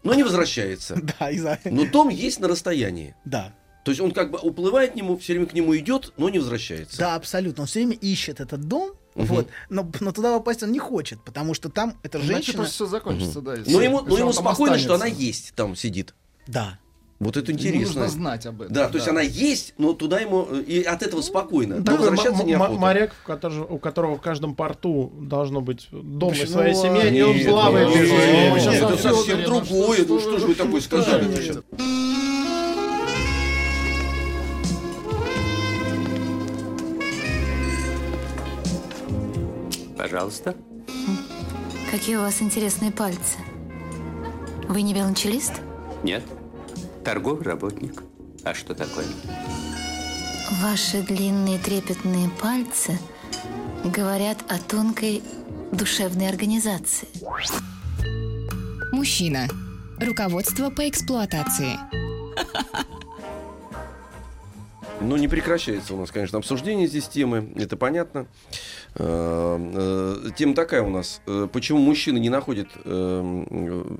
но 0.02 0.14
не 0.14 0.22
возвращается. 0.24 1.00
Да, 1.18 1.30
и 1.30 1.38
за- 1.38 1.58
Но 1.64 1.86
дом 1.86 2.08
есть 2.10 2.38
на 2.40 2.48
расстоянии. 2.48 3.14
да. 3.24 3.54
То 3.84 3.90
есть 3.92 4.00
он 4.00 4.10
как 4.12 4.30
бы 4.30 4.38
уплывает 4.38 4.92
к 4.92 4.94
нему, 4.94 5.16
все 5.18 5.32
время 5.34 5.46
к 5.46 5.54
нему 5.54 5.76
идет, 5.76 6.12
но 6.18 6.28
не 6.28 6.38
возвращается. 6.38 6.98
Да, 6.98 7.14
абсолютно. 7.14 7.62
Он 7.62 7.66
все 7.66 7.80
время 7.80 7.96
ищет 7.96 8.40
этот 8.40 8.60
дом, 8.68 8.90
Мгм. 9.14 9.26
вот, 9.26 9.48
но, 9.70 9.88
но 10.00 10.12
туда 10.12 10.36
попасть 10.38 10.62
он 10.62 10.70
не 10.72 10.78
хочет, 10.78 11.20
потому 11.24 11.54
что 11.54 11.68
там 11.70 11.94
эта 12.02 12.18
Иначе 12.18 12.32
женщина... 12.34 12.56
просто 12.58 12.74
все 12.74 12.86
закончится, 12.86 13.40
да. 13.40 13.54
и 13.56 13.70
Но 13.72 13.80
ему, 13.82 13.98
Если 14.00 14.10
но 14.10 14.18
ему 14.18 14.32
спокойно, 14.32 14.78
что 14.78 14.94
она 14.94 15.04
останется. 15.06 15.22
есть, 15.22 15.52
там 15.56 15.74
сидит. 15.76 16.14
Да. 16.46 16.78
Вот 17.18 17.36
это 17.36 17.52
Ему 17.52 17.60
интересно. 17.60 17.86
нужно 18.02 18.08
знать 18.08 18.46
об 18.46 18.62
этом. 18.62 18.72
Да, 18.72 18.88
то 18.88 18.96
есть 18.96 19.06
она 19.08 19.20
есть, 19.20 19.74
но 19.76 19.92
туда 19.92 20.20
ему 20.20 20.46
э, 20.50 20.62
и 20.62 20.82
от 20.82 21.02
этого 21.02 21.20
спокойно. 21.20 21.76
Но 21.76 21.84
Такой 21.84 21.98
возвращаться 22.08 22.32
м- 22.32 22.40
м- 22.40 22.46
неохота. 22.48 22.72
моряк, 22.80 23.12
в 23.14 23.26
котором- 23.26 23.66
у 23.68 23.78
которого 23.78 24.16
в 24.16 24.22
каждом 24.22 24.54
порту 24.54 25.12
должно 25.20 25.60
быть 25.60 25.88
дом 25.90 26.32
и 26.32 26.40
Ну, 26.40 26.46
своя 26.46 26.72
семья, 26.72 27.08
и 27.10 27.20
он 27.20 27.38
плавает. 27.44 27.88
сейчас 27.92 28.74
это 28.76 28.96
совсем 28.96 29.38
ну 29.42 29.60
другое. 29.60 30.04
Ну 30.08 30.18
что 30.18 30.38
же 30.38 30.46
вы 30.46 30.54
такое 30.54 30.80
сказали? 30.80 31.24
Пожалуйста. 40.00 40.56
Какие 41.90 42.16
у 42.16 42.20
вас 42.20 42.40
интересные 42.40 42.90
пальцы. 42.90 43.36
Вы 44.66 44.80
не 44.80 44.94
велончелист? 44.94 45.52
Нет. 46.02 46.22
Торговый 47.04 47.44
работник. 47.44 48.02
А 48.42 48.54
что 48.54 48.74
такое? 48.74 49.04
Ваши 50.62 51.02
длинные 51.02 51.58
трепетные 51.58 52.30
пальцы 52.40 52.98
говорят 53.84 54.38
о 54.48 54.58
тонкой 54.58 55.22
душевной 55.70 56.30
организации. 56.30 57.08
Мужчина. 58.92 59.48
Руководство 60.00 60.70
по 60.70 60.88
эксплуатации. 60.88 61.78
Ну, 65.02 65.16
не 65.16 65.28
прекращается 65.28 65.94
у 65.94 65.98
нас, 65.98 66.10
конечно, 66.10 66.38
обсуждение 66.38 66.86
здесь 66.86 67.08
темы, 67.08 67.52
это 67.56 67.76
понятно. 67.76 68.26
Э, 68.94 70.20
э, 70.26 70.30
Тема 70.36 70.54
такая 70.54 70.82
у 70.82 70.90
нас. 70.90 71.20
э, 71.26 71.48
Почему 71.52 71.78
мужчины 71.80 72.18
не 72.18 72.28
находят, 72.28 72.68
э, 72.84 73.44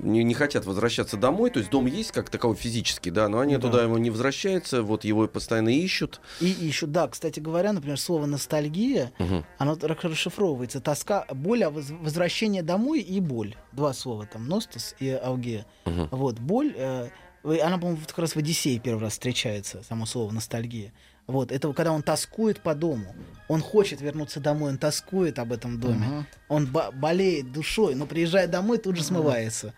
не, 0.01 0.23
не 0.23 0.33
хотят 0.33 0.65
возвращаться 0.65 1.17
домой, 1.17 1.49
то 1.49 1.59
есть 1.59 1.71
дом 1.71 1.85
есть 1.85 2.11
как 2.11 2.29
таковой 2.29 2.55
физически, 2.55 3.09
да, 3.09 3.27
но 3.29 3.39
они 3.39 3.55
Да. 3.55 3.61
туда 3.61 3.83
его 3.83 3.97
не 3.97 4.09
возвращаются, 4.09 4.81
вот 4.83 5.03
его 5.03 5.27
постоянно 5.27 5.69
ищут. 5.69 6.21
И 6.39 6.45
еще, 6.45 6.87
да, 6.87 7.07
кстати 7.07 7.39
говоря, 7.39 7.73
например, 7.73 7.99
слово 7.99 8.25
ностальгия, 8.25 9.11
Мгм. 9.19 9.45
оно 9.57 9.77
расшифровывается. 9.81 10.81
Тоска, 10.81 11.25
боль, 11.33 11.63
а 11.63 11.69
воз- 11.69 11.91
возвращение 11.91 12.63
домой 12.63 12.99
и 13.01 13.19
боль. 13.19 13.55
Два 13.71 13.93
слова 13.93 14.25
там, 14.31 14.47
ностос 14.47 14.95
и 14.99 15.09
алгия. 15.09 15.65
Мгм. 15.85 16.07
Вот, 16.11 16.39
боль, 16.39 16.73
э, 16.75 17.09
она, 17.43 17.77
по-моему, 17.77 17.97
как 18.07 18.19
раз 18.19 18.33
в 18.33 18.37
Одиссее 18.37 18.79
первый 18.79 19.01
раз 19.01 19.13
встречается, 19.13 19.81
само 19.87 20.05
слово 20.05 20.31
ностальгия. 20.31 20.91
Вот, 21.31 21.51
это 21.51 21.71
когда 21.73 21.91
он 21.93 22.03
тоскует 22.03 22.59
по 22.59 22.75
дому. 22.75 23.15
Он 23.47 23.61
хочет 23.61 24.01
вернуться 24.01 24.39
домой, 24.39 24.71
он 24.71 24.77
тоскует 24.77 25.39
об 25.39 25.51
этом 25.53 25.79
доме. 25.79 26.05
Мгм. 26.05 26.27
Он 26.49 26.65
бо- 26.67 26.91
болеет 26.91 27.51
душой, 27.51 27.95
но 27.95 28.05
приезжая 28.05 28.47
домой, 28.47 28.77
тут 28.77 28.97
же 28.97 29.03
смывается. 29.03 29.73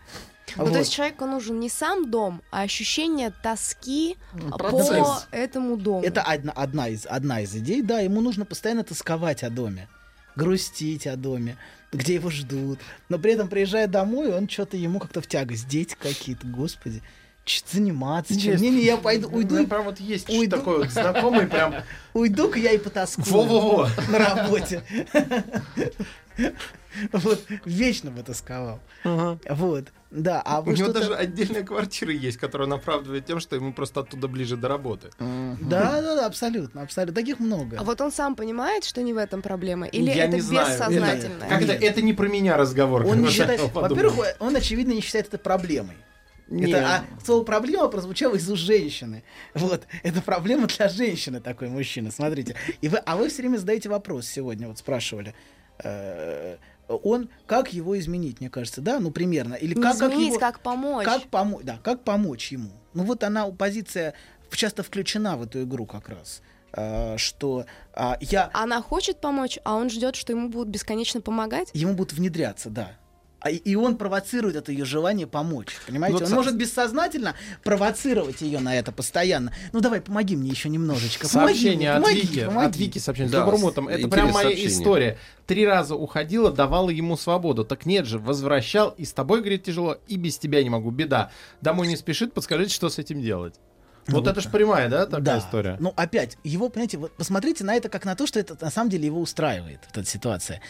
Ну, 0.56 0.64
Вот. 0.64 0.72
то 0.72 0.78
есть 0.80 0.92
человеку 0.92 1.24
нужен 1.26 1.58
не 1.60 1.68
сам 1.70 2.10
дом, 2.10 2.42
а 2.50 2.62
ощущение 2.62 3.32
тоски 3.42 4.16
Ну, 4.34 4.50
по 4.50 4.58
процесс. 4.58 5.26
этому 5.30 5.76
дому. 5.76 6.02
Это 6.04 6.22
одна, 6.22 6.52
одна, 6.52 6.88
из, 6.88 7.06
одна 7.06 7.40
из 7.40 7.54
идей, 7.56 7.82
да, 7.82 8.00
ему 8.00 8.20
нужно 8.20 8.44
постоянно 8.44 8.84
тосковать 8.84 9.42
о 9.42 9.50
доме, 9.50 9.88
грустить 10.36 11.06
о 11.06 11.16
доме, 11.16 11.56
где 11.92 12.14
его 12.14 12.30
ждут. 12.30 12.78
Но 13.08 13.18
при 13.18 13.32
этом, 13.32 13.48
приезжая 13.48 13.86
домой, 13.86 14.32
он 14.36 14.48
что-то 14.48 14.76
ему 14.76 14.98
как-то 14.98 15.20
в 15.20 15.26
тягость. 15.26 15.66
Дети 15.68 15.96
какие-то, 15.98 16.46
господи, 16.46 17.02
заниматься. 17.66 18.38
чем. 18.38 18.52
Есть. 18.52 18.62
Не-не, 18.62 18.82
я 18.84 18.96
пойду, 18.96 19.28
уйду, 19.28 19.58
и- 19.58 19.66
прям 19.66 19.84
вот 19.84 20.00
есть 20.00 20.28
Уйду. 20.30 20.56
такое 20.56 20.78
вот 20.78 20.90
знакомый 20.90 21.46
прям. 21.46 21.74
уйду-ка 22.14 22.58
я 22.58 22.72
и 22.72 22.78
потаскую 22.78 23.26
Во-во-во. 23.26 23.88
на 24.10 24.18
работе. 24.18 24.82
Вот, 27.12 27.44
вечно 27.64 28.12
бы 28.12 28.22
тосковал. 28.22 28.78
Вот, 29.04 29.86
да, 30.12 30.40
а 30.44 30.60
У 30.60 30.70
него 30.70 30.92
даже 30.92 31.14
отдельная 31.14 31.64
квартира 31.64 32.12
есть, 32.12 32.36
которую 32.38 32.68
он 32.68 32.74
оправдывает 32.74 33.26
тем, 33.26 33.40
что 33.40 33.56
ему 33.56 33.72
просто 33.72 34.00
оттуда 34.00 34.28
ближе 34.28 34.56
до 34.56 34.68
работы. 34.68 35.10
Да, 35.18 36.00
да, 36.00 36.14
да, 36.14 36.26
абсолютно, 36.26 36.82
абсолютно. 36.82 37.14
Таких 37.20 37.40
много. 37.40 37.76
А 37.80 37.82
вот 37.82 38.00
он 38.00 38.12
сам 38.12 38.36
понимает, 38.36 38.84
что 38.84 39.02
не 39.02 39.12
в 39.12 39.16
этом 39.16 39.42
проблема? 39.42 39.86
Или 39.86 40.10
Я 40.12 40.26
это 40.26 40.36
не 40.36 40.40
знаю. 40.40 40.68
бессознательно? 40.68 41.46
Как 41.48 41.62
это? 41.62 41.72
Это 41.72 42.00
не 42.00 42.12
про 42.12 42.28
меня 42.28 42.56
разговор. 42.56 43.04
Он 43.06 43.20
не 43.22 43.28
считает, 43.30 43.60
во-первых, 43.72 44.36
он 44.38 44.54
очевидно 44.54 44.92
не 44.92 45.00
считает 45.00 45.26
это 45.28 45.38
проблемой. 45.38 45.96
Не. 46.48 46.70
Это, 46.70 46.86
а 46.86 47.04
слово 47.24 47.42
проблема 47.44 47.88
прозвучало 47.88 48.34
из 48.34 48.48
уст 48.50 48.62
женщины. 48.62 49.24
Вот, 49.54 49.86
это 50.02 50.20
проблема 50.20 50.66
для 50.66 50.88
женщины 50.88 51.40
такой 51.40 51.68
мужчины. 51.68 52.10
Смотрите. 52.10 52.54
И 52.82 52.88
вы, 52.88 52.98
а 52.98 53.16
вы 53.16 53.28
все 53.28 53.42
время 53.42 53.56
задаете 53.56 53.88
вопрос 53.88 54.26
сегодня, 54.26 54.68
вот 54.68 54.78
спрашивали. 54.78 55.34
э, 55.82 56.56
Он, 56.88 57.30
как 57.46 57.72
его 57.72 57.98
изменить, 57.98 58.40
мне 58.40 58.50
кажется, 58.50 58.80
да, 58.82 59.00
ну 59.00 59.10
примерно. 59.10 59.54
Или 59.54 59.74
как, 59.74 59.98
как 59.98 60.10
изменить, 60.12 60.28
его, 60.28 60.38
как 60.38 60.60
помочь. 60.60 61.04
как 61.04 61.22
помочь, 61.28 61.64
да, 61.64 61.78
как 61.82 62.04
помочь 62.04 62.52
ему. 62.52 62.70
Ну 62.92 63.04
вот 63.04 63.24
она, 63.24 63.46
позиция 63.50 64.14
часто 64.50 64.82
включена 64.82 65.36
в 65.36 65.42
эту 65.42 65.62
игру 65.62 65.86
как 65.86 66.08
раз. 66.08 66.42
Э, 66.72 67.16
Что 67.16 67.66
а, 67.92 68.16
я 68.20 68.50
Она 68.52 68.82
хочет 68.82 69.20
помочь, 69.20 69.58
а 69.64 69.74
он 69.76 69.90
ждет, 69.90 70.16
что 70.16 70.32
ему 70.32 70.48
будут 70.48 70.68
бесконечно 70.68 71.20
помогать? 71.20 71.70
ему 71.72 71.94
будут 71.94 72.12
внедряться, 72.12 72.70
да. 72.70 72.92
А, 73.46 73.50
и- 73.50 73.74
он 73.74 73.98
провоцирует 73.98 74.56
это 74.56 74.72
ее 74.72 74.86
желание 74.86 75.26
помочь. 75.26 75.76
Понимаете? 75.86 76.14
Вот 76.14 76.22
он 76.22 76.28
со- 76.30 76.34
может 76.34 76.56
бессознательно 76.56 77.34
провоцировать 77.62 78.40
ее 78.40 78.58
на 78.58 78.74
это 78.74 78.90
постоянно. 78.90 79.52
Ну 79.72 79.80
давай, 79.80 80.00
помоги 80.00 80.34
мне 80.34 80.48
еще 80.48 80.70
немножечко. 80.70 81.28
Помоги 81.28 81.52
Сообщение 81.52 81.76
мне, 81.76 81.90
от 81.92 82.02
помоги, 82.02 82.20
Вики, 82.22 82.44
помоги. 82.46 82.66
от 82.66 82.76
Вики 82.76 82.98
сообщение 82.98 83.30
Да, 83.30 83.42
с 83.42 83.44
добрым 83.44 83.64
утром. 83.64 83.88
Это 83.88 84.08
прям 84.08 84.30
моя 84.30 84.48
сообщение. 84.48 84.66
история. 84.72 85.18
Три 85.46 85.66
раза 85.66 85.94
уходила, 85.94 86.50
давала 86.50 86.88
ему 86.88 87.18
свободу. 87.18 87.64
Так 87.66 87.84
нет 87.84 88.06
же, 88.06 88.18
возвращал, 88.18 88.90
и 88.96 89.04
с 89.04 89.12
тобой, 89.12 89.40
говорит, 89.40 89.64
тяжело, 89.64 89.98
и 90.08 90.16
без 90.16 90.38
тебя 90.38 90.62
не 90.62 90.70
могу, 90.70 90.90
беда. 90.90 91.30
Домой 91.60 91.86
не 91.88 91.96
спешит, 91.98 92.32
подскажите, 92.32 92.72
что 92.74 92.88
с 92.88 92.98
этим 92.98 93.20
делать. 93.20 93.56
Ну 94.06 94.14
вот 94.14 94.24
вот 94.24 94.30
это 94.30 94.40
ж 94.40 94.50
прямая, 94.50 94.88
да, 94.88 95.04
такая 95.04 95.20
Да. 95.22 95.38
история? 95.38 95.76
Ну, 95.80 95.92
опять, 95.96 96.38
его, 96.44 96.70
понимаете, 96.70 96.96
вот 96.98 97.12
посмотрите 97.16 97.62
на 97.64 97.74
это 97.74 97.88
как 97.90 98.06
на 98.06 98.14
то, 98.16 98.26
что 98.26 98.40
это 98.40 98.56
на 98.58 98.70
самом 98.70 98.88
деле 98.90 99.04
его 99.06 99.20
устраивает, 99.20 99.80
вот 99.86 99.98
эта 99.98 100.08
ситуация. 100.08 100.62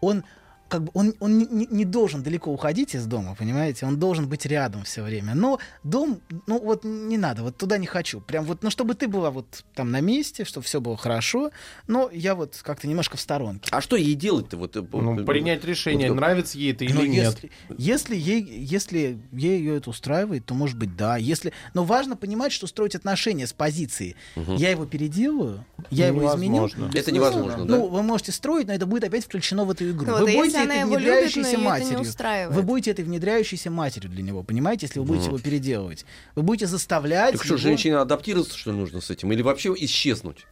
Он 0.00 0.24
как 0.72 0.84
бы 0.84 0.90
он, 0.94 1.14
он 1.20 1.36
не, 1.36 1.66
не- 1.70 1.84
должен 1.84 2.22
далеко 2.22 2.50
уходить 2.50 2.94
из 2.94 3.04
дома, 3.04 3.34
понимаете? 3.38 3.84
Он 3.84 3.98
должен 3.98 4.26
быть 4.26 4.46
рядом 4.46 4.84
все 4.84 5.02
время. 5.02 5.34
Но 5.34 5.58
дом, 5.84 6.18
ну 6.46 6.58
вот 6.58 6.82
не 6.82 7.18
надо, 7.18 7.42
вот 7.42 7.58
туда 7.58 7.76
не 7.76 7.86
хочу. 7.86 8.22
Прям 8.22 8.46
вот, 8.46 8.62
ну 8.62 8.70
чтобы 8.70 8.94
ты 8.94 9.06
была 9.06 9.30
вот 9.30 9.64
там 9.74 9.90
на 9.90 10.00
месте, 10.00 10.46
чтобы 10.46 10.64
все 10.64 10.80
было 10.80 10.96
хорошо, 10.96 11.50
но 11.88 12.08
я 12.10 12.34
вот 12.34 12.58
как-то 12.62 12.88
немножко 12.88 13.18
в 13.18 13.20
сторонке. 13.20 13.68
А 13.70 13.82
что 13.82 13.96
ей 13.96 14.14
делать-то? 14.14 14.56
Вот, 14.56 14.74
э, 14.74 14.82
Ну, 14.92 15.26
принять 15.26 15.62
решение, 15.62 16.08
вот 16.08 16.14
нравится 16.14 16.56
ей 16.56 16.72
это 16.72 16.84
или 16.86 16.94
Но 16.94 17.04
нет. 17.04 17.36
Если, 17.42 17.50
если 17.76 18.16
ей, 18.16 18.42
если 18.42 19.18
ей 19.30 19.58
ее 19.58 19.76
это 19.76 19.90
устраивает, 19.90 20.46
то 20.46 20.54
может 20.54 20.78
быть 20.78 20.96
да. 20.96 21.18
Если, 21.18 21.52
но 21.74 21.84
важно 21.84 22.16
понимать, 22.16 22.52
что 22.52 22.66
строить 22.66 22.94
отношения 22.94 23.46
с 23.46 23.52
позиции. 23.52 24.16
Я 24.56 24.70
его 24.70 24.86
переделаю, 24.86 25.66
я 25.90 26.06
его 26.06 26.26
изменю. 26.34 26.54
Невозможно. 26.54 26.90
Это 26.94 27.12
невозможно, 27.12 27.66
да? 27.66 27.76
Ну, 27.76 27.88
вы 27.88 28.02
можете 28.02 28.32
строить, 28.32 28.68
но 28.68 28.72
это 28.72 28.86
будет 28.86 29.04
опять 29.04 29.24
включено 29.26 29.66
в 29.66 29.70
эту 29.70 29.90
игру. 29.90 30.06
Ну, 30.06 30.24
вы 30.24 30.32
вот, 30.32 30.54
а 30.61 30.61
будете 30.66 30.74
этой 30.74 30.88
любит, 30.90 31.02
внедряющейся 31.04 31.56
не 31.56 31.64
матерью. 31.64 32.50
Вы 32.50 32.62
будете 32.62 32.90
этой 32.92 33.04
внедряющейся 33.04 33.70
матерью 33.70 34.10
для 34.10 34.22
него, 34.22 34.42
понимаете, 34.42 34.86
если 34.86 34.98
вы 34.98 35.04
будете 35.04 35.26
его 35.26 35.38
переделывать. 35.38 36.04
Вы 36.34 36.42
будете 36.42 36.66
заставлять. 36.66 37.32
Так 37.32 37.44
что, 37.44 37.54
его- 37.54 37.62
женщине 37.62 37.96
адаптироваться, 37.96 38.56
что 38.58 38.72
ли, 38.72 38.78
нужно 38.78 39.00
с 39.00 39.10
этим? 39.10 39.32
Или 39.32 39.42
вообще 39.42 39.74
исчезнуть? 39.78 40.46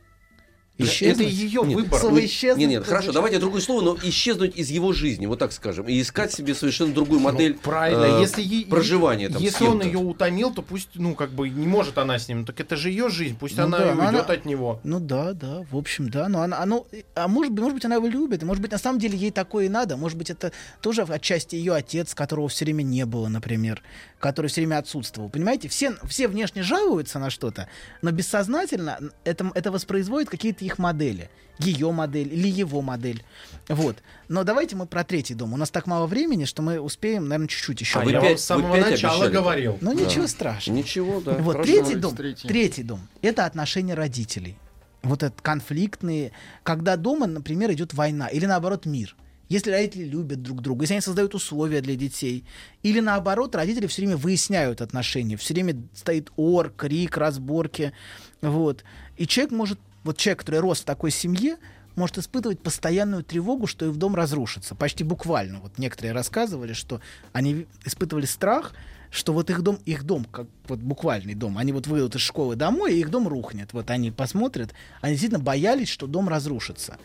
Исчезнуть? 0.85 1.27
Это 1.27 1.35
ее 1.35 1.63
Нет, 1.65 1.77
выбор. 1.77 2.01
Слово 2.01 2.25
исчезнуть 2.25 2.59
Нет, 2.59 2.71
нет, 2.71 2.85
хорошо, 2.87 3.13
давайте 3.13 3.39
другое 3.39 3.61
слово, 3.61 3.83
но 3.83 3.99
исчезнуть 4.03 4.57
из 4.57 4.71
его 4.71 4.93
жизни, 4.93 5.27
вот 5.27 5.39
так 5.39 5.53
скажем, 5.53 5.87
и 5.87 6.01
искать 6.01 6.33
себе 6.33 6.55
совершенно 6.55 6.93
другую 6.93 7.21
модель 7.21 7.55
Ну, 7.55 7.59
правильно, 7.61 8.19
э, 8.19 8.21
если 8.21 8.65
проживания 8.65 9.29
там 9.29 9.43
Если 9.43 9.65
он 9.65 9.83
ее 9.83 9.99
утомил, 9.99 10.53
то 10.53 10.63
пусть, 10.63 10.91
ну, 10.95 11.15
как 11.15 11.31
бы 11.31 11.49
не 11.49 11.67
может 11.67 11.99
она 11.99 12.19
с 12.19 12.29
ним. 12.29 12.45
Так 12.45 12.61
это 12.61 12.77
же 12.77 12.91
ее 12.91 13.09
жизнь, 13.09 13.37
пусть 13.39 13.57
Ну 13.57 13.65
она 13.65 13.79
да, 13.79 13.85
уйдет 13.91 14.01
она- 14.01 14.21
от 14.21 14.45
него. 14.45 14.81
Ну 14.85 15.01
да, 15.01 15.33
да, 15.33 15.65
в 15.71 15.77
общем, 15.77 16.09
да. 16.09 16.29
Но 16.29 16.43
она, 16.43 16.59
оно, 16.61 16.87
а 17.15 17.29
может 17.29 17.53
быть, 17.53 17.61
может 17.63 17.75
быть, 17.75 17.85
она 17.85 17.97
его 17.97 18.07
любит, 18.07 18.43
может 18.43 18.63
быть, 18.63 18.73
на 18.73 18.79
самом 18.79 18.99
деле 18.99 19.17
ей 19.19 19.31
такое 19.31 19.67
и 19.67 19.69
надо. 19.69 19.97
Может 19.97 20.17
быть, 20.19 20.31
это 20.31 20.53
тоже 20.81 21.03
отчасти 21.03 21.57
ее 21.57 21.75
отец, 21.75 22.15
которого 22.15 22.49
все 22.49 22.65
время 22.65 22.83
не 22.83 23.05
было, 23.07 23.29
например, 23.29 23.83
который 24.19 24.47
все 24.49 24.61
время 24.61 24.79
отсутствовал. 24.79 25.29
Понимаете, 25.29 25.69
все, 25.69 25.95
все 26.09 26.29
внешне 26.29 26.63
жалуются 26.63 27.19
на 27.19 27.31
что-то, 27.31 27.69
но 28.03 28.11
бессознательно 28.11 28.99
это, 29.25 29.51
это 29.55 29.71
воспроизводит 29.71 30.29
какие-то 30.31 30.65
их 30.65 30.70
модели. 30.79 31.31
Ее 31.59 31.93
модель 31.93 32.33
или 32.33 32.49
его 32.49 32.81
модель. 32.81 33.23
Вот. 33.69 33.97
Но 34.29 34.45
давайте 34.45 34.77
мы 34.77 34.87
про 34.87 35.05
третий 35.05 35.35
дом. 35.35 35.53
У 35.53 35.59
нас 35.59 35.71
так 35.71 35.87
мало 35.87 36.07
времени, 36.07 36.47
что 36.47 36.63
мы 36.63 36.81
успеем, 36.81 37.25
наверное, 37.29 37.49
чуть-чуть 37.49 37.81
еще. 37.83 37.99
А 37.99 38.03
вы 38.03 38.13
я 38.13 38.21
пять- 38.21 38.31
вам 38.31 38.39
с 38.39 38.45
самого 38.45 38.77
начала 38.77 39.15
обещали. 39.17 39.33
говорил. 39.35 39.79
Ну, 39.83 39.95
Да. 39.95 40.01
ничего 40.05 40.27
страшного. 40.27 40.79
Ничего, 40.79 41.21
да. 41.21 41.33
Вот 41.35 41.57
хорошо. 41.57 41.71
третий 41.73 41.95
дом, 41.97 42.17
третий. 42.17 42.49
третий 42.49 42.83
дом, 42.83 43.01
это 43.21 43.45
отношения 43.45 43.93
родителей. 43.93 44.57
Вот 45.03 45.23
это 45.23 45.35
конфликтные, 45.43 46.33
когда 46.63 46.97
дома, 46.97 47.27
например, 47.27 47.71
идет 47.73 47.93
война 47.93 48.29
или 48.29 48.47
наоборот 48.47 48.87
мир. 48.87 49.15
Если 49.51 49.71
родители 49.71 50.05
любят 50.05 50.41
друг 50.43 50.63
друга, 50.63 50.85
если 50.85 50.95
они 50.95 51.01
создают 51.03 51.35
условия 51.35 51.81
для 51.81 51.97
детей, 51.97 52.45
или 52.83 53.01
наоборот, 53.01 53.55
родители 53.55 53.87
все 53.87 54.03
время 54.03 54.17
выясняют 54.17 54.81
отношения, 54.81 55.37
все 55.37 55.53
время 55.53 55.77
стоит 55.93 56.31
ор, 56.37 56.71
крик, 56.71 57.17
разборки, 57.19 57.93
вот. 58.41 58.85
И 59.17 59.27
человек 59.27 59.53
может, 59.53 59.79
вот 60.05 60.17
человек, 60.17 60.41
который 60.41 60.61
рос 60.61 60.81
в 60.81 60.85
такой 60.85 61.11
семье, 61.11 61.57
может 61.97 62.19
испытывать 62.19 62.61
постоянную 62.61 63.25
тревогу, 63.25 63.67
что 63.67 63.87
их 63.87 63.97
дом 63.97 64.15
разрушится. 64.15 64.75
Почти 64.75 65.05
буквально. 65.05 65.61
Вот 65.61 65.79
некоторые 65.79 66.13
рассказывали, 66.13 66.73
что 66.73 67.01
они 67.33 67.67
испытывали 67.85 68.27
страх, 68.27 68.73
что 69.11 69.33
вот 69.33 69.51
их 69.51 69.63
дом, 69.63 69.79
их 69.85 70.05
дом, 70.05 70.25
как 70.25 70.47
вот 70.69 70.79
буквальный 70.79 71.35
дом, 71.35 71.59
они 71.59 71.73
вот 71.73 71.87
выйдут 71.87 72.15
из 72.15 72.21
школы 72.21 72.55
домой, 72.57 72.95
и 72.95 73.01
их 73.01 73.11
дом 73.11 73.27
рухнет. 73.27 73.73
Вот 73.73 73.91
они 73.91 74.11
посмотрят, 74.11 74.73
они 75.01 75.15
действительно 75.15 75.43
боялись, 75.43 75.89
что 75.89 76.07
дом 76.07 76.29
разрушится. 76.29 76.97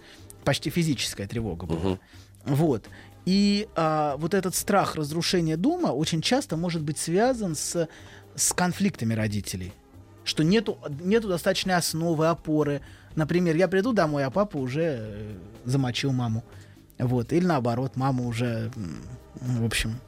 Почти 0.44 0.70
физическая 0.70 1.28
тревога 1.28 1.66
была. 1.66 2.00
Вот. 2.46 2.88
И 3.26 3.68
а, 3.76 4.18
вот 4.18 4.36
этот 4.36 4.56
страх 4.56 4.96
разрушения 4.96 5.58
дома 5.58 5.88
очень 5.88 6.22
часто 6.22 6.58
может 6.58 6.84
быть 6.84 7.00
связан 7.00 7.56
с, 7.56 7.90
с 8.36 8.54
конфликтами 8.54 9.16
родителей. 9.16 9.74
Что 10.26 10.44
нету, 10.44 10.78
нету 11.00 11.30
достаточной 11.30 11.76
основы, 11.76 12.28
опоры. 12.28 12.82
Например, 13.16 13.56
я 13.56 13.70
приду 13.70 13.94
домой, 13.94 14.26
а 14.26 14.30
папа 14.32 14.58
уже 14.58 14.98
э, 15.00 15.38
замочил 15.64 16.12
маму. 16.12 16.44
Вот. 16.98 17.32
Или 17.32 17.46
наоборот, 17.46 17.94
мама 17.96 18.26
уже, 18.26 18.72
в 19.36 19.64
общем, 19.66 20.00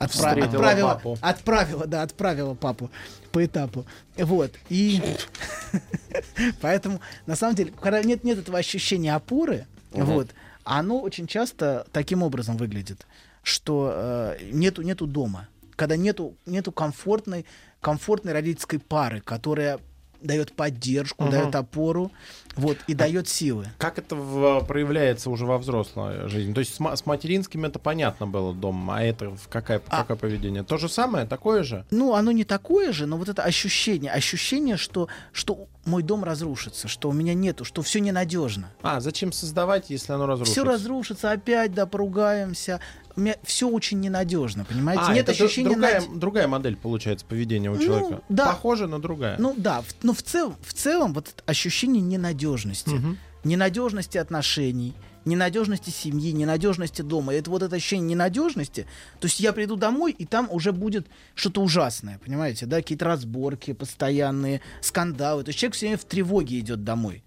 отпра- 0.00 0.08
Встретила 0.08 0.46
отправила, 0.46 0.88
папу. 0.94 1.18
отправила, 1.20 1.86
да, 1.86 2.02
отправила 2.02 2.54
папу 2.54 2.90
по 3.30 3.44
этапу. 3.44 3.84
Вот. 4.16 4.52
И 4.68 5.00
поэтому, 6.60 7.00
на 7.26 7.36
самом 7.36 7.54
деле, 7.54 7.72
когда 7.80 8.02
нет, 8.02 8.24
нет 8.24 8.38
этого 8.38 8.58
ощущения 8.58 9.14
опоры, 9.14 9.66
вот, 9.92 10.28
оно 10.64 11.00
очень 11.00 11.26
часто 11.26 11.86
таким 11.92 12.22
образом 12.22 12.56
выглядит, 12.56 13.06
что 13.42 13.92
э, 13.94 14.38
нету, 14.52 14.82
нету 14.82 15.06
дома, 15.06 15.48
когда 15.76 15.96
нету, 15.96 16.36
нету 16.46 16.72
комфортной, 16.72 17.44
комфортной 17.80 18.32
родительской 18.32 18.78
пары, 18.78 19.20
которая 19.20 19.78
дает 20.22 20.52
поддержку, 20.52 21.22
Мгм. 21.24 21.30
дает 21.32 21.54
опору, 21.54 22.12
вот, 22.54 22.76
и 22.86 22.92
дает 22.92 23.26
силы. 23.26 23.68
Как 23.78 23.98
это 23.98 24.14
в- 24.16 24.60
проявляется 24.66 25.30
уже 25.30 25.46
во 25.46 25.56
взрослой 25.56 26.28
жизни? 26.28 26.52
То 26.52 26.60
есть 26.60 26.74
с, 26.74 26.78
с 26.78 27.06
материнским 27.06 27.64
это 27.64 27.78
понятно 27.78 28.26
было 28.26 28.52
дом, 28.52 28.90
а 28.90 29.02
это 29.02 29.30
в 29.30 29.48
какое, 29.48 29.80
А- 29.88 30.02
какое 30.02 30.18
поведение? 30.18 30.62
То 30.62 30.76
же 30.76 30.90
самое, 30.90 31.24
такое 31.26 31.62
же? 31.62 31.86
Ну, 31.90 32.12
оно 32.12 32.32
не 32.32 32.44
такое 32.44 32.92
же, 32.92 33.06
но 33.06 33.16
вот 33.16 33.30
это 33.30 33.42
ощущение, 33.44 34.12
ощущение, 34.12 34.76
что, 34.76 35.08
что 35.32 35.68
мой 35.86 36.02
дом 36.02 36.22
разрушится, 36.22 36.86
что 36.86 37.08
у 37.08 37.12
меня 37.12 37.32
нету, 37.32 37.64
что 37.64 37.80
все 37.80 38.00
ненадежно. 38.00 38.68
А, 38.82 39.00
зачем 39.00 39.32
создавать, 39.32 39.88
если 39.88 40.12
оно 40.12 40.26
разрушится? 40.26 40.60
Все 40.60 40.70
разрушится, 40.70 41.30
опять 41.30 41.72
да, 41.72 41.86
поругаемся. 41.86 42.80
Все 43.44 43.68
очень 43.68 44.00
ненадежно, 44.00 44.64
понимаете? 44.64 45.02
А, 45.06 45.14
Нет 45.14 45.28
это 45.28 45.44
ощущения 45.44 45.70
другая, 45.70 46.00
наде- 46.00 46.18
другая 46.18 46.48
модель 46.48 46.76
получается 46.76 47.24
поведения 47.26 47.70
у 47.70 47.74
Ну, 47.74 47.82
человека. 47.82 48.22
да. 48.28 48.46
Похоже, 48.46 48.86
но 48.86 48.98
другая. 48.98 49.36
Ну 49.38 49.54
да, 49.56 49.82
в- 49.82 49.94
но 50.02 50.12
в 50.14 50.22
целом, 50.22 50.56
в 50.62 50.72
целом 50.72 51.12
вот 51.14 51.28
это 51.28 51.42
ощущение 51.46 52.02
ненадежности. 52.02 52.90
Мгм. 52.90 53.18
Ненадежности 53.44 54.18
отношений, 54.18 54.94
ненадежности 55.24 55.90
семьи, 55.90 56.32
ненадежности 56.32 57.02
дома. 57.02 57.34
И 57.34 57.38
это 57.38 57.50
вот 57.50 57.62
это 57.62 57.76
ощущение 57.76 58.08
ненадежности. 58.10 58.86
То 59.18 59.26
есть 59.26 59.40
я 59.40 59.52
приду 59.52 59.76
домой, 59.76 60.12
и 60.12 60.26
там 60.26 60.48
уже 60.50 60.72
будет 60.72 61.06
что-то 61.34 61.62
ужасное, 61.62 62.18
понимаете, 62.24 62.66
да, 62.66 62.76
какие-то 62.76 63.04
разборки 63.06 63.72
постоянные, 63.72 64.60
скандалы. 64.82 65.42
То 65.44 65.48
есть 65.50 65.58
человек 65.58 65.74
все 65.76 65.86
время 65.86 65.98
в 65.98 66.04
тревоге 66.04 66.58
идет 66.60 66.84
домой. 66.84 67.22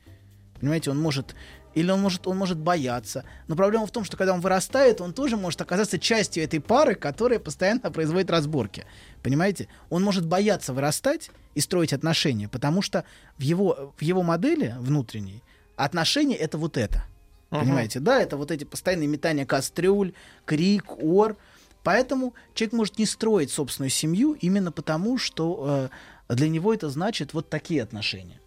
Понимаете, 0.59 0.91
он 0.91 0.99
может 1.01 1.35
или 1.76 1.89
он 1.89 2.01
может, 2.01 2.28
он 2.28 2.38
может 2.38 2.57
бояться. 2.57 3.24
Но 3.47 3.55
проблема 3.55 3.88
в 3.88 3.91
том, 3.91 4.03
что 4.03 4.17
когда 4.17 4.34
он 4.34 4.41
вырастает, 4.41 5.01
он 5.01 5.13
тоже 5.13 5.38
может 5.38 5.61
оказаться 5.61 5.99
частью 5.99 6.43
этой 6.43 6.59
пары, 6.59 6.95
которая 6.95 7.39
постоянно 7.39 7.91
производит 7.91 8.30
разборки. 8.30 8.86
Понимаете? 9.21 9.67
Он 9.89 10.03
может 10.03 10.26
бояться 10.26 10.74
вырастать 10.74 11.32
и 11.55 11.59
строить 11.59 11.93
отношения, 11.93 12.47
потому 12.47 12.82
что 12.82 13.05
в 13.38 13.41
его, 13.41 13.93
в 13.97 14.01
его 14.01 14.24
модели 14.24 14.76
внутренней 14.80 15.41
отношения 15.76 16.36
это 16.36 16.57
вот 16.57 16.78
это. 16.78 17.03
Понимаете, 17.49 17.99
да, 17.99 18.19
это 18.19 18.36
вот 18.36 18.49
эти 18.49 18.63
постоянные 18.63 19.07
метания 19.07 19.45
кастрюль, 19.45 20.13
крик, 20.45 20.86
ор. 21.03 21.38
Поэтому 21.84 22.34
человек 22.55 22.74
может 22.74 22.97
не 22.97 23.05
строить 23.05 23.51
собственную 23.51 23.91
семью 23.91 24.36
именно 24.41 24.71
потому, 24.71 25.19
что 25.19 25.89
э, 26.30 26.34
для 26.34 26.49
него 26.49 26.74
это 26.74 26.89
значит 26.89 27.34
вот 27.34 27.49
такие 27.49 27.84
отношения. 27.84 28.39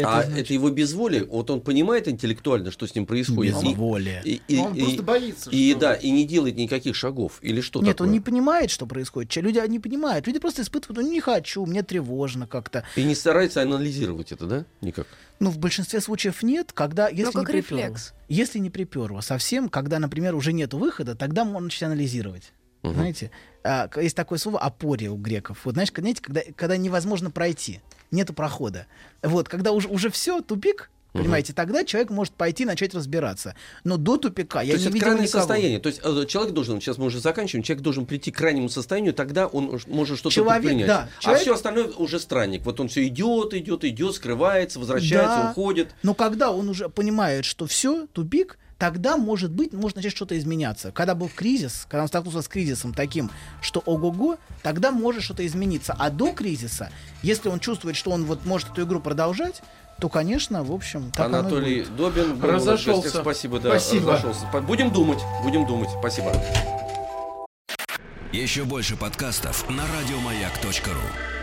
А 0.00 0.22
значит 0.22 0.44
это 0.44 0.54
его 0.54 0.70
безволие, 0.70 1.24
вот 1.24 1.50
он 1.50 1.60
понимает 1.60 2.08
интеллектуально, 2.08 2.70
что 2.70 2.86
с 2.86 2.94
ним 2.94 3.04
происходит. 3.06 3.54
и- 3.62 3.68
безволие. 3.68 4.22
И, 4.24 4.40
и- 4.48 4.58
Он 4.58 4.74
и- 4.74 4.80
просто 4.82 5.02
боится, 5.02 5.50
И 5.50 5.70
что- 5.72 5.80
да, 5.80 5.94
и 5.94 6.10
не 6.10 6.24
делает 6.24 6.56
никаких 6.56 6.96
шагов. 6.96 7.38
Или 7.42 7.60
что 7.60 7.80
Нет, 7.82 7.96
такое? 7.96 8.08
он 8.08 8.12
не 8.14 8.20
понимает, 8.20 8.70
что 8.70 8.86
происходит. 8.86 9.34
Люди 9.36 9.62
не 9.68 9.78
понимают. 9.78 10.26
Люди 10.26 10.38
просто 10.38 10.62
испытывают, 10.62 11.04
ну 11.04 11.10
не 11.12 11.20
хочу, 11.20 11.66
мне 11.66 11.82
тревожно 11.82 12.46
как-то. 12.46 12.84
И 12.96 13.02
не 13.04 13.14
старается 13.14 13.60
анализировать 13.62 14.32
это, 14.32 14.46
да? 14.46 14.64
Никак. 14.80 15.06
Ну, 15.40 15.50
в 15.50 15.58
большинстве 15.58 16.00
случаев 16.00 16.42
нет, 16.42 16.72
когда, 16.72 17.08
если 17.08 17.24
Ну, 17.24 17.32
как 17.32 17.48
не 17.48 17.60
приперло. 17.60 17.78
рефлекс. 17.78 18.12
Если 18.28 18.58
не 18.60 18.70
приперло 18.70 19.20
совсем, 19.20 19.68
когда, 19.68 19.98
например, 19.98 20.34
уже 20.34 20.52
нет 20.52 20.72
выхода, 20.72 21.14
тогда 21.14 21.44
можно 21.44 21.64
начать 21.66 21.82
анализировать. 21.82 22.52
Мгм. 22.82 22.94
Знаете, 22.94 23.30
А, 23.64 23.88
есть 24.00 24.16
такое 24.16 24.38
слово 24.40 24.58
апория 24.58 25.08
у 25.10 25.16
греков. 25.16 25.60
Вот 25.64 25.74
знаешь, 25.74 25.92
когда- 25.92 26.06
знаете, 26.08 26.20
когда, 26.20 26.40
когда 26.56 26.76
невозможно 26.76 27.30
пройти, 27.30 27.80
нету 28.12 28.32
прохода. 28.32 28.86
Вот, 29.22 29.48
когда 29.48 29.72
уже, 29.72 29.88
уже 29.88 30.08
все, 30.10 30.40
тупик, 30.40 30.88
Понимаете, 31.14 31.52
тогда 31.52 31.84
человек 31.84 32.08
может 32.08 32.32
пойти 32.32 32.64
начать 32.64 32.94
разбираться. 32.94 33.54
Но 33.84 33.98
до 33.98 34.16
тупика 34.16 34.62
я 34.62 34.68
То 34.68 34.72
есть 34.76 34.84
не 34.84 34.88
это 34.88 34.94
видел 34.94 35.06
крайнее 35.08 35.26
никого. 35.26 35.40
состояние. 35.42 35.78
То 35.78 35.88
есть 35.90 36.00
э, 36.02 36.24
человек 36.26 36.54
должен, 36.54 36.80
сейчас 36.80 36.96
мы 36.96 37.04
уже 37.04 37.20
заканчиваем, 37.20 37.62
человек 37.62 37.82
должен 37.84 38.06
прийти 38.06 38.30
к 38.32 38.38
крайнему 38.38 38.70
состоянию, 38.70 39.12
тогда 39.12 39.46
он 39.46 39.78
может 39.88 40.16
что-то 40.16 40.34
Человек, 40.34 40.62
предпринять. 40.62 40.86
да, 40.86 41.08
А 41.18 41.22
человек- 41.22 41.42
все 41.42 41.52
остальное 41.52 41.88
уже 41.88 42.18
странник. 42.18 42.62
Вот 42.64 42.80
он 42.80 42.88
все 42.88 43.06
идет, 43.08 43.52
идет, 43.52 43.84
идет, 43.84 44.14
скрывается, 44.14 44.78
возвращается, 44.78 45.36
Да. 45.36 45.50
уходит. 45.50 45.94
Но 46.02 46.14
когда 46.14 46.50
он 46.50 46.70
уже 46.70 46.88
понимает, 46.88 47.44
что 47.44 47.66
все, 47.66 48.06
тупик, 48.14 48.58
тогда, 48.82 49.16
может 49.16 49.52
быть, 49.52 49.72
может 49.72 49.94
начать 49.94 50.10
что-то 50.10 50.36
изменяться. 50.36 50.90
Когда 50.90 51.14
был 51.14 51.30
кризис, 51.32 51.86
когда 51.88 52.02
он 52.02 52.08
столкнулся 52.08 52.42
с 52.42 52.48
кризисом 52.48 52.92
таким, 52.92 53.30
что 53.60 53.78
ого-го, 53.78 54.38
тогда 54.64 54.90
может 54.90 55.22
что-то 55.22 55.46
измениться. 55.46 55.94
А 55.96 56.10
до 56.10 56.32
кризиса, 56.32 56.90
если 57.22 57.48
он 57.48 57.60
чувствует, 57.60 57.94
что 57.94 58.10
он 58.10 58.24
вот 58.24 58.44
может 58.44 58.70
эту 58.70 58.82
игру 58.82 58.98
продолжать, 58.98 59.62
то, 60.00 60.08
конечно, 60.08 60.64
в 60.64 60.72
общем, 60.72 61.12
так 61.12 61.26
оно 61.26 61.36
и 61.36 61.40
Анатолий 61.42 61.80
будет. 61.82 61.96
Добин. 61.96 62.34
был 62.34 62.48
Разошелся. 62.48 63.02
гостях. 63.02 63.22
Спасибо, 63.22 63.60
да. 63.60 63.68
Спасибо. 63.70 64.12
разошелся. 64.14 64.46
Будем 64.62 64.90
думать, 64.90 65.20
будем 65.44 65.64
думать. 65.64 65.90
Спасибо. 66.00 66.32
Еще 68.32 68.64
больше 68.64 68.96
подкастов 68.96 69.70
на 69.70 69.84
радиомаяк.ру. 69.86 71.41